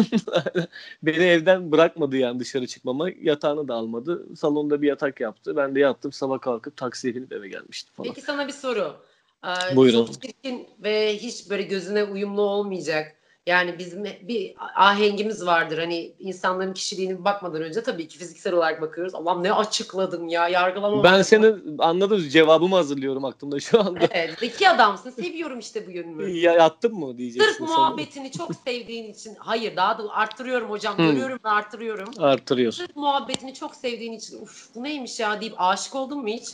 beni 1.02 1.24
evden 1.24 1.72
bırakmadı 1.72 2.16
yani 2.16 2.40
dışarı 2.40 2.66
çıkmama. 2.66 3.08
Yatağını 3.20 3.68
da 3.68 3.74
almadı. 3.74 4.36
Salonda 4.36 4.82
bir 4.82 4.88
yatak 4.88 5.20
yaptı. 5.20 5.56
Ben 5.56 5.74
de 5.74 5.80
yattım 5.80 6.12
sabah 6.12 6.40
kalkıp 6.40 6.76
taksiye 6.76 7.14
binip 7.14 7.32
eve 7.32 7.48
gelmişti 7.48 7.92
falan. 7.92 8.08
Peki 8.08 8.20
sana 8.20 8.48
bir 8.48 8.52
soru. 8.52 8.96
Ee, 9.44 9.76
Buyurun. 9.76 10.06
Çok 10.06 10.22
çirkin 10.22 10.68
ve 10.78 11.16
hiç 11.16 11.50
böyle 11.50 11.62
gözüne 11.62 12.04
uyumlu 12.04 12.42
olmayacak. 12.42 13.16
Yani 13.46 13.78
bizim 13.78 14.04
bir 14.04 14.54
ahengimiz 14.76 15.46
vardır. 15.46 15.78
Hani 15.78 16.12
insanların 16.18 16.72
kişiliğine 16.74 17.24
bakmadan 17.24 17.62
önce 17.62 17.82
tabii 17.82 18.08
ki 18.08 18.18
fiziksel 18.18 18.52
olarak 18.52 18.82
bakıyoruz. 18.82 19.14
Allah'ım 19.14 19.42
ne 19.42 19.52
açıkladım 19.52 20.28
ya 20.28 20.48
yargılama. 20.48 21.04
Ben 21.04 21.22
seni 21.22 21.54
anladım 21.78 22.28
cevabımı 22.28 22.76
hazırlıyorum 22.76 23.24
aklımda 23.24 23.60
şu 23.60 23.80
anda. 23.80 24.08
Evet, 24.10 24.38
zeki 24.38 24.68
adamsın. 24.68 25.10
Seviyorum 25.10 25.58
işte 25.58 25.86
bu 25.86 25.90
yönünü. 25.90 26.30
Ya 26.44 26.52
yattın 26.52 26.94
mı 26.94 27.18
diyeceksin. 27.18 27.50
Sırf 27.50 27.60
muhabbetini 27.60 28.32
çok 28.32 28.54
sevdiğin 28.54 29.12
için. 29.12 29.34
Hayır 29.38 29.76
daha 29.76 29.98
da 29.98 30.02
arttırıyorum 30.10 30.70
hocam. 30.70 30.98
Hmm. 30.98 31.06
Görüyorum 31.06 31.38
ve 31.44 31.48
arttırıyorum. 31.48 32.10
Artırıyorsun. 32.18 32.84
Sırf 32.84 32.96
muhabbetini 32.96 33.54
çok 33.54 33.74
sevdiğin 33.74 34.12
için. 34.12 34.42
Uf 34.42 34.68
bu 34.74 34.82
neymiş 34.84 35.20
ya 35.20 35.40
deyip 35.40 35.54
aşık 35.58 35.94
oldun 35.94 36.18
mu 36.18 36.28
hiç? 36.28 36.48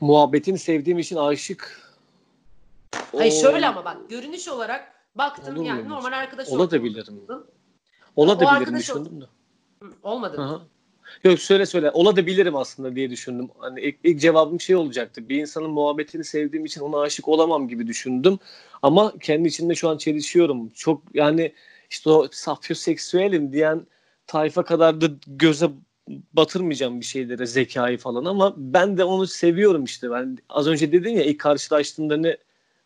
Muhabbetini 0.00 0.58
sevdiğim 0.58 0.98
için 0.98 1.16
aşık. 1.16 1.80
Hayır 3.16 3.32
Oo, 3.32 3.40
şöyle 3.40 3.68
ama 3.68 3.84
bak 3.84 3.96
görünüş 4.10 4.48
olarak 4.48 4.93
baktım 5.14 5.56
Olur 5.56 5.64
yani 5.66 5.88
normal 5.88 6.12
arkadaş 6.12 6.48
Olabilirim. 6.48 6.98
ortamındasın. 6.98 7.46
Ola 8.16 8.32
O 8.32 8.40
da 8.40 8.60
bilirim 8.60 8.78
düşündüm 8.78 9.20
de. 9.20 9.24
Olmadı. 10.02 10.40
Aha. 10.40 10.62
Yok 11.24 11.38
söyle 11.38 11.66
söyle. 11.66 11.90
Ola 11.90 12.16
da 12.16 12.26
bilirim 12.26 12.56
aslında 12.56 12.96
diye 12.96 13.10
düşündüm. 13.10 13.48
Hani 13.58 13.80
ilk, 13.80 13.96
ilk 14.04 14.20
cevabım 14.20 14.60
şey 14.60 14.76
olacaktı. 14.76 15.28
Bir 15.28 15.40
insanın 15.40 15.70
muhabbetini 15.70 16.24
sevdiğim 16.24 16.64
için 16.64 16.80
ona 16.80 17.00
aşık 17.00 17.28
olamam 17.28 17.68
gibi 17.68 17.86
düşündüm. 17.86 18.38
Ama 18.82 19.12
kendi 19.18 19.48
içimde 19.48 19.74
şu 19.74 19.88
an 19.88 19.96
çelişiyorum. 19.96 20.68
Çok 20.68 21.02
yani 21.14 21.52
işte 21.90 22.10
o 22.10 22.28
sapyoseksüelim 22.32 23.52
diyen 23.52 23.86
tayfa 24.26 24.64
kadar 24.64 25.00
da 25.00 25.06
göze 25.26 25.70
batırmayacağım 26.32 27.00
bir 27.00 27.04
şeylere 27.04 27.46
zekayı 27.46 27.98
falan 27.98 28.24
ama 28.24 28.54
ben 28.56 28.98
de 28.98 29.04
onu 29.04 29.26
seviyorum 29.26 29.84
işte. 29.84 30.10
Ben 30.10 30.38
az 30.48 30.68
önce 30.68 30.92
dedin 30.92 31.10
ya 31.10 31.24
ilk 31.24 31.40
karşılaştığında 31.40 32.16
ne 32.16 32.36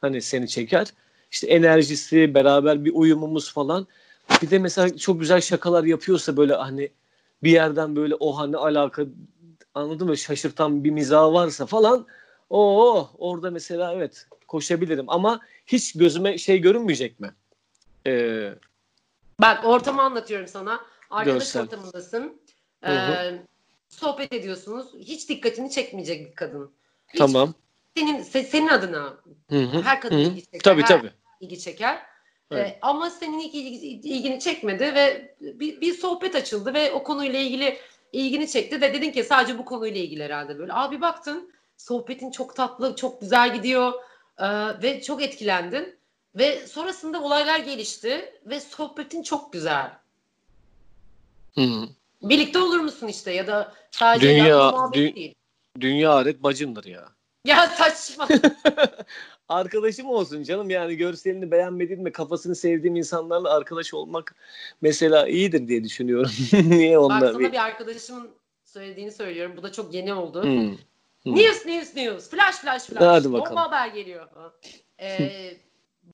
hani 0.01 0.23
seni 0.23 0.49
çeker? 0.49 0.87
İşte 1.31 1.47
enerjisi, 1.47 2.35
beraber 2.35 2.85
bir 2.85 2.93
uyumumuz 2.95 3.53
falan. 3.53 3.87
Bir 4.43 4.51
de 4.51 4.59
mesela 4.59 4.97
çok 4.97 5.21
güzel 5.21 5.41
şakalar 5.41 5.85
yapıyorsa 5.85 6.37
böyle 6.37 6.55
hani 6.55 6.91
bir 7.43 7.51
yerden 7.51 7.97
böyle 7.97 8.15
o 8.15 8.39
hani 8.39 8.57
alaka 8.57 9.07
anladın 9.75 10.09
mı 10.09 10.17
şaşırtan 10.17 10.85
bir 10.85 10.91
mizah 10.91 11.33
varsa 11.33 11.67
falan 11.67 12.07
o 12.51 13.11
orada 13.19 13.51
mesela 13.51 13.95
evet 13.95 14.27
koşabilirim 14.49 15.05
ama 15.09 15.41
hiç 15.67 15.93
gözüme 15.93 16.39
şey 16.39 16.59
görünmeyecek 16.59 17.21
mi? 17.21 17.35
Ee, 18.07 18.55
Bak 19.41 19.65
ortamı 19.65 20.03
anlatıyorum 20.03 20.47
sana. 20.47 20.81
Arkadaş 21.11 21.39
Görsel. 21.39 21.63
ortamındasın. 21.63 22.41
Ee, 22.87 23.43
sohbet 23.89 24.33
ediyorsunuz. 24.33 24.87
Hiç 24.99 25.29
dikkatini 25.29 25.71
çekmeyecek 25.71 26.31
bir 26.31 26.35
kadın. 26.35 26.71
Hiç 27.09 27.19
tamam. 27.19 27.55
Senin 27.99 28.23
se- 28.23 28.45
senin 28.45 28.69
adına 28.69 29.17
Hı 29.51 29.57
hı. 29.59 29.83
her 29.83 30.01
kadın 30.01 30.17
Hı 30.17 30.21
hı. 30.21 30.23
ilgi 30.23 30.45
çeker. 30.45 30.61
Tabii 30.61 30.83
her 30.83 30.89
tabii. 30.89 31.11
ilgi 31.41 31.59
çeker. 31.59 32.03
Evet. 32.51 32.67
Ee, 32.67 32.79
ama 32.83 33.11
senin 33.11 33.39
ilgi, 33.39 33.59
ilgini 34.09 34.41
çekmedi 34.41 34.95
ve 34.95 35.35
bir, 35.41 35.81
bir 35.81 35.95
sohbet 35.95 36.35
açıldı 36.35 36.75
ve 36.75 36.93
o 36.93 37.03
konuyla 37.03 37.39
ilgili 37.41 37.79
ilgini 38.13 38.49
çekti 38.49 38.81
ve 38.81 38.95
dedin 38.95 39.11
ki 39.13 39.25
sadece 39.25 39.59
bu 39.59 39.65
konuyla 39.65 40.01
ilgili 40.01 40.25
herhalde 40.25 40.59
böyle. 40.59 40.73
Abi 40.73 41.01
baktın 41.01 41.53
sohbetin 41.77 42.31
çok 42.31 42.57
tatlı, 42.57 42.97
çok 42.97 43.21
güzel 43.21 43.55
gidiyor 43.55 43.93
ee, 44.39 44.47
ve 44.83 45.03
çok 45.03 45.23
etkilendin 45.23 45.99
ve 46.35 46.67
sonrasında 46.67 47.23
olaylar 47.23 47.59
gelişti 47.59 48.41
ve 48.47 48.61
sohbetin 48.61 49.23
çok 49.23 49.53
güzel. 49.53 49.91
Hı 51.55 51.61
hı. 51.61 51.89
Birlikte 52.23 52.59
olur 52.59 52.81
musun 52.81 53.07
işte 53.09 53.33
ya 53.33 53.47
da 53.47 53.73
sadece 53.91 54.29
Dünya- 54.29 54.71
dü- 54.71 54.93
değil. 54.95 55.35
Dünya 55.81 56.13
aret 56.13 56.43
bacımdır 56.43 56.85
ya. 56.85 57.18
Ya 57.45 57.67
saçma. 57.67 58.29
Arkadaşım 59.49 60.07
olsun 60.07 60.43
canım 60.43 60.71
yani 60.71 60.97
görselini 60.97 61.51
beğenmediğim 61.51 62.05
ve 62.05 62.13
kafasını 62.13 62.57
sevdiğim 62.57 62.97
insanlarla 62.97 63.55
arkadaş 63.55 63.95
olmak 63.95 64.35
mesela 64.81 65.29
iyidir 65.29 65.69
diye 65.69 65.85
düşünüyorum. 65.85 66.31
Niye 66.53 66.99
Bak 66.99 67.05
onlar 67.05 67.33
sana 67.33 67.53
bir 67.53 67.65
arkadaşımın 67.65 68.31
söylediğini 68.65 69.13
söylüyorum. 69.13 69.57
Bu 69.57 69.63
da 69.63 69.73
çok 69.73 69.95
yeni 69.95 70.15
oldu. 70.15 70.43
Hı. 70.43 70.77
Hı. 71.31 71.35
News 71.35 71.67
news 71.67 71.97
news. 71.97 72.31
Flash 72.31 72.57
flash 72.57 72.83
flash. 72.83 73.03
Hadi 73.03 73.33
bakalım. 73.33 73.51
Bomba 73.51 73.61
haber 73.61 73.89
geliyor. 73.89 74.29
Ee, 75.01 75.57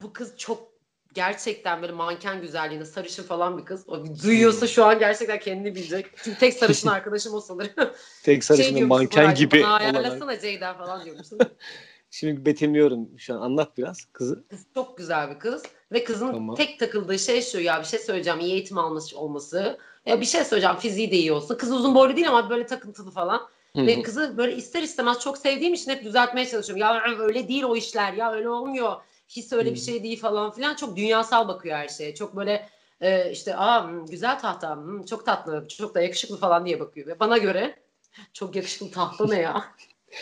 bu 0.03 0.13
kız 0.13 0.39
çok 0.39 0.74
gerçekten 1.15 1.83
böyle 1.83 1.93
manken 1.93 2.41
güzelliğinde 2.41 2.85
sarışın 2.85 3.23
falan 3.23 3.59
bir 3.59 3.65
kız. 3.65 3.89
O 3.89 4.05
duyuyorsa 4.23 4.67
şu 4.67 4.85
an 4.85 4.99
gerçekten 4.99 5.39
kendini 5.39 5.75
bilecek. 5.75 6.07
Çünkü 6.25 6.39
tek 6.39 6.55
sarışın 6.55 6.89
arkadaşım 6.99 7.35
o 7.35 7.41
sanırım. 7.41 7.91
Tek 8.23 8.45
Şey 8.45 8.57
diyormuşsun, 8.57 8.89
manken 8.89 9.25
Buracığım, 9.25 9.49
gibi 9.51 9.63
Bana 9.63 9.71
olarak. 9.71 9.95
ayarlasana 9.97 10.41
Ceyda 10.41 10.75
falan 10.75 11.05
diyormuşsun. 11.05 11.39
Şimdi 12.11 12.47
betimliyorum 12.47 13.09
şu 13.19 13.35
an. 13.35 13.41
Anlat 13.41 13.79
biraz 13.79 14.05
kızı. 14.05 14.45
Kız 14.51 14.67
çok 14.75 14.99
güzel 14.99 15.31
bir 15.31 15.39
kız. 15.39 15.63
Ve 15.93 16.05
kızın 16.05 16.33
Tamam. 16.33 16.57
tek 16.57 16.79
takıldığı 16.81 17.19
şey 17.19 17.43
şu 17.43 17.61
ya 17.61 17.81
bir 17.81 17.87
şey 17.87 17.99
söyleyeceğim 17.99 18.41
iyi 18.41 18.53
eğitim 18.53 18.79
almış 18.79 19.15
olması. 19.15 19.79
Ya 20.07 20.21
bir 20.21 20.27
şey 20.27 20.45
söyleyeceğim 20.45 20.77
fiziği 20.77 21.11
de 21.11 21.17
iyi 21.17 21.33
olsun. 21.33 21.57
Kız 21.57 21.73
uzun 21.73 21.95
boylu 21.95 22.17
değil 22.17 22.29
ama 22.29 22.51
böyle 22.51 22.67
takıntılı 22.67 23.11
falan. 23.11 23.41
Ve 23.77 24.03
kızı 24.03 24.37
böyle 24.37 24.57
ister 24.57 24.83
istemez 24.83 25.21
çok 25.21 25.39
sevdiğim 25.39 25.75
için 25.75 25.91
hep 25.91 26.05
düzeltmeye 26.05 26.47
çalışıyorum. 26.49 26.81
Ya 26.81 27.03
öyle 27.19 27.49
değil 27.49 27.63
o 27.63 27.77
işler 27.77 28.13
ya 28.13 28.33
öyle 28.33 28.49
olmuyor. 28.49 28.97
His 29.29 29.53
öyle 29.53 29.75
bir 29.75 29.79
şey 29.79 30.03
değil 30.03 30.21
falan 30.21 30.51
filan. 30.51 30.75
Çok 30.75 30.97
dünyasal 30.97 31.49
bakıyor 31.49 31.77
her 31.77 31.89
şeye. 31.89 32.15
Çok 32.15 32.37
böyle 32.37 32.69
e, 33.01 33.31
işte 33.31 33.57
aa 33.57 33.89
hmm, 33.89 34.07
güzel 34.07 34.39
tahta, 34.39 34.77
hmm, 34.77 35.05
çok 35.05 35.27
tatlı, 35.27 35.69
çok 35.69 35.95
da 35.95 36.01
yakışıklı 36.03 36.37
falan 36.37 36.67
diye 36.67 36.81
bakıyor. 36.81 37.07
Ve 37.07 37.21
bana 37.21 37.39
göre 37.39 37.79
çok 38.33 38.57
yakışıklı 38.57 38.91
tahta 38.91 39.27
ne 39.27 39.41
ya? 39.41 39.65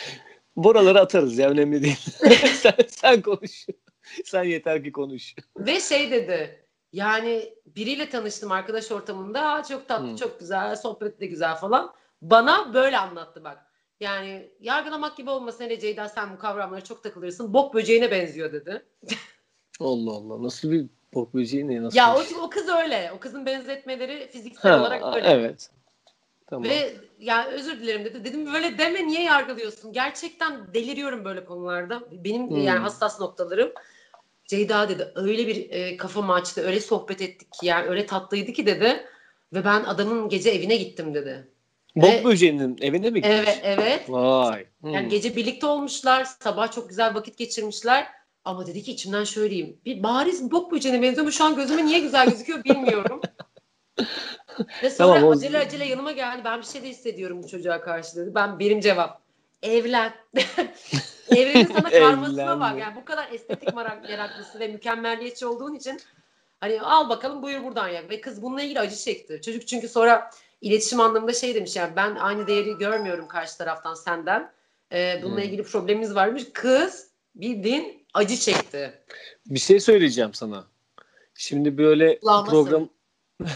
Buraları 0.55 0.99
atarız 0.99 1.37
ya 1.37 1.49
önemli 1.49 1.83
değil. 1.83 1.99
sen, 2.53 2.75
sen 2.87 3.21
konuş. 3.21 3.67
Sen 4.25 4.43
yeter 4.43 4.83
ki 4.83 4.91
konuş. 4.91 5.35
Ve 5.57 5.79
şey 5.79 6.11
dedi. 6.11 6.65
Yani 6.93 7.53
biriyle 7.65 8.09
tanıştım 8.09 8.51
arkadaş 8.51 8.91
ortamında. 8.91 9.51
Aa, 9.51 9.63
çok 9.63 9.87
tatlı, 9.87 10.11
Hı. 10.11 10.17
çok 10.17 10.39
güzel, 10.39 10.75
sohbet 10.75 11.19
de 11.19 11.25
güzel 11.25 11.55
falan. 11.55 11.93
Bana 12.21 12.73
böyle 12.73 12.97
anlattı 12.97 13.43
bak. 13.43 13.72
Yani 14.03 14.49
yargılamak 14.59 15.17
gibi 15.17 15.29
olmasın 15.29 15.63
hele 15.63 15.79
Ceyda 15.79 16.09
sen 16.09 16.33
bu 16.33 16.37
kavramlara 16.37 16.81
çok 16.83 17.03
takılırsın. 17.03 17.53
Bok 17.53 17.73
böceğine 17.73 18.11
benziyor 18.11 18.53
dedi. 18.53 18.85
Allah 19.79 20.11
Allah 20.11 20.43
nasıl 20.43 20.71
bir 20.71 20.85
bok 21.13 21.33
böceği 21.33 21.67
ne 21.67 21.83
nasıl? 21.83 21.97
Ya 21.97 22.15
o, 22.15 22.23
şey? 22.23 22.37
o 22.41 22.49
kız 22.49 22.69
öyle. 22.69 23.11
O 23.15 23.19
kızın 23.19 23.45
benzetmeleri 23.45 24.27
fiziksel 24.31 24.71
Ha, 24.71 24.81
olarak 24.81 25.15
öyle. 25.15 25.27
Evet. 25.27 25.69
Tamam. 26.47 26.69
Ve 26.69 26.93
ya 27.19 27.47
özür 27.47 27.79
dilerim 27.81 28.05
dedi. 28.05 28.25
Dedim 28.25 28.53
böyle 28.53 28.77
deme 28.77 29.07
niye 29.07 29.23
yargılıyorsun? 29.23 29.93
Gerçekten 29.93 30.73
deliriyorum 30.73 31.25
böyle 31.25 31.45
konularda. 31.45 32.03
Benim 32.11 32.49
Hmm. 32.49 32.63
yani 32.63 32.79
hassas 32.79 33.19
noktalarım. 33.19 33.71
Ceyda 34.47 34.89
dedi 34.89 35.11
öyle 35.15 35.47
bir 35.47 35.69
e, 35.69 35.97
kafamı 35.97 36.33
açtı. 36.33 36.61
Öyle 36.61 36.79
sohbet 36.79 37.21
ettik 37.21 37.53
ki 37.53 37.65
yani 37.65 37.87
öyle 37.87 38.05
tatlıydı 38.05 38.53
ki 38.53 38.65
dedi. 38.65 39.05
Ve 39.53 39.65
ben 39.65 39.83
adamın 39.83 40.29
gece 40.29 40.49
evine 40.49 40.75
gittim 40.75 41.13
dedi. 41.13 41.47
Bok 41.95 42.25
böceğinin 42.25 42.77
evine 42.81 43.09
mi 43.09 43.21
gitmiş? 43.21 43.37
Evet 43.37 43.59
evet. 43.63 44.09
Vay. 44.09 44.65
Hmm. 44.81 44.93
Yani 44.93 45.09
gece 45.09 45.35
birlikte 45.35 45.65
olmuşlar. 45.67 46.25
Sabah 46.25 46.71
çok 46.71 46.89
güzel 46.89 47.15
vakit 47.15 47.37
geçirmişler. 47.37 48.07
Ama 48.45 48.67
dedi 48.67 48.83
ki 48.83 48.91
içimden 48.91 49.23
şöyleyeyim. 49.23 49.77
Bir 49.85 50.03
bariz 50.03 50.51
bok 50.51 50.71
böceğine 50.71 51.01
benziyor 51.01 51.21
ama 51.21 51.31
şu 51.31 51.43
an 51.43 51.55
gözüme 51.55 51.85
niye 51.85 51.99
güzel 51.99 52.29
gözüküyor 52.29 52.63
bilmiyorum. 52.63 53.21
Ve 54.83 54.89
sonra 54.89 55.19
Tamam, 55.19 55.31
acele 55.31 55.57
acele 55.57 55.85
yanıma 55.85 56.11
geldi. 56.11 56.41
Ben 56.45 56.61
bir 56.61 56.65
şey 56.65 56.83
de 56.83 56.89
hissediyorum 56.89 57.43
bu 57.43 57.47
çocuğa 57.47 57.81
karşı 57.81 58.15
dedi. 58.15 58.35
Ben 58.35 58.59
benim 58.59 58.79
cevap. 58.79 59.21
Evlen. 59.63 60.13
Evrenin 61.29 61.65
sana 61.65 61.89
karmasına 61.99 62.59
bak. 62.59 62.79
Yani 62.79 62.95
bu 62.95 63.05
kadar 63.05 63.31
estetik 63.31 63.75
merak, 63.75 64.09
meraklısı 64.09 64.59
ve 64.59 64.67
mükemmelliyetçi 64.67 65.45
olduğun 65.45 65.75
için 65.75 65.99
hani 66.59 66.81
al 66.81 67.09
bakalım 67.09 67.43
buyur 67.43 67.63
buradan 67.63 67.87
ya. 67.87 68.09
Ve 68.09 68.21
kız 68.21 68.41
bununla 68.41 68.61
ilgili 68.61 68.79
acı 68.79 68.95
çekti. 68.95 69.41
Çocuk 69.45 69.67
çünkü 69.67 69.87
sonra 69.87 70.29
iletişim 70.63 70.99
anlamında 70.99 71.33
şey 71.33 71.55
demiş 71.55 71.75
yani 71.75 71.95
ben 71.95 72.15
aynı 72.15 72.47
değeri 72.47 72.77
görmüyorum 72.77 73.27
karşı 73.27 73.57
taraftan 73.57 73.93
senden. 73.93 74.51
Ee, 74.91 75.19
bununla 75.23 75.37
Hmm. 75.37 75.43
ilgili 75.43 75.63
problemimiz 75.63 76.15
varmış. 76.15 76.43
Kız 76.53 77.07
bildiğin 77.35 78.05
acı 78.13 78.37
çekti. 78.37 78.93
Bir 79.45 79.59
şey 79.59 79.79
söyleyeceğim 79.79 80.33
sana. 80.33 80.67
Şimdi 81.35 81.77
böyle 81.77 82.19
Kulağıma 82.19 82.49
program 82.49 82.89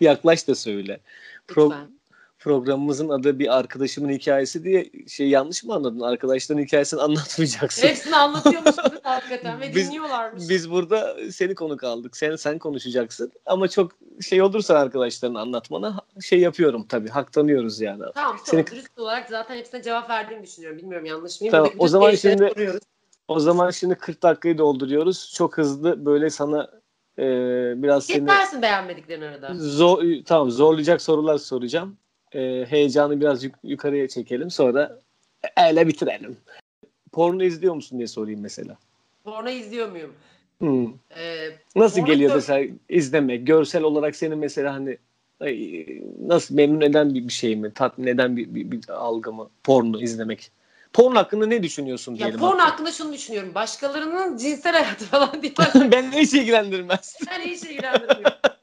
yaklaş 0.00 0.48
da 0.48 0.54
söyle. 0.54 1.00
Pro- 1.48 1.64
Lütfen. 1.70 1.97
Programımızın 2.38 3.08
adı 3.08 3.38
bir 3.38 3.58
arkadaşımın 3.58 4.08
hikayesi 4.12 4.64
diye 4.64 4.90
şey 5.08 5.28
yanlış 5.28 5.64
mı 5.64 5.74
anladın? 5.74 6.00
Arkadaşların 6.00 6.62
hikayesini 6.62 7.00
anlatmayacaksın. 7.00 7.88
Hepsini 7.88 8.16
anlatıyormuş 8.16 8.76
gibi 8.76 8.96
hakikaten 9.02 9.60
ve 9.60 9.74
Biz- 9.74 9.88
dinliyorlarmış. 9.88 10.48
Biz 10.48 10.70
burada 10.70 11.16
seni 11.32 11.54
konuk 11.54 11.84
aldık. 11.84 12.16
Sen 12.16 12.36
sen 12.36 12.58
konuşacaksın. 12.58 13.32
Ama 13.46 13.68
çok 13.68 13.92
şey 14.20 14.42
olursa 14.42 14.74
arkadaşların 14.78 15.34
anlatmana 15.34 15.96
şey 16.22 16.40
yapıyorum 16.40 16.86
tabii. 16.88 17.08
Hak 17.08 17.32
tanıyoruz 17.32 17.80
yani. 17.80 18.02
Tamam 18.14 18.36
Seni- 18.44 18.66
dürüst 18.66 18.98
olarak 18.98 19.28
zaten 19.28 19.56
hepsine 19.56 19.82
cevap 19.82 20.10
verdiğimi 20.10 20.42
düşünüyorum. 20.46 20.78
Bilmiyorum 20.78 21.06
yanlış 21.06 21.40
mıyım? 21.40 21.52
Tamam, 21.52 21.70
o 21.78 21.88
zaman 21.88 22.14
şimdi- 22.14 22.48
soruyoruz. 22.54 22.80
O 23.28 23.40
zaman 23.40 23.70
şimdi 23.70 23.94
40 23.94 24.22
dakikayı 24.22 24.58
dolduruyoruz. 24.58 25.32
Çok 25.34 25.58
hızlı 25.58 26.06
böyle 26.06 26.30
sana 26.30 26.70
e, 27.18 27.22
biraz 27.82 28.04
seni 28.06 28.20
Yetersin 28.20 28.62
beğenmediklerin 28.62 29.22
arada. 29.22 29.52
zor, 29.56 30.02
tamam 30.26 30.50
zorlayacak 30.50 31.02
sorular 31.02 31.38
soracağım. 31.38 31.96
E, 32.34 32.66
heyecanı 32.68 33.20
biraz 33.20 33.44
yuk- 33.44 33.58
yukarıya 33.64 34.08
çekelim. 34.08 34.50
Sonra 34.50 34.98
öyle 35.68 35.86
bitirelim. 35.88 36.36
Porno 37.12 37.42
izliyor 37.42 37.74
musun 37.74 37.98
diye 37.98 38.08
sorayım 38.08 38.40
mesela. 38.40 38.76
Porno 39.24 39.48
izliyor 39.48 39.90
muyum? 39.90 40.14
Hmm. 40.58 40.86
Ee, 41.18 41.48
Nasıl 41.76 42.06
geliyor 42.06 42.28
gör- 42.30 42.34
mesela 42.36 42.74
izlemek? 42.88 43.46
Görsel 43.46 43.82
olarak 43.82 44.16
seni 44.16 44.34
mesela 44.34 44.74
hani 44.74 44.98
ay, 45.40 45.86
nasıl 46.26 46.54
memnun 46.54 46.80
eden 46.80 47.14
bir, 47.14 47.28
bir 47.28 47.32
şey 47.32 47.56
mi? 47.56 47.74
Tatmin 47.74 48.06
eden 48.06 48.36
bir, 48.36 48.54
bir, 48.54 48.70
bir 48.70 48.88
algı 48.88 49.32
mı? 49.32 49.50
Porno 49.64 50.00
izlemek. 50.00 50.50
Porno 50.92 51.18
hakkında 51.18 51.46
ne 51.46 51.62
düşünüyorsun 51.62 52.12
ya 52.12 52.18
diyelim. 52.18 52.40
porno 52.40 52.58
hatta. 52.58 52.72
hakkında 52.72 52.92
şunu 52.92 53.12
düşünüyorum. 53.12 53.54
Başkalarının 53.54 54.36
cinsel 54.36 54.72
hayatı 54.72 55.04
falan 55.04 55.42
değil. 55.42 55.54
ben 55.92 56.12
hiç 56.12 56.34
ilgilendirmez. 56.34 57.16
Ben 57.30 57.40
hiç 57.40 57.62
ilgilendirmiyor. 57.62 58.32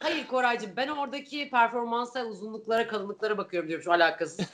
Hayır 0.00 0.26
Koraycığım 0.26 0.70
ben 0.76 0.88
oradaki 0.88 1.50
performansa, 1.50 2.24
uzunluklara, 2.24 2.86
kalınlıklara 2.88 3.38
bakıyorum 3.38 3.68
diyorum 3.68 3.84
şu 3.84 3.92
alakasız. 3.92 4.40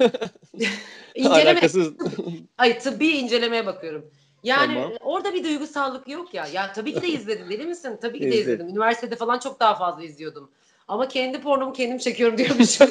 İnceleme, 1.14 1.50
Alakasız. 1.50 1.92
hayır 2.56 2.80
tıbbi 2.80 3.08
incelemeye 3.08 3.66
bakıyorum. 3.66 4.10
Yani 4.42 4.74
Tamam. 4.74 4.92
orada 5.00 5.34
bir 5.34 5.44
duygusallık 5.44 6.08
yok 6.08 6.34
ya. 6.34 6.46
Ya 6.46 6.72
tabii 6.72 6.94
ki 6.94 7.02
de 7.02 7.08
izledim 7.08 7.50
deli 7.50 7.66
misin? 7.66 7.98
Tabii 8.02 8.18
ki 8.18 8.24
de 8.24 8.28
İzledim. 8.28 8.42
izledim. 8.54 8.68
Üniversitede 8.68 9.16
falan 9.16 9.38
çok 9.38 9.60
daha 9.60 9.74
fazla 9.74 10.04
izliyordum. 10.04 10.50
Ama 10.88 11.08
kendi 11.08 11.40
pornomu 11.40 11.72
kendim 11.72 11.98
çekiyorum 11.98 12.38
diyormuşum. 12.38 12.88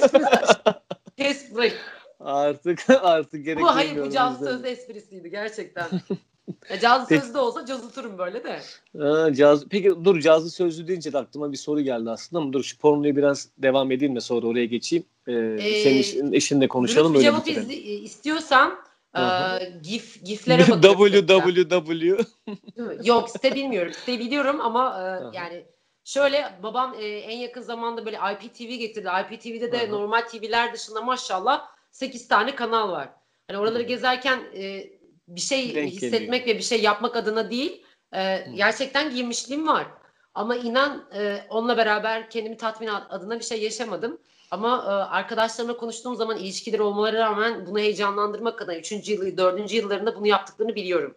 Kes 1.17 1.55
bırak. 1.55 1.73
artık 2.19 2.89
artık 2.89 3.45
gerek 3.45 3.63
Bu 3.63 3.67
hayır 3.75 3.95
bu 4.01 4.07
izlemeye. 4.07 4.35
sözlü 4.39 4.67
esprisiydi 4.67 5.29
gerçekten. 5.29 5.85
Ya 6.69 6.79
caz 6.79 7.09
Peki. 7.09 7.21
sözlü 7.21 7.37
olsa 7.39 7.65
cazıtırım 7.65 8.17
böyle 8.17 8.43
de. 8.43 8.59
Ha, 8.99 9.33
caz... 9.33 9.65
Peki 9.69 9.89
dur 10.05 10.19
cazlı 10.19 10.49
sözlü 10.49 10.87
deyince 10.87 11.13
de 11.13 11.17
aklıma 11.17 11.51
bir 11.51 11.57
soru 11.57 11.81
geldi 11.81 12.09
aslında 12.09 12.41
ama 12.41 12.53
dur 12.53 12.63
şu 12.63 12.77
pornoyu 12.77 13.15
biraz 13.15 13.49
devam 13.57 13.91
edeyim 13.91 14.15
de 14.15 14.21
sonra 14.21 14.47
oraya 14.47 14.65
geçeyim. 14.65 15.05
Ee, 15.27 15.31
senin 15.83 15.97
eşin, 15.99 16.33
eşinle 16.33 16.67
konuşalım 16.67 17.13
öyle 17.15 17.23
cevap 17.23 17.47
izli- 17.47 17.73
istiyorsan 17.81 18.73
Hı 19.15 19.21
hı. 19.21 19.59
e, 19.59 19.79
gif, 19.83 20.25
giflere 20.25 20.61
bakıyorum. 20.83 21.27
www. 21.27 22.25
Yok 23.03 23.29
site 23.29 23.55
bilmiyorum. 23.55 23.93
Site 23.93 24.19
biliyorum 24.19 24.61
ama 24.61 24.99
e, 25.01 25.37
yani 25.37 25.65
şöyle 26.03 26.51
babam 26.63 26.95
e, 26.99 27.05
en 27.05 27.37
yakın 27.37 27.61
zamanda 27.61 28.05
böyle 28.05 28.17
IPTV 28.33 28.63
getirdi. 28.63 29.09
IPTV'de 29.23 29.71
de 29.71 29.77
Aha. 29.77 29.87
normal 29.87 30.21
TV'ler 30.21 30.73
dışında 30.73 31.01
maşallah 31.01 31.67
8 31.91 32.27
tane 32.27 32.55
kanal 32.55 32.91
var. 32.91 33.09
Hani 33.47 33.57
oraları 33.57 33.83
gezerken 33.83 34.39
e, 34.55 34.83
bir 35.27 35.41
şey 35.41 35.75
Denk 35.75 35.91
hissetmek 35.91 36.47
ve 36.47 36.57
bir 36.57 36.63
şey 36.63 36.81
yapmak 36.81 37.15
adına 37.15 37.51
değil 37.51 37.83
e, 38.15 38.47
gerçekten 38.55 39.09
giymişliğim 39.09 39.67
var. 39.67 39.87
Ama 40.35 40.55
inan 40.55 41.05
e, 41.15 41.45
onunla 41.49 41.77
beraber 41.77 42.29
kendimi 42.29 42.57
tatmin 42.57 42.87
adına 42.87 43.39
bir 43.39 43.43
şey 43.43 43.61
yaşamadım. 43.61 44.19
Ama 44.51 44.77
e, 44.77 44.89
arkadaşlarımla 44.89 45.77
konuştuğum 45.77 46.15
zaman 46.15 46.37
ilişkileri 46.37 46.81
olmaları 46.81 47.17
rağmen 47.17 47.65
bunu 47.65 47.79
heyecanlandırmak 47.79 48.61
adına 48.61 48.75
3. 48.75 48.91
yılı, 49.09 49.37
4. 49.37 49.73
yıllarında 49.73 50.15
bunu 50.15 50.27
yaptıklarını 50.27 50.75
biliyorum. 50.75 51.15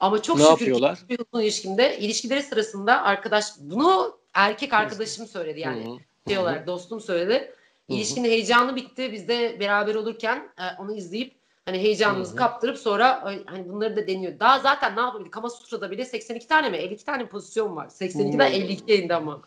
Ama 0.00 0.22
çok 0.22 0.36
Ne 0.38 0.42
şükür 0.42 0.50
yapıyorlar? 0.50 0.96
ki 0.96 1.18
uzun 1.32 1.42
ilişkimde 1.42 1.98
ilişkileri 1.98 2.42
sırasında 2.42 3.02
arkadaş 3.02 3.46
bunu 3.58 4.18
erkek 4.34 4.72
arkadaşım 4.72 5.26
söyledi 5.26 5.60
yani 5.60 5.98
şey 6.28 6.38
olarak 6.38 6.66
dostum 6.66 7.00
söyledi. 7.00 7.54
İlişkinin 7.88 8.28
heyecanı 8.28 8.76
bitti. 8.76 9.12
Biz 9.12 9.28
de 9.28 9.60
beraber 9.60 9.94
olurken 9.94 10.52
e, 10.58 10.82
onu 10.82 10.94
izleyip 10.94 11.39
hani 11.64 11.78
heyecanımızı 11.78 12.36
kaptırıp 12.36 12.78
sonra 12.78 13.24
hani 13.46 13.68
bunları 13.68 13.96
da 13.96 14.06
deniyor. 14.06 14.40
Daha 14.40 14.58
zaten 14.58 14.96
ne 14.96 15.00
yapabilir? 15.00 15.30
Kama 15.30 15.50
Sutra'da 15.50 15.90
bile 15.90 16.04
82 16.04 16.46
tane 16.48 16.70
mi? 16.70 16.76
52 16.76 17.04
tane 17.04 17.26
pozisyon 17.28 17.76
var. 17.76 17.86
82'den 17.86 18.46
Hı. 18.46 18.54
52 18.54 18.94
indi 18.94 19.14
ama. 19.14 19.42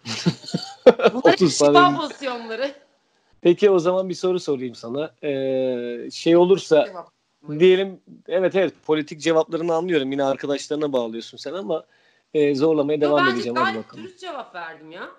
Bunlar 1.14 1.34
30 1.34 1.58
şifa 1.58 1.96
pozisyonları. 1.96 2.76
Peki 3.42 3.70
o 3.70 3.80
zaman 3.80 4.10
bir 4.10 4.14
soru 4.14 4.40
sorayım 4.40 4.76
sana. 4.76 5.12
Ee, 5.24 6.12
şey 6.12 6.36
olursa 6.36 6.86
Cevap. 6.86 7.10
diyelim 7.60 8.02
evet 8.28 8.56
evet 8.56 8.74
politik 8.86 9.22
cevaplarını 9.22 9.74
anlıyorum. 9.74 10.12
Yine 10.12 10.24
arkadaşlarına 10.24 10.94
bağlıyorsun 10.94 11.38
sen 11.38 11.54
ama 11.54 11.86
e, 12.34 12.56
zorlamaya 12.56 12.96
Yo, 12.96 13.02
devam 13.02 13.18
bence 13.20 13.36
edeceğim. 13.36 13.56
Hadi 13.56 13.72
gayet 13.72 13.94
dürüst 13.94 14.20
cevap 14.20 14.56
verdim 14.56 14.92
ya. 14.92 15.10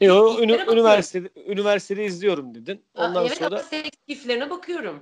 Yo, 0.00 0.38
ünü, 0.40 0.52
üniversitede, 0.72 1.28
üniversitede 1.46 2.04
izliyorum 2.04 2.54
dedin. 2.54 2.82
Aa, 2.94 3.06
Ondan 3.06 3.26
evet 3.26 3.38
sonra 3.38 3.58
seks 3.58 3.96
giflerine 4.06 4.50
bakıyorum. 4.50 5.00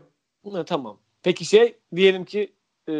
Ha, 0.52 0.64
tamam. 0.64 0.98
Peki 1.22 1.44
şey 1.44 1.76
diyelim 1.96 2.24
ki 2.24 2.52
e, 2.88 2.94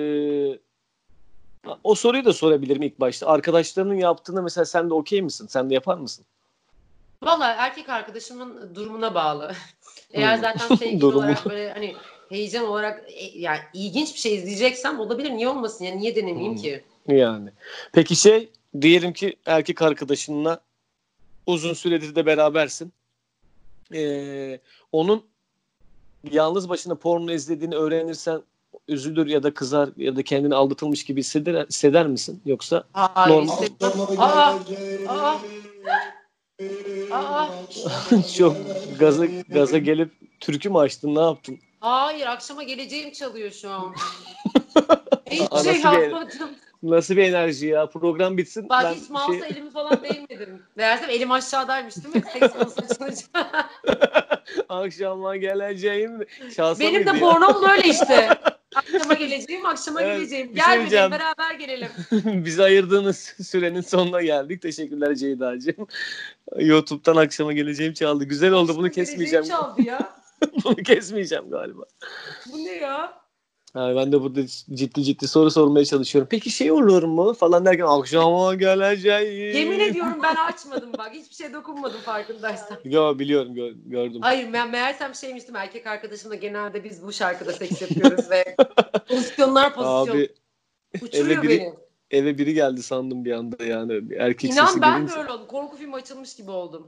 o 1.84 1.94
soruyu 1.94 2.24
da 2.24 2.32
sorabilirim 2.32 2.82
ilk 2.82 3.00
başta. 3.00 3.26
Arkadaşlarının 3.26 3.94
yaptığını 3.94 4.42
mesela 4.42 4.64
sen 4.64 4.90
de 4.90 4.94
okey 4.94 5.22
misin? 5.22 5.46
Sen 5.46 5.70
de 5.70 5.74
yapar 5.74 5.98
mısın? 5.98 6.24
Valla 7.22 7.52
erkek 7.52 7.88
arkadaşımın 7.88 8.74
durumuna 8.74 9.14
bağlı. 9.14 9.52
Eğer 10.12 10.34
Hmm. 10.34 10.40
zaten 10.42 10.68
sevgili 10.76 11.06
olarak 11.06 11.48
böyle 11.48 11.72
hani 11.72 11.96
heyecan 12.28 12.64
olarak 12.64 13.04
e, 13.08 13.38
yani 13.38 13.58
ilginç 13.74 14.14
bir 14.14 14.18
şey 14.18 14.34
izleyeceksem 14.34 15.00
olabilir. 15.00 15.30
Niye 15.30 15.48
olmasın 15.48 15.84
ya? 15.84 15.94
Niye 15.94 16.16
denemeyeyim 16.16 16.54
Hmm. 16.54 16.62
ki? 16.62 16.84
Yani. 17.08 17.50
Peki 17.92 18.16
şey 18.16 18.50
diyelim 18.80 19.12
ki 19.12 19.36
erkek 19.46 19.82
arkadaşınla 19.82 20.60
uzun 21.46 21.74
süredir 21.74 22.14
de 22.14 22.26
berabersin. 22.26 22.92
Ee, 23.94 24.60
onun 24.92 25.26
yalnız 26.30 26.68
başına 26.68 26.94
porno 26.94 27.30
izlediğini 27.32 27.74
öğrenirsen 27.74 28.42
üzülür 28.88 29.26
ya 29.26 29.42
da 29.42 29.54
kızar 29.54 29.88
ya 29.96 30.16
da 30.16 30.22
kendini 30.22 30.54
aldatılmış 30.54 31.04
gibi 31.04 31.20
hisseder, 31.20 31.66
hisseder 31.66 32.06
misin? 32.06 32.42
Yoksa 32.44 32.84
Hayır 32.92 33.34
Normal. 33.36 33.52
Aa, 34.18 34.54
aa, 35.08 35.36
aa. 37.12 37.48
çok 38.36 38.56
gaza 38.98 39.26
gaza 39.48 39.78
gelip 39.78 40.10
türkü 40.40 40.70
mü 40.70 40.78
açtın 40.78 41.14
ne 41.14 41.20
yaptın? 41.20 41.58
Hayır 41.80 42.26
akşama 42.26 42.62
geleceğim 42.62 43.12
çalıyor 43.12 43.50
şu 43.50 43.70
an. 43.70 43.94
Aa, 44.88 44.96
Hiçbir 45.30 45.82
şey 45.82 45.92
yapmadım. 45.92 46.50
Nasıl 46.82 47.16
bir 47.16 47.22
enerji 47.22 47.66
ya? 47.66 47.86
Program 47.86 48.36
bitsin. 48.38 48.68
Bak 48.68 48.84
ben 48.84 48.94
hiç 48.94 49.10
mouse'a 49.10 49.38
şey- 49.38 49.48
elimi 49.50 49.70
falan 49.70 50.02
değmedim. 50.02 50.62
Meğersem 50.76 51.10
elim 51.10 51.32
aşağıdaymış 51.32 51.94
değil 51.96 52.16
mi? 52.16 52.22
Seks 52.32 52.52
akşama 54.68 55.36
geleceğim. 55.36 56.24
Çalsa 56.56 56.80
Benim 56.84 57.06
de 57.06 57.18
pornom 57.20 57.62
böyle 57.62 57.88
işte. 57.88 58.28
Akşama 58.74 59.14
geleceğim, 59.14 59.66
akşama 59.66 60.02
Evet, 60.02 60.16
geleceğim. 60.18 60.54
bir 60.54 60.60
şey 60.60 60.66
Gel 60.66 60.78
diyeceğim. 60.80 61.10
beraber 61.10 61.54
gelelim. 61.54 61.88
Bize 62.44 62.62
ayırdığınız 62.62 63.18
sürenin 63.46 63.80
sonuna 63.80 64.22
geldik. 64.22 64.62
Teşekkürler 64.62 65.14
Ceyda'cığım. 65.14 65.86
YouTube'dan 66.58 67.16
akşama 67.16 67.52
geleceğim 67.52 67.92
çaldı. 67.92 68.24
Güzel 68.24 68.52
oldu. 68.52 68.76
Bunu 68.76 68.86
Akşama 68.86 69.04
kesmeyeceğim. 69.06 69.44
geleceğim 69.44 69.62
çaldı 69.62 69.82
ya. 69.82 70.12
Bunu 70.64 70.76
kesmeyeceğim 70.76 71.50
galiba. 71.50 71.82
Bu 72.52 72.56
ne 72.58 72.72
ya? 72.72 73.19
Ha, 73.74 73.92
ben 73.96 74.12
de 74.12 74.20
burada 74.22 74.46
ciddi 74.74 75.02
ciddi 75.04 75.28
soru 75.28 75.50
sormaya 75.50 75.84
çalışıyorum. 75.84 76.28
Peki 76.30 76.50
şey 76.50 76.72
olur 76.72 77.02
mu 77.02 77.34
falan 77.34 77.64
derken 77.64 77.84
akşama 77.84 78.54
geleceğim. 78.54 79.56
Yemin 79.56 79.80
ediyorum 79.80 80.18
ben 80.22 80.34
açmadım 80.34 80.92
bak. 80.98 81.10
Hiçbir 81.14 81.34
şey 81.34 81.52
dokunmadım 81.52 82.00
farkındaysan. 82.00 82.78
Yo, 82.84 83.18
biliyorum 83.18 83.54
gö- 83.56 83.88
gördüm. 83.90 84.20
Hayır 84.22 84.52
ben 84.52 84.70
meğersem 84.70 85.14
şeymiştim 85.14 85.56
erkek 85.56 85.86
arkadaşımla 85.86 86.34
genelde 86.34 86.84
biz 86.84 87.02
bu 87.02 87.12
şarkıda 87.12 87.52
seks 87.52 87.82
yapıyoruz 87.82 88.30
ve 88.30 88.56
pozisyonlar 89.08 89.74
pozisyon 89.74 90.08
Abi 90.16 90.28
uçuruyor 91.02 91.26
eve 91.38 91.46
biri- 91.46 91.48
beni. 91.60 91.74
eve 92.10 92.38
biri 92.38 92.54
geldi 92.54 92.82
sandım 92.82 93.24
bir 93.24 93.32
anda 93.32 93.64
yani. 93.64 94.10
Bir 94.10 94.16
erkek 94.16 94.50
İnan 94.52 94.66
sesi 94.66 94.80
ben 94.82 94.94
gelince. 94.96 95.14
de 95.14 95.18
öyle 95.20 95.32
oldum. 95.32 95.46
Korku 95.46 95.76
filmi 95.76 95.94
açılmış 95.94 96.36
gibi 96.36 96.50
oldum. 96.50 96.86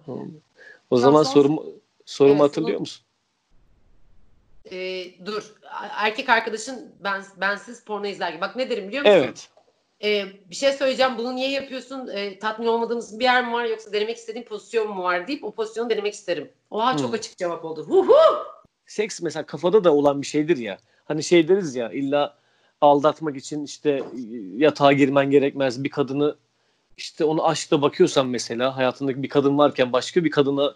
O 0.91 0.97
zaman 0.97 1.23
son- 1.23 1.33
sorumu 1.33 1.67
sorumu 2.07 2.35
Evet, 2.35 2.43
hatırlıyor 2.51 2.75
son- 2.77 2.81
musun? 2.81 3.05
Ee, 4.71 5.05
dur. 5.27 5.55
Erkek 5.91 6.29
arkadaşın 6.29 6.95
ben 7.05 7.23
bensiz 7.41 7.85
porno 7.85 8.07
izler 8.07 8.31
gibi. 8.33 8.41
Bak 8.41 8.57
ne 8.57 8.71
derim 8.71 8.89
biliyor 8.89 9.05
musun? 9.05 9.17
Evet. 9.17 9.49
Ee, 10.05 10.25
bir 10.51 10.55
şey 10.55 10.73
söyleyeceğim. 10.73 11.19
Bunu 11.19 11.37
niye 11.37 11.51
yapıyorsun? 11.51 12.09
Ee, 12.09 12.39
tatmin 12.39 12.67
olmadığımız 12.67 13.19
bir 13.19 13.25
yer 13.25 13.47
mi 13.47 13.53
var 13.53 13.65
yoksa 13.65 13.93
denemek 13.93 14.17
istediğin 14.17 14.45
pozisyon 14.45 14.89
mu 14.91 15.03
var 15.03 15.29
deyip 15.29 15.45
o 15.45 15.51
pozisyonu 15.55 15.91
denemek 15.91 16.15
isterim. 16.15 16.51
Oha 16.71 16.97
çok 16.97 17.07
Hmm. 17.07 17.15
açık 17.15 17.39
cevap 17.39 17.65
oldu. 17.65 17.85
Hu 17.89 18.07
hu! 18.09 18.15
Seks 18.87 19.21
mesela 19.23 19.47
kafada 19.47 19.85
da 19.85 19.95
olan 19.95 20.23
bir 20.23 20.27
şeydir 20.27 20.57
ya. 20.57 20.79
Hani 21.05 21.23
şey 21.23 21.49
deriz 21.49 21.77
ya 21.77 21.91
illa 21.93 22.37
aldatmak 22.81 23.37
için 23.37 23.65
işte 23.65 24.03
yatağa 24.57 24.93
girmen 24.93 25.31
gerekmez. 25.31 25.85
Bir 25.85 25.91
kadını 25.91 26.37
işte 26.97 27.25
onu 27.25 27.47
aşkla 27.49 27.83
bakıyorsan 27.83 28.27
mesela 28.27 28.77
hayatındaki 28.77 29.23
bir 29.23 29.29
kadın 29.29 29.59
varken 29.59 29.93
başka 29.93 30.25
bir 30.25 30.31
kadına 30.31 30.75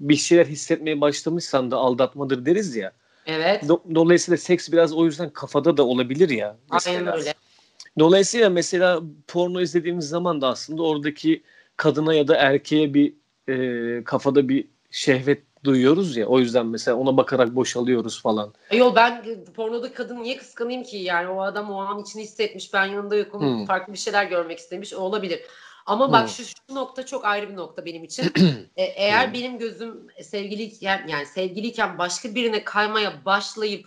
bir 0.00 0.16
şeyler 0.16 0.46
hissetmeye 0.46 1.00
başlamışsan 1.00 1.70
da 1.70 1.76
aldatmadır 1.76 2.46
deriz 2.46 2.76
ya. 2.76 2.92
Evet. 3.26 3.62
Do- 3.62 3.94
Dolayısıyla 3.94 4.38
seks 4.38 4.72
biraz 4.72 4.92
o 4.92 5.04
yüzden 5.04 5.30
kafada 5.30 5.76
da 5.76 5.86
olabilir 5.86 6.28
ya. 6.30 6.56
Aynen 6.70 7.04
Mesela. 7.04 7.16
öyle. 7.16 7.34
Dolayısıyla 7.98 8.50
mesela 8.50 9.00
porno 9.28 9.60
izlediğimiz 9.60 10.08
zaman 10.08 10.40
da 10.40 10.48
aslında 10.48 10.82
oradaki 10.82 11.42
kadına 11.76 12.14
ya 12.14 12.28
da 12.28 12.36
erkeğe 12.36 12.94
bir 12.94 13.14
e, 13.48 14.04
kafada 14.04 14.48
bir 14.48 14.68
şehvet 14.90 15.42
duyuyoruz 15.64 16.16
ya. 16.16 16.26
O 16.26 16.38
yüzden 16.38 16.66
mesela 16.66 16.96
ona 16.96 17.16
bakarak 17.16 17.54
boşalıyoruz 17.54 18.22
falan. 18.22 18.54
Yok 18.72 18.96
ben 18.96 19.24
pornodaki 19.56 19.94
kadını 19.94 20.22
niye 20.22 20.36
kıskanayım 20.36 20.82
ki? 20.82 20.96
Yani 20.96 21.28
o 21.28 21.40
adam 21.42 21.70
o 21.70 21.76
an 21.80 21.98
içini 22.02 22.22
hissetmiş. 22.22 22.74
Ben 22.74 22.86
yanında 22.86 23.16
yokum. 23.16 23.40
Hmm. 23.40 23.64
Farklı 23.66 23.92
bir 23.92 23.98
şeyler 23.98 24.24
görmek 24.24 24.58
istemiş. 24.58 24.94
O 24.94 24.98
olabilir. 24.98 25.40
Ama 25.86 26.12
bak 26.12 26.22
Hmm. 26.22 26.28
şu, 26.28 26.44
şu 26.44 26.74
nokta 26.74 27.06
çok 27.06 27.24
ayrı 27.24 27.48
bir 27.48 27.56
nokta 27.56 27.84
benim 27.84 28.04
için. 28.04 28.32
E, 28.76 28.82
eğer 28.84 29.26
Hmm. 29.26 29.34
benim 29.34 29.58
gözüm 29.58 30.06
sevgiliyken 30.22 31.06
yani 31.08 31.26
sevgiliyken 31.26 31.98
başka 31.98 32.34
birine 32.34 32.64
kaymaya 32.64 33.24
başlayıp 33.24 33.86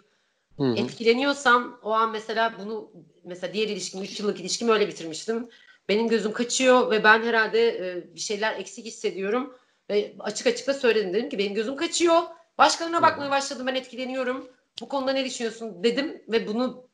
hı. 0.57 0.75
etkileniyorsam 0.77 1.79
o 1.83 1.91
an 1.91 2.11
mesela 2.11 2.53
bunu 2.59 2.91
mesela 3.23 3.53
diğer 3.53 3.67
ilişkim 3.67 4.01
3 4.01 4.19
yıllık 4.19 4.39
ilişkimi 4.39 4.71
öyle 4.71 4.87
bitirmiştim. 4.87 5.49
Benim 5.89 6.07
gözüm 6.07 6.33
kaçıyor 6.33 6.91
ve 6.91 7.03
ben 7.03 7.23
herhalde 7.23 7.67
e, 7.69 8.15
bir 8.15 8.19
şeyler 8.19 8.59
eksik 8.59 8.85
hissediyorum 8.85 9.55
ve 9.89 10.13
açık 10.19 10.47
açık 10.47 10.67
da 10.67 10.73
söyledim 10.73 11.13
dedim 11.13 11.29
ki 11.29 11.37
benim 11.37 11.53
gözüm 11.53 11.75
kaçıyor. 11.75 12.21
Başkalarına 12.57 13.01
bakmaya 13.01 13.31
başladım 13.31 13.67
ben 13.67 13.75
etkileniyorum. 13.75 14.49
Bu 14.81 14.89
konuda 14.89 15.11
ne 15.13 15.25
düşünüyorsun 15.25 15.83
dedim 15.83 16.23
ve 16.27 16.47
bunu 16.47 16.87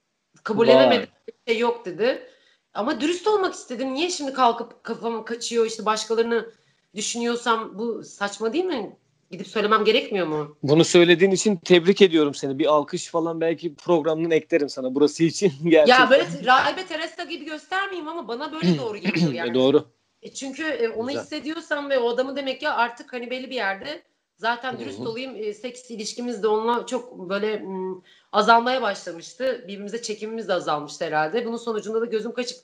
kabullenemedim. 0.44 1.10
Bir 1.28 1.52
şey 1.52 1.60
yok 1.60 1.86
dedi. 1.86 2.30
Ama 2.76 3.02
dürüst 3.02 3.28
olmak 3.28 3.54
istedim. 3.54 3.94
Niye 3.94 4.10
şimdi 4.10 4.34
kalkıp 4.34 4.84
kafam 4.84 5.26
kaçıyor 5.26 5.66
işte 5.66 5.86
başkalarını 5.86 6.50
düşünüyorsam 6.96 7.78
bu 7.78 8.04
saçma 8.04 8.54
değil 8.54 8.66
mi? 8.66 8.98
Gidip 9.32 9.48
söylemem 9.48 9.86
gerekmiyor 9.86 10.28
mu? 10.28 10.58
Bunu 10.64 10.86
söylediğin 10.86 11.32
için 11.32 11.56
tebrik 11.56 12.02
ediyorum 12.02 12.34
seni. 12.36 12.60
Bir 12.60 12.66
alkış 12.66 13.08
falan 13.08 13.42
belki 13.42 13.76
programdan 13.76 14.32
eklerim 14.32 14.70
sana 14.70 14.96
burası 14.96 15.24
için. 15.24 15.54
Gerçekten. 15.64 16.04
Ya 16.04 16.10
böyle 16.10 16.26
Rahibe 16.46 16.86
Teresa 16.86 17.24
gibi 17.24 17.46
göstermeyeyim 17.46 18.08
ama 18.08 18.28
bana 18.28 18.52
böyle 18.52 18.78
doğru 18.78 18.98
geliyor 18.98 19.34
yani. 19.34 19.54
Doğru. 19.54 19.86
E 20.22 20.34
çünkü 20.34 20.64
e, 20.64 20.90
onu 20.90 21.08
Güzel. 21.08 21.24
hissediyorsam 21.24 21.90
ve 21.90 22.00
o 22.00 22.10
adamı 22.10 22.36
demek 22.36 22.60
ki 22.60 22.70
artık 22.70 23.14
hani 23.14 23.30
belli 23.30 23.50
bir 23.50 23.56
yerde 23.56 24.02
zaten 24.38 24.80
dürüst 24.80 25.00
olayım 25.00 25.36
e, 25.36 25.54
seks 25.54 25.92
ilişkimiz 25.92 26.44
de 26.44 26.48
onunla 26.48 26.86
çok 26.86 27.30
böyle 27.30 27.58
m, 27.58 27.96
azalmaya 28.32 28.82
başlamıştı. 28.82 29.64
Birbirimize 29.68 30.02
çekimimiz 30.02 30.48
de 30.48 30.54
azalmıştı 30.54 31.06
herhalde. 31.06 31.46
Bunun 31.46 31.58
sonucunda 31.58 32.02
da 32.02 32.06
gözüm 32.06 32.32
kaçıp 32.34 32.58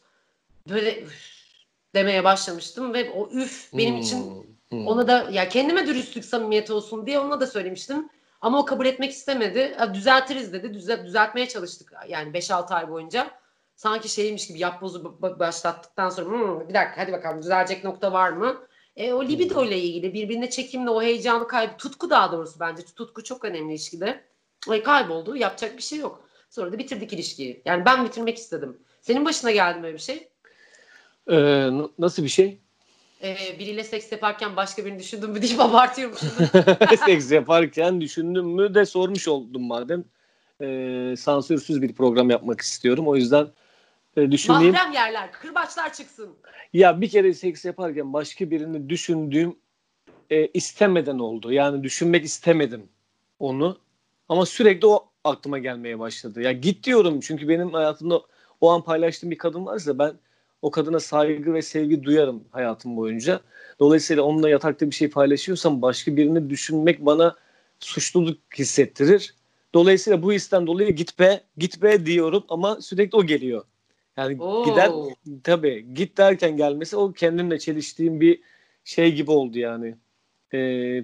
böyle 0.69 1.01
üf 1.01 1.31
demeye 1.95 2.23
başlamıştım 2.23 2.93
ve 2.93 3.11
o 3.11 3.29
üf 3.29 3.69
benim 3.73 3.97
için 3.97 4.17
Hmm, 4.19 4.43
hmm. 4.79 4.87
ona 4.87 5.07
da 5.07 5.27
ya 5.31 5.49
kendime 5.49 5.87
dürüstlük 5.87 6.25
samimiyet 6.25 6.71
olsun 6.71 7.05
diye 7.05 7.19
ona 7.19 7.39
da 7.39 7.47
söylemiştim. 7.47 8.09
Ama 8.41 8.59
o 8.59 8.65
kabul 8.65 8.85
etmek 8.85 9.11
istemedi. 9.11 9.77
Düzeltiriz 9.93 10.53
dedi. 10.53 10.67
Düze- 10.73 11.05
düzeltmeye 11.05 11.47
çalıştık 11.47 11.93
yani 12.07 12.33
5-6 12.33 12.73
ay 12.73 12.89
boyunca. 12.89 13.31
Sanki 13.75 14.09
şeymiş 14.09 14.47
gibi 14.47 14.59
yapbozu 14.59 14.99
ba- 14.99 15.19
ba- 15.27 15.39
başlattıktan 15.39 16.09
sonra 16.09 16.29
"Hmm, 16.29 16.69
bir 16.69 16.73
dakika 16.73 16.93
hadi 16.97 17.11
bakalım 17.11 17.41
düzelecek 17.41 17.83
nokta 17.83 18.11
var 18.13 18.29
mı? 18.29 18.61
E, 19.01 19.13
o 19.13 19.23
libido 19.23 19.65
ile 19.65 19.79
ilgili 19.79 20.13
birbirine 20.13 20.49
çekimle 20.49 20.89
o 20.89 21.01
heyecanı 21.01 21.47
kaybı 21.47 21.77
tutku 21.77 22.09
daha 22.09 22.31
doğrusu 22.31 22.59
bence 22.59 22.83
tutku 22.95 23.23
çok 23.23 23.45
önemli 23.45 23.71
ilişkide. 23.71 24.23
E, 24.71 24.83
kayboldu 24.83 25.35
yapacak 25.35 25.77
bir 25.77 25.81
şey 25.81 25.99
yok. 25.99 26.27
Sonra 26.49 26.73
da 26.73 26.77
bitirdik 26.77 27.13
ilişkiyi. 27.13 27.61
Yani 27.65 27.85
ben 27.85 28.05
bitirmek 28.05 28.37
istedim. 28.37 28.77
Senin 29.01 29.25
başına 29.25 29.51
geldi 29.51 29.79
mi 29.79 29.85
öyle 29.85 29.95
bir 29.95 30.01
şey? 30.01 30.27
Ee, 31.31 31.69
nasıl 31.99 32.23
bir 32.23 32.29
şey? 32.29 32.59
E, 33.23 33.35
biriyle 33.59 33.83
seks 33.83 34.11
yaparken 34.11 34.55
başka 34.55 34.85
birini 34.85 34.99
düşündün 34.99 35.29
mü 35.29 35.41
deyip 35.41 35.59
abartıyormuşum. 35.59 36.29
Seks 37.05 37.31
yaparken 37.31 38.01
düşündüm 38.01 38.45
mü 38.45 38.75
de 38.75 38.85
sormuş 38.85 39.27
oldum 39.27 39.63
madem. 39.63 40.03
Ee, 40.61 41.15
sansürsüz 41.17 41.81
bir 41.81 41.93
program 41.93 42.29
yapmak 42.29 42.61
istiyorum. 42.61 43.07
O 43.07 43.15
yüzden 43.15 43.47
e, 44.17 44.31
düşüneyim. 44.31 44.73
Mahrem 44.73 44.93
yerler, 44.93 45.31
kırbaçlar 45.31 45.93
çıksın. 45.93 46.35
Ya 46.73 47.01
bir 47.01 47.09
kere 47.09 47.33
seks 47.33 47.65
yaparken 47.65 48.13
başka 48.13 48.51
birini 48.51 48.89
düşündüğüm 48.89 49.55
e, 50.29 50.47
istemeden 50.47 51.19
oldu. 51.19 51.51
Yani 51.51 51.83
düşünmek 51.83 52.25
istemedim 52.25 52.89
onu. 53.39 53.77
Ama 54.29 54.45
sürekli 54.45 54.87
o 54.87 55.09
aklıma 55.23 55.59
gelmeye 55.59 55.99
başladı. 55.99 56.41
Ya 56.41 56.51
git 56.51 56.83
diyorum 56.83 57.19
çünkü 57.19 57.47
benim 57.47 57.73
hayatımda 57.73 58.21
o 58.61 58.69
an 58.69 58.83
paylaştığım 58.83 59.31
bir 59.31 59.37
kadın 59.37 59.65
varsa 59.65 59.99
ben 59.99 60.13
o 60.61 60.71
kadına 60.71 60.99
saygı 60.99 61.53
ve 61.53 61.61
sevgi 61.61 62.03
duyarım 62.03 62.43
hayatım 62.51 62.97
boyunca. 62.97 63.41
Dolayısıyla 63.79 64.23
onunla 64.23 64.49
yatakta 64.49 64.89
bir 64.89 64.95
şey 64.95 65.09
paylaşıyorsam 65.09 65.81
başka 65.81 66.15
birini 66.15 66.49
düşünmek 66.49 67.05
bana 67.05 67.35
suçluluk 67.79 68.37
hissettirir. 68.57 69.35
Dolayısıyla 69.73 70.23
bu 70.23 70.33
histen 70.33 70.67
dolayı 70.67 70.95
git 70.95 71.19
be, 71.19 71.43
git 71.57 71.81
be 71.81 72.05
diyorum 72.05 72.43
ama 72.49 72.81
sürekli 72.81 73.15
o 73.15 73.25
geliyor. 73.25 73.63
Yani 74.21 74.41
Oo. 74.41 74.63
gider 74.63 74.91
tabii 75.43 75.93
git 75.93 76.17
derken 76.17 76.57
gelmesi 76.57 76.95
o 76.95 77.13
kendimle 77.13 77.59
çeliştiğim 77.59 78.21
bir 78.21 78.41
şey 78.83 79.15
gibi 79.15 79.31
oldu 79.31 79.59
yani. 79.59 79.95
Ee, 80.53 81.03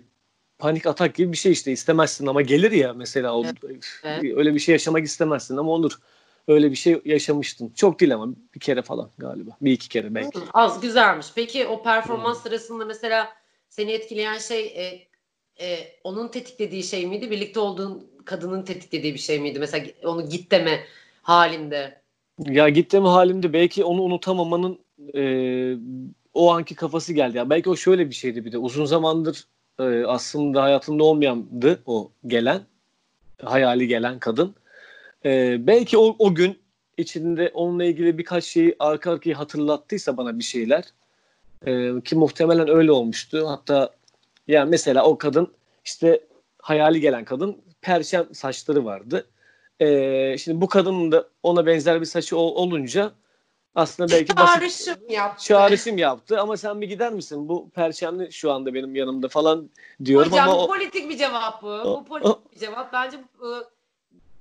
panik 0.59 0.85
atak 0.85 1.15
gibi 1.15 1.31
bir 1.31 1.37
şey 1.37 1.51
işte 1.51 1.71
istemezsin 1.71 2.27
ama 2.27 2.41
gelir 2.41 2.71
ya 2.71 2.93
mesela 2.93 3.37
o, 3.37 3.45
Evet. 3.45 4.23
öyle 4.37 4.53
bir 4.53 4.59
şey 4.59 4.73
yaşamak 4.73 5.05
istemezsin 5.05 5.57
ama 5.57 5.71
olur. 5.71 5.99
Öyle 6.47 6.71
bir 6.71 6.75
şey 6.75 7.01
yaşamıştım. 7.05 7.73
Çok 7.73 7.99
değil 7.99 8.13
ama 8.13 8.27
bir 8.55 8.59
kere 8.59 8.81
falan 8.81 9.09
galiba. 9.17 9.51
Bir 9.61 9.71
iki 9.71 9.89
kere 9.89 10.15
belki. 10.15 10.39
Hı, 10.39 10.43
Az 10.53 10.81
güzelmiş. 10.81 11.27
Peki 11.35 11.67
o 11.67 11.83
performans 11.83 12.43
sırasında 12.43 12.85
mesela 12.85 13.29
seni 13.69 13.91
etkileyen 13.91 14.37
şey 14.37 14.65
e, 14.65 15.07
e, 15.65 15.87
onun 16.03 16.27
tetiklediği 16.27 16.83
şey 16.83 17.07
miydi? 17.07 17.31
Birlikte 17.31 17.59
olduğun 17.59 18.11
kadının 18.25 18.63
tetiklediği 18.63 19.13
bir 19.13 19.19
şey 19.19 19.39
miydi? 19.39 19.59
Mesela 19.59 19.85
onu 20.03 20.29
git 20.29 20.51
deme 20.51 20.83
halinde. 21.21 22.01
Ya 22.45 22.69
gittiğim 22.69 23.05
halimde 23.05 23.53
belki 23.53 23.83
onu 23.83 24.01
unutamamanın 24.01 24.79
e, 25.15 25.23
o 26.33 26.51
anki 26.51 26.75
kafası 26.75 27.13
geldi. 27.13 27.37
Ya 27.37 27.49
belki 27.49 27.69
o 27.69 27.75
şöyle 27.75 28.09
bir 28.09 28.15
şeydi 28.15 28.45
bir 28.45 28.51
de 28.51 28.57
uzun 28.57 28.85
zamandır 28.85 29.47
e, 29.79 30.05
aslında 30.05 30.63
hayatımda 30.63 31.03
olmayandı 31.03 31.81
o 31.85 32.11
gelen 32.27 32.61
hayali 33.41 33.87
gelen 33.87 34.19
kadın. 34.19 34.55
Ee, 35.25 35.67
belki 35.67 35.97
o, 35.97 36.15
o 36.19 36.35
gün 36.35 36.59
içinde 36.97 37.51
onunla 37.53 37.83
ilgili 37.83 38.17
birkaç 38.17 38.43
şeyi 38.43 38.75
arka 38.79 39.11
arkaya 39.11 39.39
hatırlattıysa 39.39 40.17
bana 40.17 40.39
bir 40.39 40.43
şeyler 40.43 40.83
e, 41.65 42.01
ki 42.01 42.15
muhtemelen 42.15 42.69
öyle 42.69 42.91
olmuştu. 42.91 43.47
Hatta 43.49 43.93
yani 44.47 44.69
mesela 44.69 45.05
o 45.05 45.17
kadın 45.17 45.53
işte 45.85 46.23
hayali 46.61 47.01
gelen 47.01 47.25
kadın 47.25 47.57
perşem 47.81 48.33
saçları 48.33 48.85
vardı. 48.85 49.27
E, 49.79 50.37
şimdi 50.37 50.61
bu 50.61 50.67
kadının 50.67 51.11
da 51.11 51.27
ona 51.43 51.65
benzer 51.65 52.01
bir 52.01 52.05
saçı 52.05 52.37
ol, 52.37 52.55
olunca 52.55 53.11
aslında 53.75 54.11
belki 54.11 54.37
basit 54.37 54.59
Çağrışım 54.61 55.09
yaptı. 55.09 55.45
çağrışım 55.45 55.97
yaptı 55.97 56.39
ama 56.41 56.57
sen 56.57 56.81
bir 56.81 56.87
gider 56.87 57.13
misin? 57.13 57.49
Bu 57.49 57.69
perşemli 57.69 58.31
şu 58.31 58.51
anda 58.51 58.73
benim 58.73 58.95
yanımda 58.95 59.27
falan 59.27 59.69
diyorum 60.05 60.31
Hocam 60.31 60.49
ama 60.49 60.59
bu 60.59 60.63
o, 60.63 60.67
politik 60.67 61.09
bir 61.09 61.17
cevap 61.17 61.63
bu. 61.63 61.67
o- 61.67 61.99
Bu 62.01 62.05
politik 62.05 62.51
bir 62.55 62.59
cevap. 62.59 62.93
Bence 62.93 63.17
bu 63.39 63.63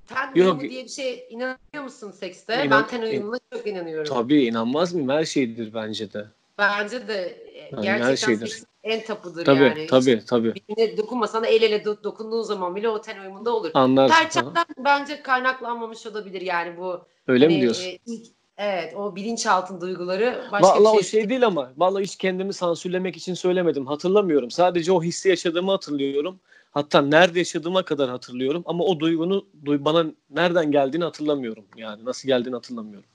ten 0.07 0.33
Yok. 0.35 0.61
diye 0.61 0.85
bir 0.85 0.89
şey 0.89 1.27
inanıyor 1.31 1.83
musun 1.85 2.11
sekste? 2.11 2.55
İnan- 2.55 2.71
ben 2.71 2.87
ten 2.87 3.03
uyumuna 3.03 3.39
çok 3.53 3.67
inanıyorum. 3.67 4.15
tabii 4.15 4.45
inanmaz 4.45 4.95
mıyım? 4.95 5.09
Her 5.09 5.25
şeydir 5.25 5.75
bence 5.75 6.13
de. 6.13 6.27
Bence 6.59 7.09
de 7.09 7.23
e, 7.55 7.71
Yani 7.73 7.83
gerçekten 7.83 8.11
her 8.11 8.17
şeydir. 8.17 8.47
seks 8.47 8.65
en 8.87 9.05
tapudur 9.05 9.45
Tabii 9.45 9.65
yani. 9.65 9.87
tabii 9.87 10.23
tabii. 10.27 10.55
Birine 10.55 10.97
dokunmasan 10.97 11.43
da 11.43 11.47
el 11.47 11.63
ele 11.63 11.77
do- 11.77 12.05
dokunduğun 12.05 12.43
zaman 12.43 12.77
bile 12.77 12.89
o 12.89 13.01
ten 13.01 13.21
uyumunda 13.21 13.57
olur. 13.57 13.71
Anlarsın. 13.75 14.15
Aha. 14.15 14.23
Perçemden 14.23 14.65
bence 14.85 15.23
kaynaklanmamış 15.23 16.07
olabilir 16.07 16.41
yani 16.41 16.77
bu. 16.79 17.01
Öyle 17.27 17.45
hani, 17.45 17.57
mi 17.57 17.63
diyorsun? 17.63 17.85
e, 17.85 17.99
ilk- 18.07 18.27
evet 18.59 18.95
o 18.97 19.17
bilinçaltı 19.17 19.81
duyguları 19.81 20.43
başka 20.53 20.69
Vallahi 20.69 20.95
bir 20.95 21.01
o 21.01 21.03
şey 21.03 21.29
değil 21.29 21.47
ama 21.47 21.73
vallahi 21.77 22.05
hiç 22.05 22.17
kendimi 22.17 22.53
sansürlemek 22.53 23.17
için 23.17 23.35
söylemedim. 23.35 23.87
Hatırlamıyorum. 23.87 24.51
Sadece 24.51 24.93
o 24.93 25.03
hissi 25.03 25.29
yaşadığımı 25.29 25.71
hatırlıyorum. 25.71 26.41
Hatta 26.71 27.03
nerede 27.03 27.39
yaşadığıma 27.39 27.83
kadar 27.85 28.11
hatırlıyorum 28.11 28.63
ama 28.67 28.85
o 28.85 29.01
duygunu 29.01 29.47
duy, 29.65 29.85
bana 29.85 30.07
nereden 30.31 30.71
geldiğini 30.73 31.05
hatırlamıyorum. 31.05 31.65
Yani 31.77 32.05
nasıl 32.05 32.29
geldiğini 32.29 32.55
hatırlamıyorum. 32.55 33.09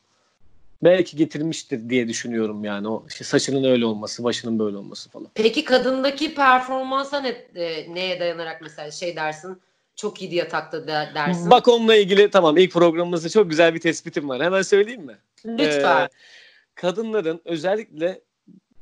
Belki 0.83 1.17
getirmiştir 1.17 1.89
diye 1.89 2.07
düşünüyorum 2.07 2.63
yani 2.63 2.87
o 2.87 3.05
işte 3.09 3.23
saçının 3.23 3.63
öyle 3.63 3.85
olması, 3.85 4.23
başının 4.23 4.59
böyle 4.59 4.77
olması 4.77 5.09
falan. 5.09 5.27
Peki 5.35 5.63
kadındaki 5.63 6.35
performansa 6.35 7.21
ne, 7.21 7.29
e, 7.55 7.93
neye 7.93 8.19
dayanarak 8.19 8.61
mesela 8.61 8.91
şey 8.91 9.15
dersin? 9.15 9.57
Çok 9.95 10.21
iyiydi 10.21 10.35
yatakta 10.35 10.87
de- 10.87 11.09
dersin. 11.15 11.51
Bak 11.51 11.67
onunla 11.67 11.95
ilgili 11.95 12.29
tamam 12.29 12.57
ilk 12.57 12.71
programımızda 12.71 13.29
çok 13.29 13.49
güzel 13.49 13.73
bir 13.75 13.79
tespitim 13.79 14.29
var. 14.29 14.43
Hemen 14.43 14.61
söyleyeyim 14.61 15.05
mi? 15.05 15.17
Lütfen. 15.45 16.03
Ee, 16.03 16.09
kadınların 16.75 17.41
özellikle 17.45 18.21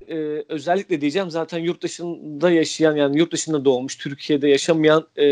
e, 0.08 0.16
özellikle 0.50 1.02
diyeceğim 1.02 1.30
zaten 1.30 1.60
yurt 1.60 1.84
dışında 1.84 2.52
yaşayan 2.52 2.96
yani 2.96 3.18
yurt 3.18 3.32
dışında 3.34 3.66
doğmuş 3.66 3.98
Türkiye'de 3.98 4.48
yaşamayan 4.48 5.08
e, 5.18 5.26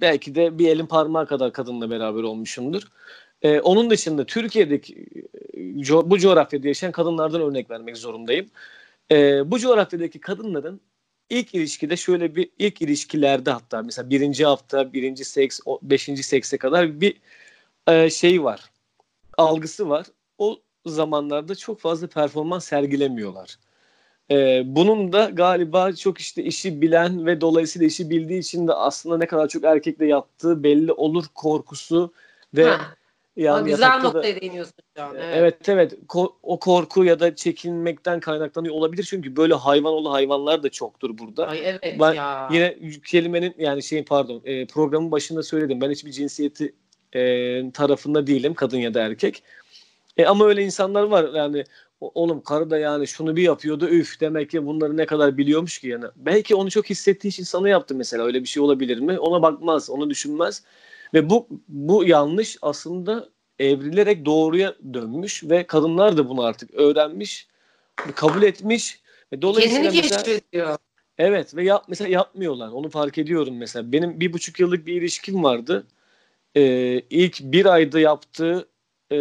belki 0.00 0.34
de 0.34 0.58
bir 0.58 0.68
elin 0.68 0.86
parmağı 0.86 1.26
kadar 1.26 1.52
kadınla 1.52 1.90
beraber 1.90 2.22
olmuşumdur. 2.22 2.82
E, 3.42 3.60
onun 3.60 3.90
dışında 3.90 4.26
Türkiye'deki 4.26 5.06
e, 5.54 5.60
co- 5.60 6.10
bu 6.10 6.18
coğrafyada 6.18 6.68
yaşayan 6.68 6.92
kadınlardan 6.92 7.40
örnek 7.40 7.70
vermek 7.70 7.96
zorundayım. 7.96 8.50
E, 9.10 9.50
bu 9.50 9.58
coğrafyadaki 9.58 10.20
kadınların 10.20 10.80
ilk 11.30 11.54
ilişkide 11.54 11.96
şöyle 11.96 12.36
bir 12.36 12.50
ilk 12.58 12.82
ilişkilerde 12.82 13.50
hatta 13.50 13.82
mesela 13.82 14.10
birinci 14.10 14.44
hafta, 14.46 14.92
birinci 14.92 15.24
seks, 15.24 15.60
beşinci 15.82 16.22
sekse 16.22 16.58
kadar 16.58 17.00
bir 17.00 17.16
e, 17.88 18.10
şey 18.10 18.44
var. 18.44 18.70
Algısı 19.38 19.88
var. 19.88 20.06
O 20.38 20.60
zamanlarda 20.86 21.54
çok 21.54 21.80
fazla 21.80 22.06
performans 22.06 22.64
sergilemiyorlar. 22.64 23.58
Ee, 24.30 24.62
bunun 24.66 25.12
da 25.12 25.30
galiba 25.30 25.92
çok 25.92 26.18
işte 26.18 26.44
işi 26.44 26.82
bilen 26.82 27.26
ve 27.26 27.40
dolayısıyla 27.40 27.86
işi 27.86 28.10
bildiği 28.10 28.38
için 28.38 28.68
de 28.68 28.72
aslında 28.72 29.18
ne 29.18 29.26
kadar 29.26 29.48
çok 29.48 29.64
erkekle 29.64 30.06
yattığı 30.06 30.62
belli 30.62 30.92
olur 30.92 31.24
korkusu 31.34 32.12
ve 32.54 32.64
Ha, 32.64 32.96
yani 33.40 33.70
güzel 33.70 33.82
yatakta 33.82 34.08
da- 34.08 34.12
noktaya 34.12 34.40
değiniyorsun 34.40 34.74
şu 34.96 35.02
an. 35.02 35.14
Evet. 35.14 35.34
Evet 35.34 35.68
evet 35.68 35.92
Ko- 36.08 36.32
o 36.42 36.58
korku 36.58 37.04
ya 37.04 37.20
da 37.20 37.36
çekinmekten 37.36 38.20
kaynaklanıyor 38.20 38.74
olabilir 38.74 39.06
çünkü 39.10 39.36
böyle 39.36 39.54
hayvan 39.54 39.92
oğlu 39.92 40.12
hayvanlar 40.12 40.62
da 40.62 40.68
çoktur 40.68 41.18
burada. 41.18 41.46
Ay 41.46 41.60
evet 41.64 41.96
Ben 42.00 42.12
ya. 42.12 42.48
Yine 42.52 42.78
kelimenin 43.06 43.54
yani 43.58 43.82
şeyin 43.82 44.04
pardon 44.04 44.42
e, 44.44 44.66
programın 44.66 45.10
başında 45.10 45.42
söyledim 45.42 45.80
ben 45.80 45.90
hiçbir 45.90 46.10
cinsiyeti 46.10 46.74
e, 47.12 47.20
tarafında 47.72 48.26
değilim 48.26 48.54
kadın 48.54 48.78
ya 48.78 48.94
da 48.94 49.00
erkek. 49.02 49.42
E, 50.16 50.26
ama 50.26 50.46
öyle 50.46 50.62
insanlar 50.64 51.02
var 51.02 51.34
yani 51.34 51.64
oğlum 52.00 52.40
karı 52.42 52.70
da 52.70 52.78
yani 52.78 53.06
şunu 53.06 53.36
bir 53.36 53.42
yapıyordu 53.42 53.88
üf 53.88 54.20
demek 54.20 54.50
ki 54.50 54.66
bunları 54.66 54.96
ne 54.96 55.06
kadar 55.06 55.38
biliyormuş 55.38 55.78
ki 55.78 55.88
yani. 55.88 56.04
Belki 56.16 56.54
onu 56.54 56.70
çok 56.70 56.90
hissettiği 56.90 57.28
için 57.28 57.44
sana 57.44 57.68
yaptı 57.68 57.94
mesela 57.94 58.24
öyle 58.24 58.42
bir 58.42 58.48
şey 58.48 58.62
olabilir 58.62 58.98
mi? 58.98 59.18
Ona 59.18 59.42
bakmaz 59.42 59.90
onu 59.90 60.10
düşünmez 60.10 60.62
ve 61.14 61.30
bu 61.30 61.48
bu 61.68 62.04
yanlış 62.04 62.58
aslında 62.62 63.28
evrilerek 63.58 64.24
doğruya 64.24 64.74
dönmüş 64.94 65.44
ve 65.44 65.66
kadınlar 65.66 66.16
da 66.16 66.28
bunu 66.28 66.42
artık 66.42 66.74
öğrenmiş 66.74 67.48
kabul 68.14 68.42
etmiş. 68.42 69.00
Ve 69.32 69.42
dolayısıyla 69.42 69.90
Kendini 69.90 70.02
keşfediyor. 70.02 70.76
Evet 71.18 71.56
ve 71.56 71.64
yap, 71.64 71.84
mesela 71.88 72.08
yapmıyorlar. 72.08 72.68
Onu 72.68 72.90
fark 72.90 73.18
ediyorum 73.18 73.56
mesela. 73.56 73.92
Benim 73.92 74.20
bir 74.20 74.32
buçuk 74.32 74.60
yıllık 74.60 74.86
bir 74.86 74.94
ilişkim 74.94 75.44
vardı. 75.44 75.86
Ee, 76.56 77.00
ilk 77.10 77.40
bir 77.40 77.66
ayda 77.66 78.00
yaptığı 78.00 78.68
e, 79.12 79.18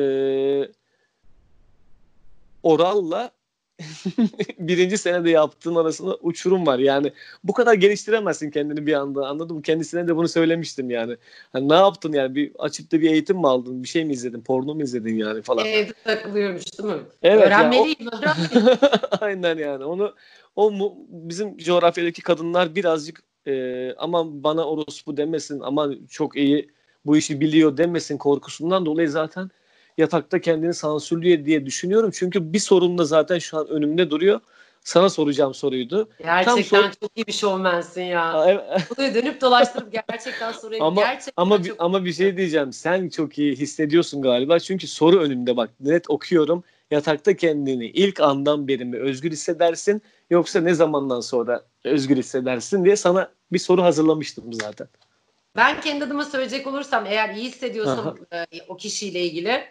oralla 2.63 3.31
birinci 4.59 4.97
senede 4.97 5.29
yaptığım 5.29 5.77
arasında 5.77 6.17
uçurum 6.21 6.67
var. 6.67 6.79
Yani 6.79 7.13
bu 7.43 7.53
kadar 7.53 7.73
geliştiremezsin 7.73 8.51
kendini 8.51 8.87
bir 8.87 8.93
anda 8.93 9.27
anladın 9.27 9.55
mı? 9.55 9.61
Kendisine 9.61 10.07
de 10.07 10.15
bunu 10.15 10.27
söylemiştim 10.27 10.89
yani. 10.89 11.17
Hani 11.53 11.69
ne 11.69 11.75
yaptın 11.75 12.13
yani? 12.13 12.35
Bir 12.35 12.51
açıp 12.59 12.91
da 12.91 13.01
bir 13.01 13.11
eğitim 13.11 13.37
mi 13.37 13.47
aldın? 13.47 13.83
Bir 13.83 13.87
şey 13.87 14.05
mi 14.05 14.13
izledin? 14.13 14.41
Porno 14.41 14.75
mu 14.75 14.81
izledin 14.81 15.15
yani 15.15 15.41
falan. 15.41 15.65
Evde 15.65 15.93
takılıyormuş 16.03 16.79
değil 16.79 16.93
mi? 16.93 17.01
Evet, 17.21 17.45
Öğrenmeliyim. 17.45 18.09
öğrenmeliyim. 18.13 18.79
Aynen 19.21 19.57
yani 19.57 19.85
onu 19.85 20.15
o 20.55 20.71
mu, 20.71 20.95
bizim 21.09 21.57
coğrafyadaki 21.57 22.21
kadınlar 22.21 22.75
birazcık 22.75 23.23
e, 23.47 23.93
aman 23.97 24.43
bana 24.43 24.63
orospu 24.63 25.17
demesin 25.17 25.59
aman 25.59 25.99
çok 26.09 26.35
iyi 26.35 26.69
bu 27.05 27.17
işi 27.17 27.41
biliyor 27.41 27.77
demesin 27.77 28.17
korkusundan 28.17 28.85
dolayı 28.85 29.09
zaten 29.09 29.51
yatakta 29.99 30.41
kendini 30.41 30.73
sansürlüyor 30.73 31.45
diye 31.45 31.65
düşünüyorum. 31.65 32.11
Çünkü 32.13 32.53
bir 32.53 32.59
sorun 32.59 32.97
da 32.97 33.05
zaten 33.05 33.39
şu 33.39 33.57
an 33.57 33.67
önümde 33.67 34.09
duruyor. 34.09 34.39
Sana 34.83 35.09
soracağım 35.09 35.53
soruydu. 35.53 36.09
Gerçekten 36.19 36.81
sor- 36.81 36.91
çok 37.01 37.17
iyi 37.17 37.27
bir 37.27 37.31
şovmensin 37.31 38.03
ya. 38.03 38.33
Bunu 38.97 39.13
dönüp 39.13 39.41
dolaştırıp 39.41 39.91
gerçekten 40.09 40.51
soruya 40.51 40.83
Ama- 40.83 41.01
gerçekten 41.01 41.33
Ama 41.43 41.63
bir, 41.63 41.69
çok 41.69 41.81
ama 41.81 42.05
bir 42.05 42.13
şey 42.13 42.37
diyeceğim. 42.37 42.73
Sen 42.73 43.09
çok 43.09 43.37
iyi 43.37 43.55
hissediyorsun 43.55 44.21
galiba. 44.21 44.59
Çünkü 44.59 44.87
soru 44.87 45.19
önümde 45.19 45.57
bak. 45.57 45.69
Net 45.79 46.09
okuyorum. 46.09 46.63
Yatakta 46.91 47.35
kendini 47.35 47.85
ilk 47.85 48.19
andan 48.19 48.67
beri 48.67 48.85
mi 48.85 48.97
özgür 48.97 49.31
hissedersin 49.31 50.01
yoksa 50.29 50.61
ne 50.61 50.73
zamandan 50.73 51.19
sonra 51.21 51.61
özgür 51.83 52.17
hissedersin 52.17 52.85
diye 52.85 52.95
sana 52.95 53.31
bir 53.51 53.59
soru 53.59 53.83
hazırlamıştım 53.83 54.53
zaten. 54.53 54.87
Ben 55.55 55.81
kendi 55.81 56.03
adıma 56.05 56.25
söyleyecek 56.25 56.67
olursam 56.67 57.05
eğer 57.05 57.35
iyi 57.35 57.45
hissediyorsam 57.45 58.17
e, 58.33 58.45
o 58.67 58.77
kişiyle 58.77 59.19
ilgili 59.23 59.61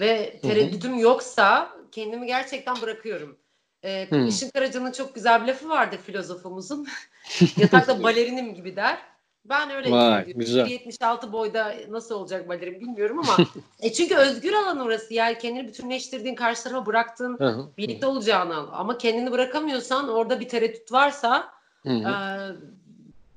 ve 0.00 0.38
tereddütüm 0.42 0.98
yoksa 0.98 1.70
kendimi 1.92 2.26
gerçekten 2.26 2.82
bırakıyorum. 2.82 3.36
E, 3.84 4.06
Hı. 4.10 4.26
Işın 4.26 4.50
Karaca'nın 4.50 4.92
çok 4.92 5.14
güzel 5.14 5.42
bir 5.42 5.46
lafı 5.46 5.68
vardı 5.68 5.96
filozofumuzun. 6.06 6.86
Yatakta 7.56 8.02
balerinim 8.02 8.54
gibi 8.54 8.76
der. 8.76 8.98
Ben 9.44 9.70
öyle 9.70 9.90
Vay, 9.90 10.26
hissediyorum. 10.26 10.40
güzel. 10.40 10.66
1.76 10.66 11.32
boyda 11.32 11.74
nasıl 11.88 12.14
olacak 12.14 12.48
balerin 12.48 12.80
bilmiyorum 12.80 13.18
ama 13.18 13.36
e 13.80 13.92
çünkü 13.92 14.16
özgür 14.16 14.52
alan 14.52 14.80
orası 14.80 15.14
yani 15.14 15.38
kendini 15.38 15.68
bütünleştirdiğin 15.68 16.34
karşı 16.34 16.62
tarafa 16.64 16.86
bıraktığın 16.86 17.38
birlikte 17.78 18.06
olacağını 18.06 18.56
al. 18.56 18.68
Ama 18.72 18.98
kendini 18.98 19.32
bırakamıyorsan 19.32 20.08
orada 20.08 20.40
bir 20.40 20.48
tereddüt 20.48 20.92
varsa 20.92 21.54
ee, 21.86 21.90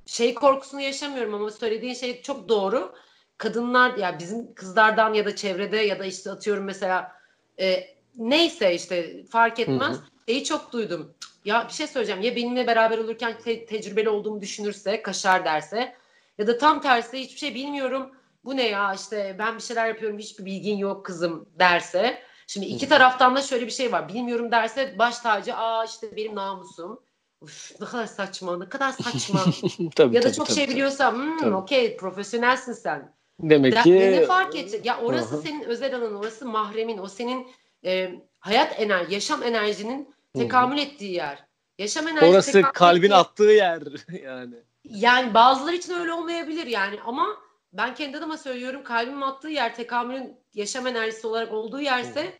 şey 0.06 0.34
korkusunu 0.34 0.80
yaşamıyorum 0.80 1.34
ama 1.34 1.50
söylediğin 1.50 1.94
şey 1.94 2.22
çok 2.22 2.48
doğru. 2.48 2.94
Kadınlar 3.38 3.96
ya 3.96 4.18
bizim 4.18 4.54
kızlardan 4.54 5.14
ya 5.14 5.24
da 5.24 5.36
çevrede 5.36 5.76
ya 5.76 5.98
da 5.98 6.04
işte 6.04 6.30
atıyorum 6.30 6.64
mesela 6.64 7.12
e, 7.60 7.84
neyse 8.16 8.74
işte 8.74 9.24
fark 9.24 9.58
etmez. 9.58 9.96
Hı 9.96 10.02
Şeyi 10.28 10.44
çok 10.44 10.72
duydum. 10.72 11.14
Ya 11.44 11.66
bir 11.68 11.72
şey 11.72 11.86
söyleyeceğim. 11.86 12.22
Ya 12.22 12.36
benimle 12.36 12.66
beraber 12.66 12.98
olurken 12.98 13.38
te- 13.38 13.66
tecrübeli 13.66 14.08
olduğumu 14.08 14.40
düşünürse, 14.40 15.02
kaşar 15.02 15.44
derse 15.44 15.94
ya 16.38 16.46
da 16.46 16.58
tam 16.58 16.80
tersi 16.80 17.18
hiçbir 17.20 17.38
şey 17.38 17.54
bilmiyorum. 17.54 18.10
Bu 18.44 18.56
ne 18.56 18.68
ya 18.68 18.94
işte 18.94 19.36
ben 19.38 19.56
bir 19.56 19.62
şeyler 19.62 19.86
yapıyorum 19.86 20.18
hiçbir 20.18 20.44
bilgin 20.44 20.76
yok 20.76 21.06
kızım 21.06 21.48
derse. 21.58 22.22
Şimdi 22.46 22.66
iki 22.66 22.86
Hı. 22.86 22.90
taraftan 22.90 23.36
da 23.36 23.42
şöyle 23.42 23.66
bir 23.66 23.70
şey 23.72 23.92
var. 23.92 24.08
Bilmiyorum 24.08 24.50
derse 24.50 24.98
baş 24.98 25.18
tacı 25.18 25.56
aa 25.56 25.84
işte 25.84 26.16
benim 26.16 26.34
namusum. 26.34 27.00
Uf, 27.40 27.80
ne 27.80 27.86
kadar 27.86 28.06
saçma, 28.06 28.58
ne 28.58 28.68
kadar 28.68 28.92
saçma. 28.92 29.44
tabii, 29.96 30.16
ya 30.16 30.22
da 30.22 30.26
tabii, 30.26 30.36
çok 30.36 30.46
tabii, 30.46 30.56
şey 30.56 30.68
biliyorsa 30.68 31.12
hmm, 31.12 31.54
okey 31.54 31.96
profesyonelsin 31.96 32.72
sen. 32.72 33.17
Demek 33.40 33.82
ki 33.82 33.94
ne, 33.94 34.26
fark 34.26 34.56
edecek? 34.56 34.86
Ya 34.86 35.00
orası 35.00 35.36
hı. 35.36 35.42
senin 35.42 35.62
özel 35.62 35.94
alanın, 35.94 36.14
orası 36.14 36.46
mahremin, 36.46 36.98
o 36.98 37.08
senin 37.08 37.46
e, 37.84 38.10
hayat 38.38 38.80
enerji, 38.80 39.14
yaşam 39.14 39.42
enerjinin 39.42 40.14
hı. 40.36 40.38
tekamül 40.40 40.78
ettiği 40.78 41.12
yer. 41.12 41.44
Yaşam 41.78 42.08
enerjisi 42.08 42.30
orası 42.32 42.62
kalbin 42.62 43.02
ettiği- 43.02 43.14
attığı 43.14 43.44
yer 43.44 43.82
yani. 44.22 44.54
Yani 44.84 45.34
bazıları 45.34 45.76
için 45.76 45.92
öyle 45.92 46.12
olmayabilir 46.12 46.66
yani 46.66 47.00
ama 47.06 47.26
ben 47.72 47.94
kendi 47.94 48.18
adıma 48.18 48.36
söylüyorum 48.36 48.84
kalbim 48.84 49.22
attığı 49.22 49.48
yer 49.48 49.74
tekamülün 49.74 50.36
yaşam 50.54 50.86
enerjisi 50.86 51.26
olarak 51.26 51.52
olduğu 51.52 51.80
yerse 51.80 52.32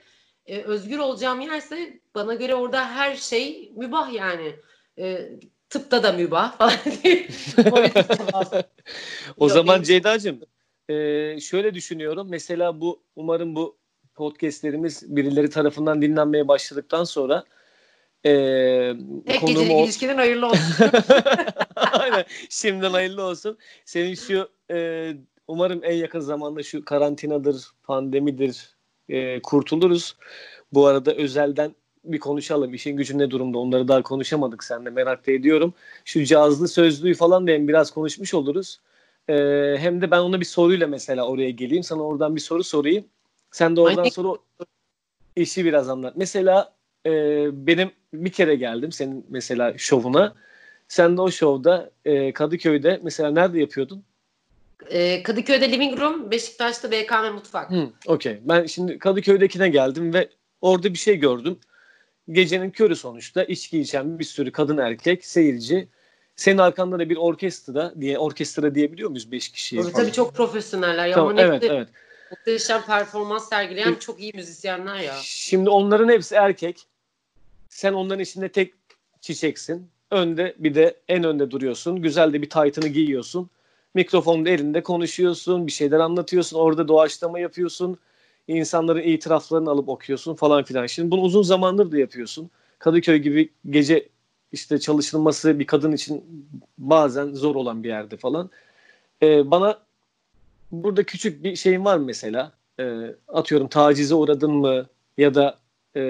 e, 0.47 0.63
özgür 0.63 0.99
olacağım 0.99 1.41
yerse 1.41 2.01
bana 2.15 2.35
göre 2.35 2.55
orada 2.55 2.91
her 2.91 3.17
şey 3.17 3.73
mübah 3.77 4.13
yani. 4.13 4.57
E, 4.99 5.31
tıpta 5.71 6.03
da 6.03 6.13
mübah 6.13 6.59
falan 6.59 6.73
diye. 7.03 7.29
o 9.37 9.45
Yok, 9.45 9.53
zaman 9.53 9.75
benim... 9.75 9.83
Ceyda'cığım 9.83 10.41
e, 10.89 10.95
şöyle 11.41 11.75
düşünüyorum. 11.75 12.27
Mesela 12.31 12.81
bu 12.81 13.03
umarım 13.17 13.57
bu 13.57 13.77
podcastlerimiz 14.15 15.17
birileri 15.17 15.51
tarafından 15.51 16.03
dinlenmeye 16.03 16.49
başladıktan 16.49 17.05
sonra 17.05 17.45
e, 18.25 18.33
Tek 19.27 19.41
gecelik 19.41 19.73
o... 19.73 19.85
ilişkinin 19.85 20.17
hayırlı 20.17 20.47
olsun. 20.51 20.91
Aynen. 21.77 22.25
Şimdiden 22.49 22.91
hayırlı 22.91 23.23
olsun. 23.23 23.59
Senin 23.85 24.15
şu 24.15 24.49
e, 24.71 25.11
umarım 25.49 25.81
en 25.85 25.95
yakın 25.95 26.21
zamanda 26.21 26.63
şu 26.63 26.85
karantinadır, 26.85 27.67
pandemidir 27.83 28.77
e, 29.09 29.43
kurtuluruz. 29.43 30.17
Bu 30.73 30.87
arada 30.87 31.15
özelden 31.15 31.75
bir 32.05 32.19
konuşalım. 32.19 32.75
İşin 32.75 32.97
gücün 32.97 33.19
ne 33.19 33.31
durumda 33.31 33.59
onları 33.59 33.89
daha 33.89 34.03
konuşamadık 34.03 34.65
seninle 34.65 34.91
merak 34.91 35.27
da 35.27 35.33
ediyorum. 35.33 35.75
Şu 36.05 36.25
cazlı 36.25 36.69
sözlüğü 36.69 37.15
falan 37.15 37.47
da 37.47 37.69
biraz 37.69 37.91
konuşmuş 37.91 38.35
oluruz. 38.35 38.81
Ee, 39.29 39.77
hem 39.79 40.01
de 40.01 40.11
ben 40.11 40.19
ona 40.19 40.41
bir 40.41 40.45
soruyla 40.45 40.87
mesela 40.87 41.27
oraya 41.27 41.51
geleyim. 41.51 41.83
Sana 41.83 42.03
oradan 42.03 42.37
bir 42.37 42.41
soru 42.41 42.65
sorayım. 42.65 43.05
Sen 43.51 43.77
de 43.77 43.81
oradan 43.81 43.99
Aynen. 43.99 44.11
sonra 44.11 44.39
işi 45.37 45.65
biraz 45.65 45.89
anlat. 45.89 46.15
Mesela 46.17 46.75
e, 47.07 47.11
benim 47.67 47.91
bir 48.13 48.33
kere 48.33 48.55
geldim 48.55 48.93
senin 48.93 49.27
mesela 49.29 49.79
şovuna. 49.79 50.35
Sen 50.89 51.17
de 51.17 51.21
o 51.21 51.31
şovda 51.31 51.91
e, 52.05 52.33
Kadıköy'de 52.33 53.01
mesela 53.03 53.31
nerede 53.31 53.61
yapıyordun? 53.61 54.05
E, 54.91 55.23
Kadıköy'de 55.23 55.73
Living 55.73 56.01
Room, 56.01 56.31
Beşiktaş'ta 56.31 56.91
BKM 56.91 57.35
Mutfak. 57.35 57.71
Hmm, 57.71 57.91
Okey. 58.07 58.39
Ben 58.43 58.67
şimdi 58.67 58.99
Kadıköy'dekine 58.99 59.69
geldim 59.69 60.15
ve 60.15 60.29
orada 60.61 60.93
bir 60.93 60.99
şey 60.99 61.17
gördüm. 61.17 61.59
Gecenin 62.31 62.71
körü 62.71 62.97
sonuçta 62.97 63.45
içki 63.45 63.81
içen 63.81 64.19
bir 64.19 64.25
sürü 64.25 64.53
kadın 64.53 64.79
erkek 64.79 65.25
seyirci. 65.25 65.89
Senin 66.39 66.59
arkanda 66.59 66.99
da 66.99 67.11
bir 67.11 67.17
orkestra 67.17 67.95
diye 68.01 68.19
orkestra 68.19 68.75
diyebiliyor 68.75 69.11
muyuz 69.11 69.33
5 69.33 69.49
kişiye? 69.49 69.83
Tabii, 69.83 69.93
tabii 69.93 70.13
çok 70.13 70.35
profesyoneller. 70.35 71.07
Ya 71.07 71.15
tamam, 71.15 71.39
evet, 71.39 71.65
evet. 71.65 71.89
Muhteşem 72.31 72.83
performans 72.83 73.49
sergileyen 73.49 73.89
evet. 73.89 74.01
çok 74.01 74.21
iyi 74.21 74.33
müzisyenler 74.35 74.97
ya. 74.97 75.15
Şimdi 75.23 75.71
onların 75.71 76.09
hepsi 76.09 76.35
erkek. 76.35 76.87
Sen 77.69 77.93
onların 77.93 78.21
içinde 78.21 78.49
tek 78.49 78.75
çiçeksin. 79.21 79.91
Önde 80.11 80.55
bir 80.59 80.75
de 80.75 80.97
en 81.09 81.25
önde 81.25 81.51
duruyorsun. 81.51 82.03
Güzel 82.03 82.33
de 82.33 82.43
bir 82.43 82.51
taytını 82.51 82.89
giyiyorsun. 82.89 83.51
Mikrofonda 83.95 84.51
elinde 84.51 84.83
konuşuyorsun. 84.83 85.67
Bir 85.67 85.73
şeyler 85.73 85.99
anlatıyorsun. 85.99 86.59
Orada 86.59 86.89
doğaçlama 86.89 87.39
yapıyorsun 87.39 87.99
insanların 88.49 89.03
itiraflarını 89.03 89.71
alıp 89.71 89.89
okuyorsun 89.89 90.35
falan 90.35 90.65
filan. 90.65 90.87
Şimdi 90.87 91.11
bunu 91.11 91.21
uzun 91.21 91.43
zamandır 91.43 91.93
da 91.93 91.99
yapıyorsun. 91.99 92.51
Kadıköy 92.79 93.19
gibi 93.19 93.51
gece 93.71 94.09
işte 94.53 94.81
çalışılması 94.81 95.59
bir 95.59 95.67
kadın 95.67 95.93
için 95.93 96.25
bazen 96.79 97.33
zor 97.33 97.55
olan 97.55 97.83
bir 97.83 97.89
yerde 97.89 98.17
falan. 98.17 98.51
Ee, 99.23 99.51
bana 99.51 99.79
burada 100.71 101.03
küçük 101.03 101.45
bir 101.45 101.57
şeyin 101.57 101.85
var 101.85 101.99
mesela. 101.99 102.53
Ee, 102.81 103.15
atıyorum 103.29 103.69
tacize 103.69 104.15
uğradın 104.15 104.53
mı 104.53 104.87
ya 105.19 105.35
da 105.35 105.59
e, 105.97 106.03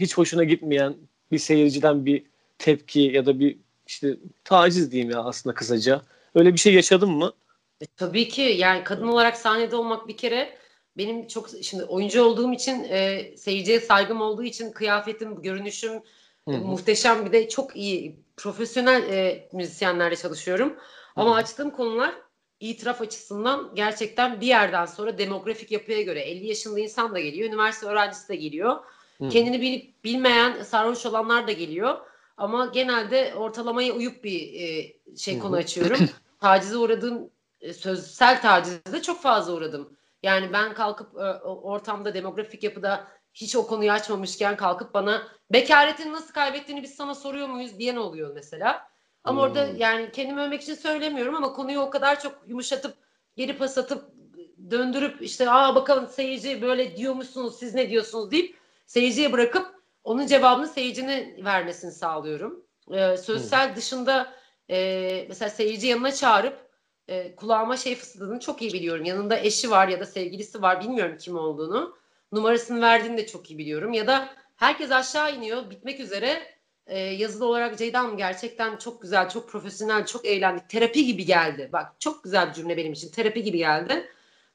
hiç 0.00 0.18
hoşuna 0.18 0.44
gitmeyen 0.44 0.94
bir 1.32 1.38
seyirciden 1.38 2.06
bir 2.06 2.22
tepki 2.58 3.00
ya 3.00 3.26
da 3.26 3.40
bir 3.40 3.58
işte 3.86 4.16
taciz 4.44 4.92
diyeyim 4.92 5.10
ya 5.10 5.20
aslında 5.20 5.54
kısaca. 5.54 6.02
Öyle 6.34 6.52
bir 6.52 6.58
şey 6.58 6.74
yaşadın 6.74 7.10
mı? 7.10 7.32
E, 7.80 7.86
tabii 7.96 8.28
ki 8.28 8.42
yani 8.42 8.84
kadın 8.84 9.08
olarak 9.08 9.36
sahnede 9.36 9.76
olmak 9.76 10.08
bir 10.08 10.16
kere 10.16 10.56
benim 10.98 11.26
çok 11.26 11.48
şimdi 11.62 11.84
oyuncu 11.84 12.22
olduğum 12.22 12.52
için 12.52 12.84
e, 12.84 13.22
seyirciye 13.36 13.80
saygım 13.80 14.20
olduğu 14.20 14.42
için 14.44 14.72
kıyafetim, 14.72 15.42
görünüşüm 15.42 15.92
e, 16.48 16.56
muhteşem 16.56 17.26
bir 17.26 17.32
de 17.32 17.48
çok 17.48 17.76
iyi 17.76 18.20
profesyonel 18.36 19.02
e, 19.02 19.48
müzisyenlerle 19.52 20.16
çalışıyorum. 20.16 20.68
Hı-hı. 20.68 20.78
Ama 21.16 21.34
açtığım 21.34 21.70
konular 21.70 22.14
itiraf 22.60 23.00
açısından 23.00 23.70
gerçekten 23.74 24.40
bir 24.40 24.46
yerden 24.46 24.84
sonra 24.84 25.18
demografik 25.18 25.70
yapıya 25.70 26.02
göre 26.02 26.20
50 26.20 26.46
yaşında 26.46 26.80
insan 26.80 27.14
da 27.14 27.20
geliyor, 27.20 27.48
üniversite 27.48 27.86
öğrencisi 27.86 28.28
de 28.28 28.36
geliyor. 28.36 28.76
Hı-hı. 29.18 29.28
Kendini 29.28 29.60
bilip 29.60 30.04
bilmeyen 30.04 30.62
sarhoş 30.62 31.06
olanlar 31.06 31.46
da 31.46 31.52
geliyor. 31.52 31.98
Ama 32.36 32.66
genelde 32.66 33.34
ortalamaya 33.34 33.92
uyup 33.92 34.24
bir 34.24 34.60
e, 34.60 34.92
şey 35.16 35.34
Hı-hı. 35.34 35.42
konu 35.42 35.56
açıyorum. 35.56 35.98
Tacize 36.40 36.76
uğradığım 36.76 37.30
e, 37.60 37.72
sözsel 37.72 38.42
tacize 38.42 39.02
çok 39.02 39.22
fazla 39.22 39.52
uğradım. 39.52 39.96
Yani 40.22 40.52
ben 40.52 40.74
kalkıp 40.74 41.14
e, 41.14 41.24
ortamda 41.44 42.14
demografik 42.14 42.62
yapıda 42.62 43.08
hiç 43.36 43.56
o 43.56 43.66
konuyu 43.66 43.92
açmamışken 43.92 44.56
kalkıp 44.56 44.94
bana 44.94 45.28
bekaretini 45.52 46.12
nasıl 46.12 46.34
kaybettiğini 46.34 46.82
biz 46.82 46.94
sana 46.94 47.14
soruyor 47.14 47.48
muyuz 47.48 47.78
diyen 47.78 47.96
oluyor 47.96 48.34
mesela. 48.34 48.88
Ama 49.24 49.40
hmm. 49.40 49.48
orada 49.48 49.68
yani 49.76 50.12
kendimi 50.12 50.40
övmek 50.40 50.62
için 50.62 50.74
söylemiyorum 50.74 51.34
ama 51.34 51.52
konuyu 51.52 51.80
o 51.80 51.90
kadar 51.90 52.20
çok 52.20 52.38
yumuşatıp 52.46 52.96
geri 53.36 53.58
pas 53.58 53.78
atıp 53.78 54.04
döndürüp 54.70 55.22
işte 55.22 55.50
aa 55.50 55.74
bakalım 55.74 56.08
seyirci 56.08 56.62
böyle 56.62 56.96
diyormuşsunuz 56.96 57.58
siz 57.58 57.74
ne 57.74 57.90
diyorsunuz 57.90 58.30
deyip 58.30 58.56
seyirciye 58.86 59.32
bırakıp 59.32 59.66
onun 60.04 60.26
cevabını 60.26 60.68
seyircinin 60.68 61.44
vermesini 61.44 61.92
sağlıyorum. 61.92 62.64
Ee, 62.92 63.16
sözsel 63.16 63.68
hmm. 63.68 63.76
dışında 63.76 64.32
e, 64.70 65.26
mesela 65.28 65.50
seyirci 65.50 65.86
yanına 65.86 66.12
çağırıp 66.12 66.70
e, 67.08 67.36
kulağıma 67.36 67.76
şey 67.76 67.94
fısıldadığını 67.94 68.40
çok 68.40 68.62
iyi 68.62 68.72
biliyorum. 68.72 69.04
Yanında 69.04 69.38
eşi 69.38 69.70
var 69.70 69.88
ya 69.88 70.00
da 70.00 70.06
sevgilisi 70.06 70.62
var 70.62 70.80
bilmiyorum 70.80 71.16
kim 71.20 71.36
olduğunu. 71.36 71.96
Numarasını 72.32 72.80
verdiğini 72.80 73.16
de 73.16 73.26
çok 73.26 73.50
iyi 73.50 73.58
biliyorum. 73.58 73.92
Ya 73.92 74.06
da 74.06 74.28
herkes 74.56 74.90
aşağı 74.90 75.36
iniyor 75.36 75.70
bitmek 75.70 76.00
üzere 76.00 76.56
e, 76.86 76.98
yazılı 76.98 77.46
olarak 77.46 77.78
Ceyda 77.78 77.98
Hanım 77.98 78.16
gerçekten 78.16 78.76
çok 78.76 79.02
güzel, 79.02 79.28
çok 79.28 79.48
profesyonel, 79.48 80.06
çok 80.06 80.26
eğlendik. 80.26 80.68
Terapi 80.68 81.06
gibi 81.06 81.24
geldi. 81.24 81.70
Bak 81.72 82.00
çok 82.00 82.24
güzel 82.24 82.48
bir 82.48 82.54
cümle 82.54 82.76
benim 82.76 82.92
için. 82.92 83.10
Terapi 83.10 83.42
gibi 83.42 83.58
geldi. 83.58 84.08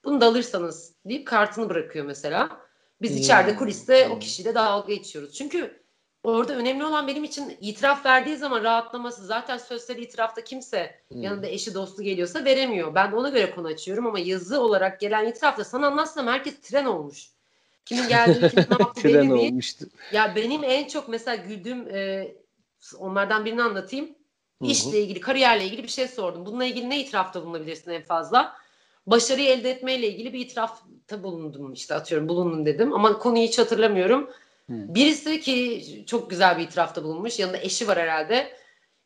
Bunu 0.04 0.22
da 0.22 0.26
alırsanız 0.26 0.94
deyip 1.06 1.28
kartını 1.28 1.70
bırakıyor 1.70 2.06
mesela. 2.06 2.62
Biz 3.02 3.18
içeride 3.18 3.56
kuliste 3.56 4.10
o 4.10 4.20
kişiyle 4.20 4.56
dalga 4.56 4.94
geçiyoruz. 4.94 5.34
Çünkü 5.34 5.84
orada 6.24 6.56
önemli 6.56 6.86
olan 6.86 7.08
benim 7.08 7.24
için 7.24 7.58
itiraf 7.62 8.06
verdiği 8.06 8.38
zaman 8.38 8.64
rahatlaması. 8.64 9.26
Zaten 9.26 9.58
sözsel 9.58 9.98
itirafta 9.98 10.44
kimse 10.44 11.02
hmm. 11.12 11.22
yanında 11.22 11.48
eşi 11.48 11.74
dostu 11.74 12.04
geliyorsa 12.04 12.46
veremiyor. 12.46 12.96
Ben 12.96 13.12
de 13.12 13.16
ona 13.16 13.30
göre 13.30 13.56
konu 13.56 13.68
açıyorum 13.68 14.08
ama 14.08 14.20
yazı 14.20 14.62
olarak 14.62 15.00
gelen 15.00 15.28
itirafta 15.28 15.64
sana 15.64 15.88
anlatsam 15.88 16.28
herkes 16.28 16.62
tren 16.62 16.86
olmuş. 16.86 17.30
Kimin 17.86 18.08
geldiğini, 18.08 18.50
kimin 18.50 18.66
ne 18.70 18.76
yaptı 18.80 19.04
belli 19.04 19.30
değil. 19.30 19.52
Olmuştu. 19.52 19.86
Ya 20.12 20.36
benim 20.36 20.64
en 20.64 20.88
çok 20.88 21.10
mesela 21.10 21.36
güldüğüm 21.36 21.96
e, 21.96 22.32
onlardan 22.98 23.46
birini 23.46 23.64
anlatayım. 23.64 24.06
Hı-hı. 24.06 24.70
İşle 24.70 25.02
ilgili, 25.02 25.20
kariyerle 25.20 25.66
ilgili 25.66 25.84
bir 25.84 25.88
şey 25.88 26.08
sordum. 26.08 26.46
Bununla 26.46 26.66
ilgili 26.66 26.90
ne 26.90 27.00
itirafta 27.00 27.42
bulunabilirsin 27.42 27.92
en 27.92 28.04
fazla? 28.04 28.56
Başarıyı 29.08 29.50
elde 29.50 29.72
etmeyle 29.72 30.08
ilgili 30.08 30.34
bir 30.34 30.40
itirafta 30.40 31.24
bulundum 31.24 31.74
işte 31.74 31.96
atıyorum 31.96 32.30
bulundum 32.30 32.66
dedim. 32.66 32.94
Ama 32.94 33.20
konuyu 33.20 33.44
hiç 33.44 33.60
hatırlamıyorum. 33.60 34.30
Birisi 34.70 35.42
ki 35.42 35.84
çok 36.08 36.30
güzel 36.30 36.58
bir 36.58 36.64
itirafta 36.64 37.04
bulunmuş. 37.04 37.40
Yanında 37.40 37.58
eşi 37.58 37.88
var 37.88 37.98
herhalde. 37.98 38.58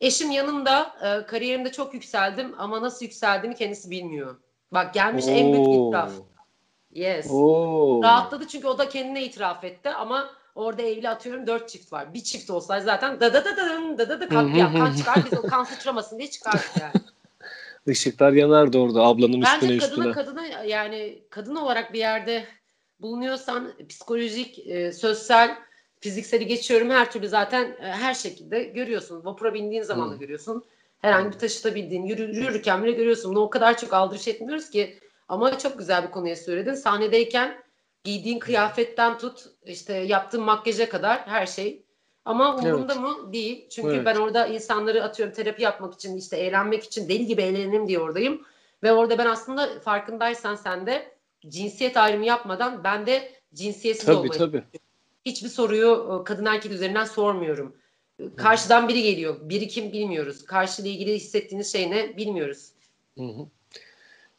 Eşim 0.01 0.31
yanımda 0.31 0.95
e, 1.03 1.25
kariyerimde 1.25 1.71
çok 1.71 1.93
yükseldim 1.93 2.55
ama 2.57 2.81
nasıl 2.81 3.05
yükseldiğimi 3.05 3.55
kendisi 3.55 3.91
bilmiyor. 3.91 4.35
Bak 4.71 4.93
gelmiş 4.93 5.25
Oo. 5.25 5.31
en 5.31 5.53
büyük 5.53 5.67
itiraf. 5.67 6.11
Yes. 6.95 7.27
Oo. 7.31 8.03
Rahatladı 8.03 8.47
çünkü 8.47 8.67
o 8.67 8.77
da 8.77 8.89
kendine 8.89 9.25
itiraf 9.25 9.63
etti 9.63 9.89
ama 9.89 10.29
orada 10.55 10.81
evli 10.81 11.09
atıyorum 11.09 11.47
dört 11.47 11.69
çift 11.69 11.93
var. 11.93 12.13
Bir 12.13 12.23
çift 12.23 12.49
olsaydı 12.49 12.85
zaten 12.85 13.19
da 13.19 13.33
da 13.33 13.45
da 13.45 13.57
da 13.57 13.97
da 13.97 14.09
da 14.09 14.21
da 14.21 14.29
kalk 14.29 14.57
ya 14.57 14.73
kan 14.73 14.93
çıkar 14.93 15.19
biz 15.31 15.39
o 15.39 15.41
kan 15.41 15.63
sıçramasın 15.63 16.19
diye 16.19 16.29
çıkardık 16.29 16.71
yani. 16.79 16.91
Işıklar 17.87 18.31
yanardı 18.31 18.77
orada 18.77 19.01
ablanın 19.01 19.41
Bence 19.41 19.55
üstüne 19.55 19.75
üstüne. 19.75 20.05
Bence 20.05 20.21
kadına 20.21 20.45
kadına 20.45 20.63
yani 20.63 21.19
kadın 21.29 21.55
olarak 21.55 21.93
bir 21.93 21.99
yerde 21.99 22.45
bulunuyorsan 23.01 23.73
psikolojik, 23.89 24.67
e, 24.67 24.91
sözsel, 24.91 25.55
fizikseli 25.99 26.47
geçiyorum 26.47 26.89
her 26.89 27.11
türlü 27.11 27.27
zaten 27.27 27.63
e, 27.63 27.87
her 27.87 28.13
şekilde 28.13 28.63
görüyorsun. 28.63 29.25
Vapura 29.25 29.53
bindiğin 29.53 29.83
zaman 29.83 30.11
da 30.11 30.15
görüyorsun. 30.15 30.63
Herhangi 30.99 31.33
bir 31.33 31.39
taşıta 31.39 31.75
bindiğin, 31.75 32.03
yürü, 32.03 32.35
yürürken 32.35 32.83
bile 32.83 32.91
görüyorsun. 32.91 33.31
Bunu 33.31 33.43
o 33.43 33.49
kadar 33.49 33.77
çok 33.77 33.93
aldırış 33.93 34.27
etmiyoruz 34.27 34.69
ki. 34.69 34.99
Ama 35.27 35.57
çok 35.57 35.79
güzel 35.79 36.03
bir 36.03 36.11
konuya 36.11 36.35
söyledin. 36.35 36.73
Sahnedeyken 36.73 37.63
giydiğin 38.03 38.39
kıyafetten 38.39 39.17
tut, 39.17 39.45
işte 39.65 39.93
yaptığın 39.93 40.43
makyaja 40.43 40.89
kadar 40.89 41.27
her 41.27 41.45
şey. 41.45 41.85
Ama 42.25 42.55
umurumda 42.55 42.93
evet. 42.93 43.01
mı? 43.03 43.33
Değil. 43.33 43.69
Çünkü 43.69 43.95
evet. 43.95 44.05
ben 44.05 44.15
orada 44.15 44.47
insanları 44.47 45.03
atıyorum 45.03 45.35
terapi 45.35 45.63
yapmak 45.63 45.93
için, 45.93 46.17
işte 46.17 46.37
eğlenmek 46.37 46.83
için 46.83 47.09
deli 47.09 47.25
gibi 47.25 47.41
eğlenelim 47.41 47.87
diye 47.87 47.99
oradayım. 47.99 48.41
Ve 48.83 48.93
orada 48.93 49.17
ben 49.17 49.25
aslında 49.25 49.79
farkındaysan 49.79 50.55
sen 50.55 50.85
de 50.85 51.15
cinsiyet 51.47 51.97
ayrımı 51.97 52.25
yapmadan 52.25 52.83
ben 52.83 53.05
de 53.05 53.31
cinsiyetsiz 53.53 54.05
tabii, 54.05 54.15
olmayı 54.15 54.39
tabii. 54.39 54.63
Hiçbir 55.25 55.49
soruyu 55.49 56.19
e, 56.21 56.23
kadın 56.23 56.45
erkek 56.45 56.71
üzerinden 56.71 57.05
sormuyorum. 57.05 57.75
Karşıdan 58.37 58.87
biri 58.87 59.03
geliyor. 59.03 59.35
Biri 59.41 59.67
kim 59.67 59.91
bilmiyoruz. 59.91 60.45
Karşıyla 60.45 60.91
ilgili 60.91 61.15
hissettiğiniz 61.15 61.71
şey 61.71 61.91
ne 61.91 62.17
bilmiyoruz. 62.17 62.71
Hı 63.17 63.23
hı. 63.23 63.47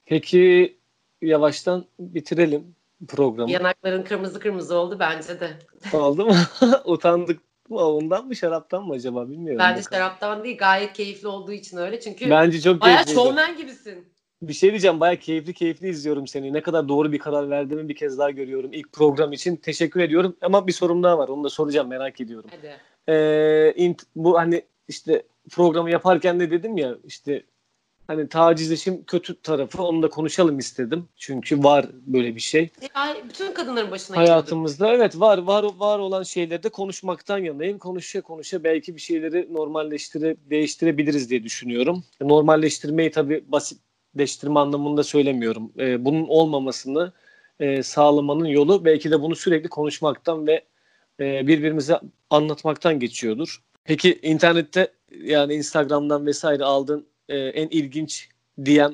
Peki 0.07 0.77
yavaştan 1.23 1.87
bitirelim 1.99 2.75
programı. 3.09 3.51
Yanakların 3.51 4.03
kırmızı 4.03 4.41
kırmızı 4.41 4.77
oldu 4.79 4.97
bence 5.01 5.41
de. 5.41 5.51
Oldu 5.93 6.27
mu? 6.27 6.35
Utandık 6.85 7.41
mı? 7.71 7.77
Ondan 7.77 8.27
mı 8.27 8.37
şaraptan 8.37 8.85
mı 8.85 8.95
acaba 8.95 9.29
bilmiyorum. 9.29 9.59
Bence 9.59 9.85
bakalım. 9.85 10.03
şaraptan 10.03 10.45
değil 10.45 10.59
gayet 10.59 10.93
keyifli 10.93 11.29
olduğu 11.29 11.53
için 11.53 11.77
öyle. 11.77 12.01
Çünkü 12.01 12.31
Bence 12.31 12.61
çok 12.61 12.81
bayağı 12.81 13.07
şovmen 13.07 13.57
gibisin. 13.57 14.09
Bir 14.43 14.53
şey 14.53 14.71
diyeceğim 14.71 15.01
bayağı 15.01 15.17
keyifli 15.17 15.55
keyifli 15.55 15.89
izliyorum 15.89 16.27
seni. 16.27 16.53
Ne 16.53 16.63
kadar 16.63 16.89
doğru 16.89 17.13
bir 17.13 17.19
karar 17.19 17.51
verdiğimi 17.51 17.89
bir 17.89 17.97
kez 17.97 18.19
daha 18.19 18.31
görüyorum. 18.31 18.73
İlk 18.73 18.93
program 18.93 19.33
için 19.33 19.57
teşekkür 19.57 20.01
ediyorum. 20.01 20.37
Ama 20.41 20.67
bir 20.67 20.73
sorum 20.73 21.03
daha 21.03 21.19
var. 21.19 21.29
Onu 21.29 21.45
da 21.45 21.51
soracağım 21.51 21.89
merak 21.89 22.21
ediyorum. 22.21 22.51
Hadi. 22.57 22.77
Ee, 23.09 23.13
int- 23.77 24.05
bu 24.17 24.39
hani 24.39 24.63
işte 24.89 25.23
programı 25.51 25.91
yaparken 25.91 26.41
de 26.41 26.51
dedim 26.51 26.77
ya 26.77 26.97
işte 27.05 27.43
hani 28.07 28.29
tacizleşim 28.29 29.05
kötü 29.05 29.43
tarafı 29.43 29.83
onu 29.83 30.03
da 30.03 30.09
konuşalım 30.09 30.59
istedim. 30.59 31.09
Çünkü 31.17 31.65
var 31.65 31.87
böyle 32.07 32.35
bir 32.35 32.41
şey. 32.41 32.71
Ya, 32.83 33.17
bütün 33.29 33.53
kadınların 33.53 33.91
başına. 33.91 34.17
Hayatımızda 34.17 34.93
evet 34.93 35.21
var 35.21 35.39
var 35.39 35.65
var 35.79 35.99
olan 35.99 36.23
şeyleri 36.23 36.63
de 36.63 36.69
konuşmaktan 36.69 37.39
yanayım. 37.39 37.79
Konuşa 37.79 38.21
konuşa 38.21 38.65
belki 38.65 38.95
bir 38.97 39.01
şeyleri 39.01 39.49
normalleştire 39.55 40.37
değiştirebiliriz 40.51 41.31
diye 41.31 41.43
düşünüyorum. 41.43 42.05
Normalleştirmeyi 42.21 43.11
tabii 43.11 43.45
basitleştirme 43.49 44.61
anlamında 44.61 45.03
söylemiyorum. 45.03 45.73
Ee, 45.79 46.05
bunun 46.05 46.29
olmamasını 46.29 47.13
e, 47.61 47.83
sağlamanın 47.83 48.47
yolu 48.47 48.85
belki 48.85 49.11
de 49.11 49.21
bunu 49.21 49.37
sürekli 49.37 49.69
konuşmaktan 49.69 50.47
ve 50.47 50.65
e, 51.21 51.47
birbirimize 51.47 52.01
anlatmaktan 52.31 53.01
geçiyordur. 53.01 53.63
Peki 53.85 54.19
internette 54.23 54.93
yani 55.23 55.55
Instagram'dan 55.55 56.27
vesaire 56.27 56.65
aldığın 56.65 57.07
e, 57.29 57.37
en 57.39 57.69
ilginç 57.69 58.29
DM 58.59 58.93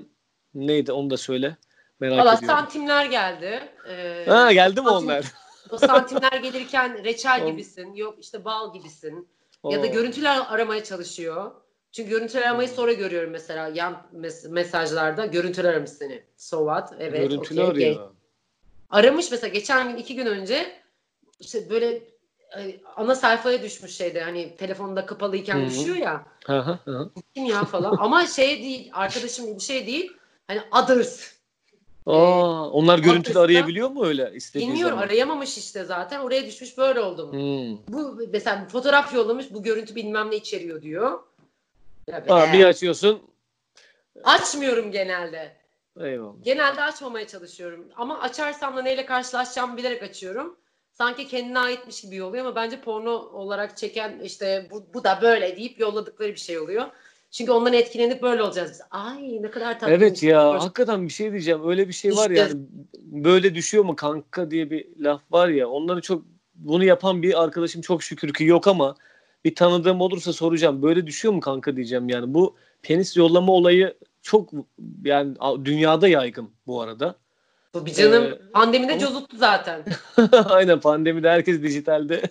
neydi 0.55 0.93
onu 0.93 1.11
da 1.11 1.17
söyle. 1.17 1.57
Merak 2.01 2.13
Valla 2.19 2.35
ediyorum. 2.35 2.47
santimler 2.47 3.07
geldi. 3.07 3.61
Ee, 3.89 4.25
Ha 4.29 4.53
geldi 4.53 4.81
mi 4.81 4.87
santim- 4.87 5.05
onlar? 5.05 5.25
O 5.71 5.79
santimler 5.79 6.33
gelirken 6.43 7.05
reçel 7.05 7.47
gibisin. 7.51 7.95
Yok 7.95 8.17
işte 8.21 8.45
bal 8.45 8.73
gibisin. 8.75 9.29
Ya 9.71 9.83
da 9.83 9.87
Oo. 9.87 9.93
görüntüler 9.93 10.41
aramaya 10.49 10.85
çalışıyor. 10.85 11.51
Çünkü 11.93 12.11
görüntüler 12.11 12.43
aramayı 12.43 12.69
Hmm. 12.69 12.77
sonra 12.77 12.93
görüyorum 12.93 13.31
mesela 13.31 13.69
yan 13.69 14.03
mes- 14.15 14.49
mesajlarda. 14.49 15.27
Görüntüler 15.27 15.69
aramış 15.73 15.91
seni. 15.91 16.23
So 16.37 16.59
what? 16.59 16.93
Evet. 16.99 17.21
Görüntülü 17.31 17.61
okey, 17.63 17.71
arıyor. 17.73 17.97
okey. 18.03 18.17
Aramış 18.91 19.31
mesela 19.31 19.49
geçen 19.49 19.89
gün 19.91 19.97
iki 19.97 20.15
gün 20.15 20.27
önce 20.27 20.73
işte 21.41 21.71
böyle 21.71 22.03
ana 22.97 23.15
sayfaya 23.15 23.63
düşmüş 23.63 23.97
şeyde 23.97 24.23
hani 24.23 24.57
telefonda 24.57 25.07
kapalıyken 25.07 25.59
Hı 25.59 25.63
hı. 25.63 25.71
düşüyor 25.71 25.97
ya. 25.97 26.27
Hı 26.47 26.59
hı 26.61 26.79
hı. 26.85 27.11
Kim 27.35 27.45
ya 27.45 27.65
falan. 27.65 27.97
Ama 28.01 28.27
şey 28.27 28.63
değil 28.63 28.91
arkadaşım 28.93 29.55
bir 29.57 29.61
şey 29.61 29.87
değil. 29.87 30.13
Hani 30.49 30.61
others. 30.83 31.33
Aa, 32.07 32.69
onlar 32.71 32.99
görüntülü 32.99 33.39
arayabiliyor 33.39 33.89
mu 33.91 34.07
öyle 34.07 34.33
istediği 34.35 34.69
Bilmiyorum 34.69 34.95
zaman? 34.97 35.07
arayamamış 35.07 35.59
işte 35.59 35.85
zaten. 35.85 36.21
Oraya 36.21 36.47
düşmüş 36.47 36.79
böyle 36.79 37.01
oldum. 37.01 37.33
Hmm. 37.33 37.79
Bu 37.89 38.21
mesela 38.33 38.69
fotoğraf 38.73 39.15
yollamış 39.15 39.47
bu 39.55 39.63
görüntü 39.63 39.95
bilmem 39.95 40.31
ne 40.31 40.37
içeriyor 40.37 40.83
diyor. 40.83 41.21
Be, 42.09 42.25
Aa, 42.29 42.53
bir 42.53 42.65
açıyorsun. 42.65 43.23
Açmıyorum 44.25 44.91
genelde. 44.93 45.57
Eyvallah. 46.01 46.35
Genelde 46.43 46.83
açmamaya 46.83 47.27
çalışıyorum. 47.27 47.89
Ama 47.97 48.21
açarsam 48.21 48.77
da 48.77 48.83
neyle 48.83 49.07
karşılaşacağımı 49.07 49.77
bilerek 49.77 50.03
açıyorum. 50.03 50.57
Sanki 50.93 51.29
kendine 51.29 51.59
aitmiş 51.59 52.01
gibi 52.01 52.23
oluyor 52.23 52.45
ama 52.45 52.57
bence 52.57 52.81
porno 52.81 53.11
olarak 53.13 53.77
çeken 53.77 54.21
işte 54.21 54.69
bu, 54.71 54.87
bu 54.95 55.05
da 55.05 55.19
böyle 55.23 55.57
deyip 55.57 55.81
yolladıkları 55.81 56.29
bir 56.29 56.41
şey 56.41 56.59
oluyor. 56.59 56.87
Çünkü 57.31 57.53
ondan 57.53 57.73
etkilenip 57.73 58.23
böyle 58.23 58.43
olacağız 58.43 58.71
biz. 58.71 58.81
Ay 58.91 59.43
ne 59.43 59.51
kadar 59.51 59.81
tatlı. 59.81 59.95
Evet 59.95 60.23
ya 60.23 60.63
hakikaten 60.63 61.05
bir 61.05 61.13
şey 61.13 61.31
diyeceğim. 61.31 61.69
Öyle 61.69 61.89
bir 61.89 61.93
şey 61.93 62.17
var 62.17 62.31
İşte. 62.31 62.43
yani. 62.43 62.53
Böyle 62.97 63.55
düşüyor 63.55 63.85
mu 63.85 63.97
kanka 63.97 64.51
diye 64.51 64.71
bir 64.71 64.87
laf 64.99 65.23
var 65.31 65.49
ya. 65.49 65.69
Onları 65.69 66.01
çok 66.01 66.25
bunu 66.55 66.85
yapan 66.85 67.23
bir 67.23 67.43
arkadaşım 67.43 67.83
çok 67.83 68.03
şükür 68.03 68.33
ki 68.33 68.45
yok 68.45 68.67
ama 68.67 68.97
bir 69.45 69.55
tanıdığım 69.55 70.01
olursa 70.01 70.33
soracağım. 70.33 70.83
Böyle 70.83 71.07
düşüyor 71.07 71.35
mu 71.35 71.41
kanka 71.41 71.77
diyeceğim 71.77 72.09
yani. 72.09 72.35
Bu 72.35 72.57
penis 72.83 73.17
yollama 73.17 73.53
olayı 73.53 73.95
çok 74.23 74.51
yani 75.05 75.37
dünyada 75.65 76.09
yaygın 76.09 76.51
bu 76.67 76.81
arada. 76.81 77.22
Bir 77.75 77.95
canım 77.95 78.25
Ee, 78.25 78.51
pandemide 78.53 78.99
cozuttu 78.99 79.37
zaten. 79.37 79.85
Aynen 80.45 80.81
pandemide 80.81 81.31
herkes 81.31 81.63
dijitalde. 81.63 82.23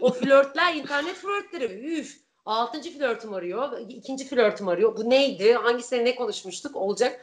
O 0.00 0.12
flörtler 0.12 0.74
internet 0.74 1.14
flörtleri 1.14 1.98
üf. 1.98 2.16
Altıncı 2.46 2.98
flörtüm 2.98 3.34
arıyor. 3.34 3.78
ikinci 3.88 4.28
flörtüm 4.28 4.68
arıyor. 4.68 4.96
Bu 4.96 5.10
neydi? 5.10 5.52
Hangisine 5.52 6.04
ne 6.04 6.14
konuşmuştuk? 6.14 6.76
Olacak. 6.76 7.20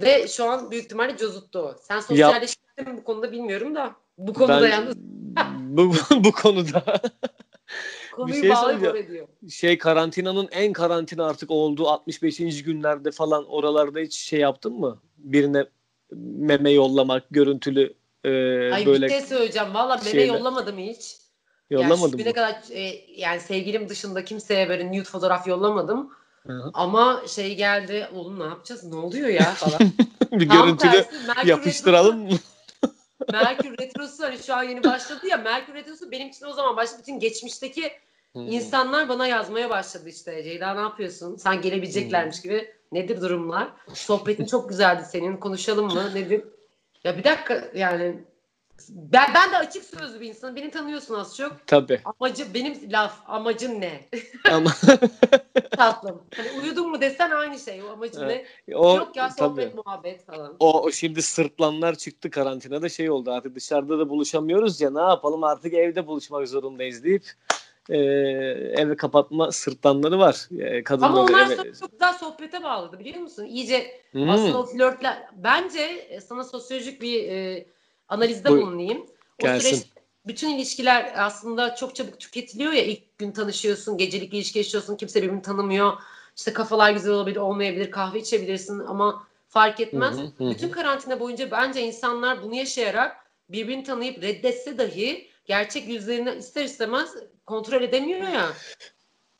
Ve 0.00 0.28
şu 0.28 0.44
an 0.44 0.70
büyük 0.70 0.84
ihtimalle 0.84 1.16
cozuttu 1.16 1.58
o. 1.58 1.74
Sen 1.82 2.00
sosyalleştin 2.00 2.88
mi 2.88 2.96
bu 2.96 3.04
konuda 3.04 3.32
bilmiyorum 3.32 3.74
da. 3.74 3.92
Bu 4.18 4.32
konuda 4.34 4.62
Ben- 4.62 4.70
yalnız 4.70 4.96
bu, 5.60 5.94
bu 6.24 6.32
konuda 6.32 7.00
konuyu 8.12 8.40
şey 8.40 8.54
soracağım. 8.54 8.82
oraya 8.82 9.08
diyor. 9.08 9.28
şey 9.50 9.78
karantinanın 9.78 10.48
en 10.52 10.72
karantina 10.72 11.26
artık 11.26 11.50
olduğu 11.50 11.88
65. 11.88 12.62
günlerde 12.62 13.10
falan 13.10 13.44
oralarda 13.44 13.98
hiç 14.00 14.14
şey 14.14 14.40
yaptın 14.40 14.72
mı? 14.72 14.98
Birine 15.18 15.66
meme 16.16 16.70
yollamak, 16.70 17.24
görüntülü 17.30 17.94
e, 18.24 18.30
Ay 18.72 18.86
böyle 18.86 19.06
bir 19.06 19.10
şey 19.10 19.20
söyleyeceğim. 19.20 19.74
Valla 19.74 19.96
meme 19.96 20.10
şeyler. 20.10 20.34
yollamadım 20.34 20.78
hiç. 20.78 21.16
yollamadım 21.70 22.18
yani 22.18 22.28
mı? 22.28 22.34
kadar 22.34 22.62
e, 22.70 22.80
yani 23.16 23.40
sevgilim 23.40 23.88
dışında 23.88 24.24
kimseye 24.24 24.68
böyle 24.68 24.88
nude 24.88 25.04
fotoğraf 25.04 25.46
yollamadım. 25.46 26.10
Hı 26.46 26.52
hı. 26.52 26.70
Ama 26.74 27.22
şey 27.28 27.56
geldi. 27.56 28.08
Oğlum 28.14 28.40
ne 28.40 28.44
yapacağız? 28.44 28.84
Ne 28.84 28.96
oluyor 28.96 29.28
ya 29.28 29.44
falan. 29.54 29.78
bir 30.32 30.48
Tam 30.48 30.58
görüntülü 30.66 30.90
tersi, 30.90 31.26
Merkür 31.26 31.48
yapıştıralım 31.48 32.18
mı? 32.18 32.36
Merkür 33.32 33.78
Retrosu 33.78 34.22
hani 34.24 34.38
şu 34.38 34.54
an 34.54 34.62
yeni 34.62 34.84
başladı 34.84 35.26
ya 35.26 35.36
Merkür 35.36 35.74
Retrosu 35.74 36.10
benim 36.10 36.28
için 36.28 36.46
o 36.46 36.52
zaman 36.52 36.76
başladı. 36.76 37.00
Bütün 37.00 37.18
geçmişteki 37.18 37.92
Hmm. 38.32 38.52
insanlar 38.52 39.08
bana 39.08 39.26
yazmaya 39.26 39.70
başladı 39.70 40.08
işte. 40.08 40.42
Ceyda 40.44 40.74
ne 40.74 40.80
yapıyorsun? 40.80 41.36
Sen 41.36 41.60
gelebileceklermiş 41.60 42.36
Hmm. 42.36 42.42
gibi. 42.42 42.74
Nedir 42.92 43.20
durumlar? 43.20 43.68
Sohbetin 43.92 44.44
çok 44.46 44.68
güzeldi 44.68 45.02
senin. 45.10 45.36
Konuşalım 45.36 45.86
mı? 45.86 46.14
Nedir? 46.14 46.44
Ya 47.04 47.18
bir 47.18 47.24
dakika 47.24 47.64
yani 47.74 48.24
ben, 48.88 49.26
ben 49.34 49.52
de 49.52 49.56
açık 49.56 49.84
sözlü 49.84 50.20
bir 50.20 50.28
insanım. 50.28 50.56
Beni 50.56 50.70
tanıyorsun 50.70 51.14
az 51.14 51.36
çok. 51.36 51.66
Tabii. 51.66 52.00
Amacı 52.04 52.54
benim 52.54 52.92
laf 52.92 53.18
amacın 53.26 53.80
ne? 53.80 54.08
Ama 54.50 54.70
Tatlım. 55.76 56.22
Hani 56.36 56.48
uyudun 56.62 56.90
mu 56.90 57.00
desen 57.00 57.30
aynı 57.30 57.58
şey. 57.58 57.82
O 57.82 57.88
amacın 57.88 58.28
ne? 58.28 58.44
o 58.74 58.96
Yok 58.96 59.16
ya 59.16 59.28
tabii. 59.28 59.38
sohbet 59.38 59.74
muhabbet 59.74 60.26
falan. 60.26 60.56
O, 60.60 60.82
o 60.82 60.90
şimdi 60.90 61.22
sırtlanlar 61.22 61.94
çıktı 61.94 62.30
karantinada 62.30 62.88
şey 62.88 63.10
oldu 63.10 63.30
artık 63.30 63.54
dışarıda 63.54 63.98
da 63.98 64.08
buluşamıyoruz 64.08 64.80
ya 64.80 64.90
ne 64.90 65.00
yapalım 65.00 65.44
artık 65.44 65.74
evde 65.74 66.06
buluşmak 66.06 66.48
zorundayız 66.48 67.04
deyip 67.04 67.32
e, 67.90 67.96
eve 68.76 68.96
kapatma 68.96 69.52
sırtlanları 69.52 70.18
var. 70.18 70.48
E, 70.58 70.84
kadınları 70.84 71.12
Ama 71.12 71.22
onlar 71.22 71.46
eve- 71.46 71.56
sana 71.56 71.74
çok 71.80 71.92
güzel 71.92 72.12
sohbete 72.12 72.62
bağladı 72.62 72.98
biliyor 72.98 73.20
musun? 73.20 73.44
İyice 73.44 74.00
Hmm. 74.12 74.30
aslında 74.30 74.58
o 74.60 74.66
flörtler 74.66 75.26
bence 75.36 75.80
e, 75.80 76.20
sana 76.20 76.44
sosyolojik 76.44 77.02
bir 77.02 77.28
e, 77.28 77.66
analizde 78.08 78.48
Buyur. 78.48 78.62
bulunayım. 78.66 79.06
O 79.38 79.42
Gelsin. 79.42 79.68
süreç 79.68 79.86
bütün 80.26 80.48
ilişkiler 80.50 81.12
aslında 81.16 81.74
çok 81.74 81.94
çabuk 81.96 82.20
tüketiliyor 82.20 82.72
ya 82.72 82.84
ilk 82.84 83.18
gün 83.18 83.32
tanışıyorsun, 83.32 83.98
gecelik 83.98 84.34
ilişki 84.34 84.58
yaşıyorsun, 84.58 84.96
kimse 84.96 85.22
birbirini 85.22 85.42
tanımıyor. 85.42 85.92
İşte 86.36 86.52
kafalar 86.52 86.92
güzel 86.92 87.12
olabilir, 87.12 87.36
olmayabilir, 87.36 87.90
kahve 87.90 88.18
içebilirsin 88.18 88.78
ama 88.78 89.26
fark 89.48 89.80
etmez. 89.80 90.16
Hı, 90.18 90.22
hı 90.22 90.44
hı. 90.44 90.50
Bütün 90.50 90.68
karantina 90.68 91.20
boyunca 91.20 91.50
bence 91.50 91.82
insanlar 91.82 92.42
bunu 92.42 92.54
yaşayarak 92.54 93.16
birbirini 93.48 93.84
tanıyıp 93.84 94.22
reddetse 94.22 94.78
dahi 94.78 95.28
gerçek 95.44 95.88
yüzlerini 95.88 96.34
ister 96.34 96.64
istemez 96.64 97.14
kontrol 97.46 97.82
edemiyor 97.82 98.28
ya. 98.28 98.52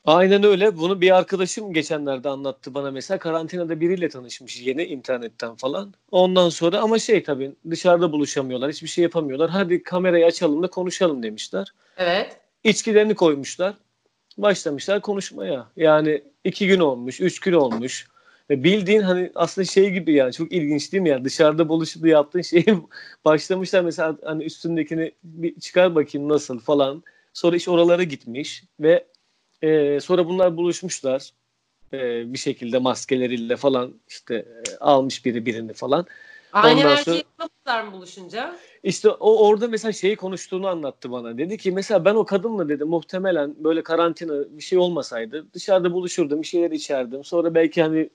Aynen 0.05 0.44
öyle. 0.44 0.76
Bunu 0.76 1.00
bir 1.00 1.16
arkadaşım 1.16 1.72
geçenlerde 1.72 2.28
anlattı 2.28 2.74
bana 2.74 2.90
mesela. 2.90 3.18
Karantinada 3.18 3.80
biriyle 3.80 4.09
tanışmış 4.09 4.61
yeni 4.61 4.84
internetten 4.84 5.55
falan. 5.57 5.94
Ondan 6.11 6.48
sonra 6.48 6.80
ama 6.80 6.98
şey 6.98 7.22
tabii 7.22 7.53
dışarıda 7.70 8.12
buluşamıyorlar. 8.12 8.72
Hiçbir 8.72 8.88
şey 8.88 9.03
yapamıyorlar. 9.03 9.50
Hadi 9.50 9.82
kamerayı 9.82 10.26
açalım 10.26 10.62
da 10.62 10.70
konuşalım 10.70 11.22
demişler. 11.22 11.72
Evet. 11.96 12.36
İçkilerini 12.64 13.14
koymuşlar. 13.14 13.74
Başlamışlar 14.38 15.00
konuşmaya. 15.00 15.66
Yani 15.76 16.22
iki 16.44 16.66
gün 16.66 16.80
olmuş, 16.80 17.20
üç 17.20 17.40
gün 17.40 17.53
olmuş. 17.53 18.07
Bildiğin 18.51 19.01
hani 19.01 19.30
aslında 19.34 19.64
şey 19.64 19.90
gibi 19.90 20.12
yani 20.12 20.32
çok 20.32 20.53
ilginç 20.53 20.93
değil 20.93 21.03
mi 21.03 21.09
yani 21.09 21.24
dışarıda 21.24 21.68
buluşup 21.68 22.07
yaptığın 22.07 22.43
şeyi 22.43 22.66
başlamışlar 23.24 23.80
mesela 23.80 24.16
hani 24.24 24.45
üstündekini 24.45 25.12
bir 25.24 25.61
çıkar 25.61 25.95
bakayım 25.95 26.28
nasıl 26.28 26.59
falan. 26.59 27.03
Sonra 27.32 27.57
iş 27.57 27.68
oralara 27.68 28.03
gitmiş 28.03 28.64
ve 28.80 29.07
e, 29.62 30.01
sonra 30.01 30.26
bunlar 30.26 30.57
buluşmuşlar 30.57 31.30
e, 31.93 32.32
bir 32.32 32.38
şekilde 32.38 32.78
maskeleriyle 32.78 33.57
falan 33.57 33.95
işte 34.09 34.34
e, 34.34 34.76
almış 34.80 35.24
biri 35.24 35.47
birini 35.47 35.72
falan. 35.72 36.07
Aynen 36.53 36.84
Ondan 36.84 36.97
sonra- 36.97 37.22
mı 37.84 37.93
buluşunca? 37.93 38.57
İşte 38.82 39.09
o 39.11 39.49
orada 39.49 39.68
mesela 39.68 39.93
şeyi 39.93 40.16
konuştuğunu 40.16 40.68
anlattı 40.68 41.12
bana. 41.12 41.38
Dedi 41.38 41.59
ki 41.59 41.72
mesela 41.72 42.05
ben 42.05 42.14
o 42.14 42.24
kadınla 42.24 42.68
dedi 42.68 42.84
muhtemelen 42.84 43.55
böyle 43.64 43.82
karantina 43.82 44.57
bir 44.57 44.62
şey 44.62 44.78
olmasaydı 44.78 45.47
dışarıda 45.53 45.93
buluşurdum 45.93 46.43
bir 46.43 46.47
şeyler 46.47 46.70
içerdim. 46.70 47.24
Sonra 47.24 47.55
belki 47.55 47.82
hani 47.82 48.11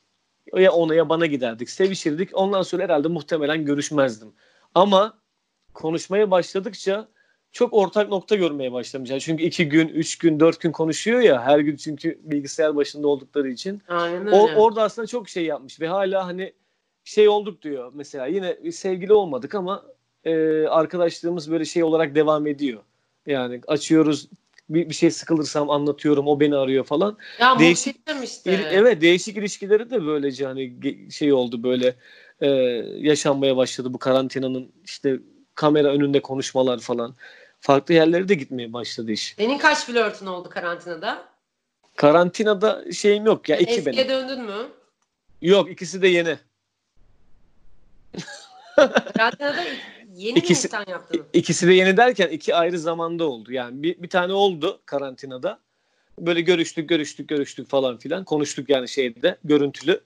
Ya 0.56 0.72
ona 0.72 0.96
ya 0.96 1.10
bana 1.10 1.26
giderdik. 1.26 1.70
Sevişirdik. 1.70 2.30
Ondan 2.34 2.62
sonra 2.62 2.84
herhalde 2.84 3.08
muhtemelen 3.08 3.66
görüşmezdim. 3.66 4.34
Ama 4.76 5.18
konuşmaya 5.74 6.32
başladıkça 6.32 7.08
çok 7.52 7.74
ortak 7.74 8.10
nokta 8.10 8.36
görmeye 8.36 8.72
başlamış. 8.72 9.10
Yani 9.10 9.22
çünkü 9.22 9.44
iki 9.44 9.70
gün, 9.70 9.88
üç 9.88 10.18
gün, 10.18 10.40
dört 10.40 10.62
gün 10.62 10.72
konuşuyor 10.72 11.20
ya 11.20 11.42
her 11.42 11.60
gün 11.60 11.76
çünkü 11.76 12.20
bilgisayar 12.24 12.76
başında 12.76 13.08
oldukları 13.08 13.50
için. 13.50 13.82
Aynen. 13.88 14.32
O, 14.32 14.50
orada 14.56 14.84
aslında 14.84 15.08
çok 15.08 15.30
şey 15.30 15.46
yapmış 15.46 15.82
ve 15.82 15.88
hala 15.88 16.26
hani 16.26 16.54
şey 17.04 17.30
olduk 17.30 17.62
diyor 17.62 17.92
mesela 17.96 18.26
yine 18.26 18.72
sevgili 18.72 19.14
olmadık 19.14 19.56
ama 19.56 19.86
e, 20.24 20.64
arkadaşlığımız 20.68 21.52
böyle 21.52 21.66
şey 21.66 21.84
olarak 21.84 22.16
devam 22.16 22.48
ediyor. 22.48 22.82
Yani 23.26 23.62
açıyoruz 23.68 24.30
bir, 24.70 24.90
bir 24.90 24.94
şey 24.94 25.12
sıkılırsam 25.12 25.70
anlatıyorum 25.70 26.28
o 26.28 26.40
beni 26.40 26.56
arıyor 26.56 26.84
falan. 26.84 27.18
ya 27.40 27.56
değişik- 27.60 28.24
işte. 28.24 28.52
İl- 28.54 28.66
Evet 28.72 29.02
değişik 29.02 29.38
ilişkileri 29.38 29.90
de 29.90 30.06
böylece 30.06 30.46
hani 30.46 30.74
şey 31.12 31.34
oldu 31.34 31.64
böyle 31.64 31.96
e, 32.42 32.48
yaşanmaya 32.98 33.58
başladı 33.58 33.94
bu 33.94 34.00
karantinanın 34.00 34.72
işte 34.84 35.20
kamera 35.56 35.88
önünde 35.88 36.22
konuşmalar 36.22 36.80
falan. 36.80 37.16
Farklı 37.60 37.94
yerlere 37.94 38.28
de 38.28 38.34
gitmeye 38.36 38.74
başladı 38.74 39.12
iş. 39.12 39.34
Senin 39.38 39.58
kaç 39.58 39.86
flörtün 39.86 40.26
oldu 40.26 40.50
karantinada? 40.50 41.26
Karantinada 41.96 42.92
şeyim 42.92 43.26
yok 43.26 43.50
ya 43.50 43.58
iki 43.58 43.72
Eskiye 43.74 43.96
benim. 43.96 44.10
döndün 44.10 44.42
mü? 44.46 44.68
Yok 45.42 45.72
ikisi 45.72 46.02
de 46.02 46.08
yeni. 46.08 46.38
Karantinada 49.16 49.64
yeni 50.18 50.40
İkisi- 50.40 50.68
mi 50.68 50.80
insan 50.80 50.92
yaptın? 50.92 51.26
İkisi 51.34 51.68
de 51.68 51.74
yeni 51.74 51.98
derken 51.98 52.28
iki 52.28 52.56
ayrı 52.56 52.80
zamanda 52.80 53.24
oldu. 53.24 53.52
Yani 53.52 53.84
bir, 53.84 54.02
bir 54.04 54.10
tane 54.10 54.34
oldu 54.34 54.80
karantinada. 54.86 55.60
Böyle 56.20 56.42
görüştük, 56.42 56.90
görüştük, 56.90 57.30
görüştük 57.30 57.70
falan 57.70 57.98
filan. 57.98 58.24
Konuştuk 58.24 58.70
yani 58.70 58.90
şeyde, 58.90 59.38
görüntülü. 59.44 60.02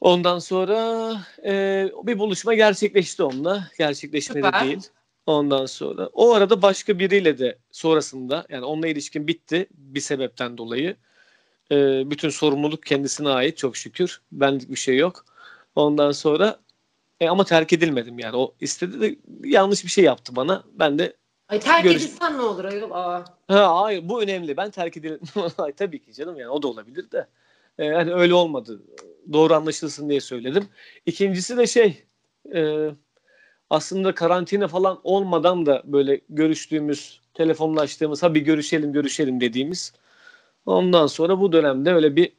Ondan 0.00 0.38
sonra 0.38 1.12
e, 1.44 1.88
bir 2.02 2.18
buluşma 2.18 2.54
gerçekleşti 2.54 3.22
onunla. 3.22 3.68
Gerçekleşmedi 3.78 4.46
Süper. 4.46 4.64
değil. 4.64 4.80
Ondan 5.26 5.66
sonra 5.66 6.06
o 6.12 6.34
arada 6.34 6.62
başka 6.62 6.98
biriyle 6.98 7.38
de 7.38 7.58
sonrasında 7.70 8.46
yani 8.48 8.64
onunla 8.64 8.88
ilişkin 8.88 9.28
bitti 9.28 9.66
bir 9.70 10.00
sebepten 10.00 10.58
dolayı. 10.58 10.96
E, 11.72 12.10
bütün 12.10 12.28
sorumluluk 12.28 12.82
kendisine 12.82 13.28
ait 13.28 13.56
çok 13.56 13.76
şükür. 13.76 14.20
Benlik 14.32 14.70
bir 14.70 14.76
şey 14.76 14.96
yok. 14.96 15.24
Ondan 15.74 16.12
sonra 16.12 16.58
e, 17.22 17.28
ama 17.28 17.44
terk 17.44 17.72
edilmedim 17.72 18.18
yani. 18.18 18.36
O 18.36 18.54
istedi 18.60 19.00
de 19.00 19.16
yanlış 19.44 19.84
bir 19.84 19.90
şey 19.90 20.04
yaptı 20.04 20.36
bana. 20.36 20.64
Ben 20.74 20.98
de 20.98 21.16
Ay 21.48 21.60
terk 21.60 21.84
Görüş- 21.84 22.02
edilsen 22.04 22.38
ne 22.38 22.42
olur 22.42 22.64
ayol? 22.64 22.90
Aa. 22.90 23.24
ha 23.48 23.82
hayır 23.82 24.08
bu 24.08 24.22
önemli. 24.22 24.56
Ben 24.56 24.70
terk 24.70 24.96
edildim. 24.96 25.20
Ay, 25.58 25.72
Tabii 25.72 26.02
ki 26.02 26.12
canım 26.14 26.36
yani 26.38 26.50
o 26.50 26.62
da 26.62 26.68
olabilir 26.68 27.10
de. 27.10 27.26
E, 27.78 27.88
hani 27.88 28.14
öyle 28.14 28.34
olmadı. 28.34 28.82
Doğru 29.32 29.54
anlaşılsın 29.54 30.08
diye 30.08 30.20
söyledim. 30.20 30.68
İkincisi 31.06 31.56
de 31.56 31.66
şey 31.66 32.02
e, 32.54 32.90
aslında 33.70 34.14
karantina 34.14 34.68
falan 34.68 35.00
olmadan 35.04 35.66
da 35.66 35.82
böyle 35.84 36.20
görüştüğümüz, 36.28 37.20
telefonlaştığımız, 37.34 38.22
ha 38.22 38.34
bir 38.34 38.40
görüşelim 38.40 38.92
görüşelim 38.92 39.40
dediğimiz. 39.40 39.92
Ondan 40.66 41.06
sonra 41.06 41.40
bu 41.40 41.52
dönemde 41.52 41.92
öyle 41.94 42.16
bir 42.16 42.32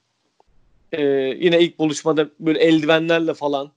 e, 0.92 1.02
yine 1.40 1.60
ilk 1.62 1.80
buluşmada 1.80 2.30
böyle 2.40 2.60
eldivenlerle 2.60 3.34
falan 3.34 3.72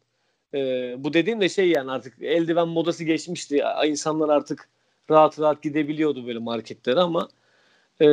e, 0.54 0.58
bu 0.98 1.12
dediğim 1.12 1.40
de 1.40 1.48
şey 1.48 1.68
yani 1.68 1.90
artık 1.90 2.22
eldiven 2.22 2.68
modası 2.68 3.04
geçmişti. 3.04 3.62
İnsanlar 3.86 4.28
artık 4.28 4.68
rahat 5.10 5.40
rahat 5.40 5.62
gidebiliyordu 5.62 6.26
böyle 6.26 6.38
marketlere 6.38 7.00
ama 7.00 7.28
e, 8.00 8.06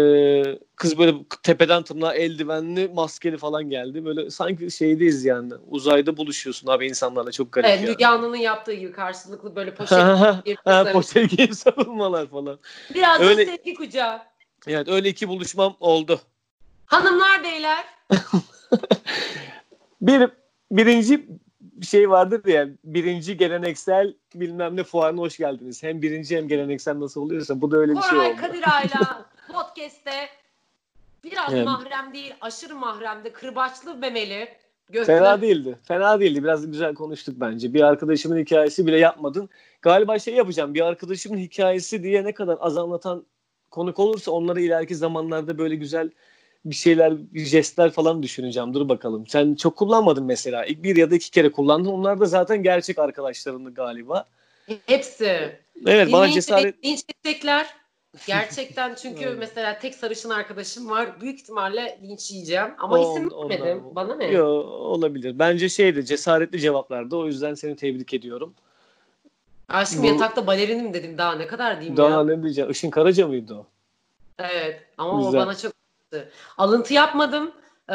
kız 0.76 0.98
böyle 0.98 1.14
tepeden 1.44 1.84
tırnağa 1.84 2.14
eldivenli 2.14 2.88
maskeli 2.94 3.38
falan 3.38 3.70
geldi. 3.70 4.06
Böyle 4.06 4.30
sanki 4.30 4.72
şeydeyiz 4.72 5.26
yani 5.26 5.54
uzayda 5.70 6.18
buluşuyorsun 6.18 6.68
abi 6.68 6.88
insanlarla 6.88 7.32
çok 7.32 7.52
garip 7.52 7.70
Evet, 7.70 7.80
yani. 7.80 7.90
Müge 7.90 8.06
Anlı'nın 8.08 8.36
yaptığı 8.38 8.74
gibi 8.74 8.92
karşılıklı 8.92 9.56
böyle 9.56 9.74
poşet 9.76 9.98
birbirimize- 9.98 10.92
poşet 10.94 11.30
giyip 11.30 11.56
sarılmalar 11.56 12.28
falan. 12.28 12.60
Biraz 12.94 13.20
da 13.20 13.26
Öyle- 13.26 13.46
sevgi 13.46 13.74
kucağı. 13.74 14.22
Evet 14.68 14.88
öyle 14.88 15.10
iki 15.10 15.28
buluşmam 15.28 15.76
oldu. 15.80 16.22
Hanımlar 16.86 17.44
beyler 17.44 17.84
Bir 20.02 20.30
birinci 20.72 21.26
şey 21.82 22.10
vardır 22.10 22.46
ya 22.48 22.68
birinci 22.84 23.38
geleneksel 23.38 24.14
bilmem 24.36 24.76
ne 24.76 24.84
fuarına 24.84 25.22
hoş 25.22 25.38
geldiniz. 25.38 25.84
Hem 25.84 26.02
birinci 26.02 26.38
hem 26.38 26.48
geleneksel 26.48 27.00
nasıl 27.00 27.22
oluyorsa 27.22 27.62
bu 27.62 27.72
da 27.72 27.78
öyle 27.78 27.96
bir 27.96 28.02
şey 28.02 28.10
Koray 28.10 28.32
oldu. 28.32 28.38
Kadir 28.42 28.64
Ayla 28.76 29.26
podcast'te 29.54 30.12
biraz 31.24 31.54
Evet. 31.54 31.66
mahrem 31.66 32.14
değil 32.14 32.34
aşırı 32.42 32.76
mahremde 32.76 33.32
kırbaçlı 33.34 33.96
memeli. 33.96 34.48
Gökmen- 34.90 35.06
Fena 35.18 35.42
değildi. 35.42 35.78
Fena 35.84 36.20
değildi. 36.20 36.44
Biraz 36.44 36.72
güzel 36.72 36.94
konuştuk 36.96 37.36
bence. 37.38 37.74
Bir 37.74 37.82
arkadaşımın 37.82 38.38
hikayesi 38.38 38.88
bile 38.88 39.00
yapmadın. 39.00 39.50
Galiba 39.82 40.20
şey 40.20 40.34
yapacağım. 40.36 40.74
Bir 40.74 40.82
arkadaşımın 40.82 41.38
hikayesi 41.38 42.04
diye 42.04 42.24
ne 42.24 42.34
kadar 42.34 42.58
az 42.60 42.78
anlatan 42.78 43.26
konuk 43.72 44.00
olursa 44.00 44.32
onları 44.32 44.62
ileriki 44.62 44.96
zamanlarda 44.96 45.58
böyle 45.58 45.76
güzel 45.76 46.12
bir 46.66 46.76
şeyler, 46.76 47.34
bir 47.34 47.46
jestler 47.46 47.92
falan 47.92 48.24
düşüneceğim. 48.24 48.74
Dur 48.74 48.90
bakalım. 48.90 49.28
Sen 49.28 49.56
çok 49.56 49.76
kullanmadın 49.78 50.24
mesela. 50.26 50.66
İlk 50.66 50.84
bir 50.84 50.96
ya 50.96 51.12
da 51.12 51.16
iki 51.16 51.32
kere 51.32 51.52
kullandın. 51.52 51.90
Onlar 51.90 52.20
da 52.20 52.26
zaten 52.26 52.64
gerçek 52.64 53.00
arkadaşlarındı 53.00 53.74
galiba. 53.74 54.26
Hepsi. 54.86 55.60
Evet 55.88 56.12
bana 56.12 56.30
cesaret... 56.32 56.86
Linç 56.86 57.04
edecekler. 57.10 57.68
Gerçekten 58.28 58.96
çünkü 59.02 59.24
Evet. 59.24 59.36
mesela 59.40 59.80
tek 59.80 59.96
sarışın 59.96 60.30
arkadaşım 60.30 60.90
var. 60.90 61.22
Büyük 61.22 61.40
ihtimalle 61.40 62.00
linç 62.04 62.32
yiyeceğim. 62.32 62.68
Ama 62.80 63.00
O- 63.00 63.12
isim 63.12 63.30
ondan- 63.32 63.50
vermedim. 63.50 63.84
Bana 63.96 64.16
ne? 64.16 64.26
Yo, 64.26 64.46
olabilir. 64.68 65.40
Bence 65.40 65.70
şeydi 65.70 66.06
cesaretli 66.06 66.60
cevaplardı. 66.60 67.16
O 67.16 67.26
yüzden 67.26 67.54
seni 67.54 67.76
tebrik 67.76 68.14
ediyorum. 68.14 68.54
Aşkım 69.70 70.04
Bu- 70.04 70.08
yatakta 70.08 70.48
balerinim 70.48 70.94
dedim. 70.94 71.18
Daha 71.18 71.36
ne 71.36 71.48
kadar 71.48 71.76
diyeyim 71.80 71.98
Daha 71.98 72.10
ya. 72.10 72.24
ne 72.24 72.44
diyeceğim? 72.44 72.72
Işın 72.72 72.90
Karaca 72.90 73.28
mıydı 73.28 73.54
o? 73.54 73.66
Evet 74.40 74.82
ama 74.98 75.22
o 75.22 75.26
Güzel. 75.26 75.42
bana 75.42 75.56
çok 75.58 75.72
alıntı 76.58 76.94
yapmadım. 76.94 77.52
Ee, 77.90 77.94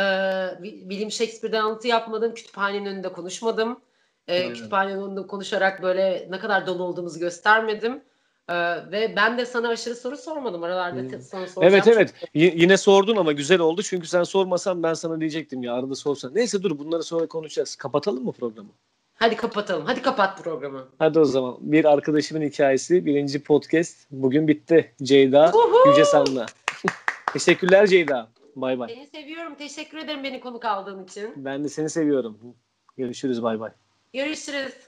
William 0.63 1.11
Shakespeare'den 1.11 1.61
alıntı 1.63 1.89
yapmadım. 1.89 2.35
Kütüphanenin 2.35 2.87
önünde 2.87 3.13
konuşmadım. 3.13 3.81
Ee, 4.29 4.35
Aynen. 4.41 4.55
kütüphanenin 4.55 5.03
önünde 5.03 5.27
konuşarak 5.27 5.83
böyle 5.83 6.27
ne 6.31 6.39
kadar 6.39 6.67
dolu 6.67 6.83
olduğumuzu 6.85 7.19
göstermedim. 7.21 8.03
Ee, 8.49 8.55
ve 8.93 9.13
ben 9.17 9.39
de 9.39 9.47
sana 9.47 9.69
aşırı 9.69 9.95
soru 9.95 10.17
sormadım. 10.17 10.63
Aralarda 10.63 11.01
Hmm. 11.01 11.21
sana 11.21 11.47
soracağım. 11.47 11.75
Evet 11.75 11.87
evet. 11.89 12.15
Y- 12.35 12.55
yine 12.57 12.77
sordun 12.77 13.17
ama 13.17 13.33
güzel 13.33 13.61
oldu. 13.61 13.83
Çünkü 13.83 14.07
sen 14.09 14.23
sormasan 14.23 14.83
ben 14.83 14.95
sana 14.95 15.21
diyecektim 15.21 15.63
ya 15.63 15.75
arada 15.75 15.95
sorsan. 15.95 16.35
Neyse 16.35 16.63
dur 16.63 16.79
bunları 16.79 17.03
sonra 17.03 17.27
konuşacağız. 17.27 17.77
Kapatalım 17.77 18.25
mı 18.25 18.33
programı? 18.33 18.69
Hadi 19.15 19.37
kapatalım. 19.37 19.85
Hadi 19.87 20.03
kapat 20.03 20.45
programı. 20.45 20.85
Hadi 20.99 21.19
o 21.19 21.25
zaman. 21.25 21.57
Bir 21.61 21.85
arkadaşımın 21.85 22.43
hikayesi. 22.43 23.07
Birinci 23.07 23.43
podcast. 23.43 23.97
Bugün 24.11 24.49
bitti. 24.49 24.95
Ceyda 25.03 25.53
Uhu! 25.55 25.89
Yüce 25.91 26.05
Sanlı. 26.05 26.47
Teşekkürler 27.33 27.87
Ceyda. 27.87 28.29
Bay 28.57 28.79
bay. 28.79 28.95
Seni 28.95 29.07
seviyorum. 29.07 29.55
Teşekkür 29.55 29.99
ederim 29.99 30.25
beni 30.25 30.41
konuk 30.41 30.65
aldığın 30.65 31.05
için. 31.05 31.33
Ben 31.37 31.65
de 31.65 31.69
seni 31.69 31.91
seviyorum. 31.91 32.57
Görüşürüz 32.97 33.43
bay 33.43 33.61
bay. 33.61 33.73
Görüşürüz. 34.13 34.88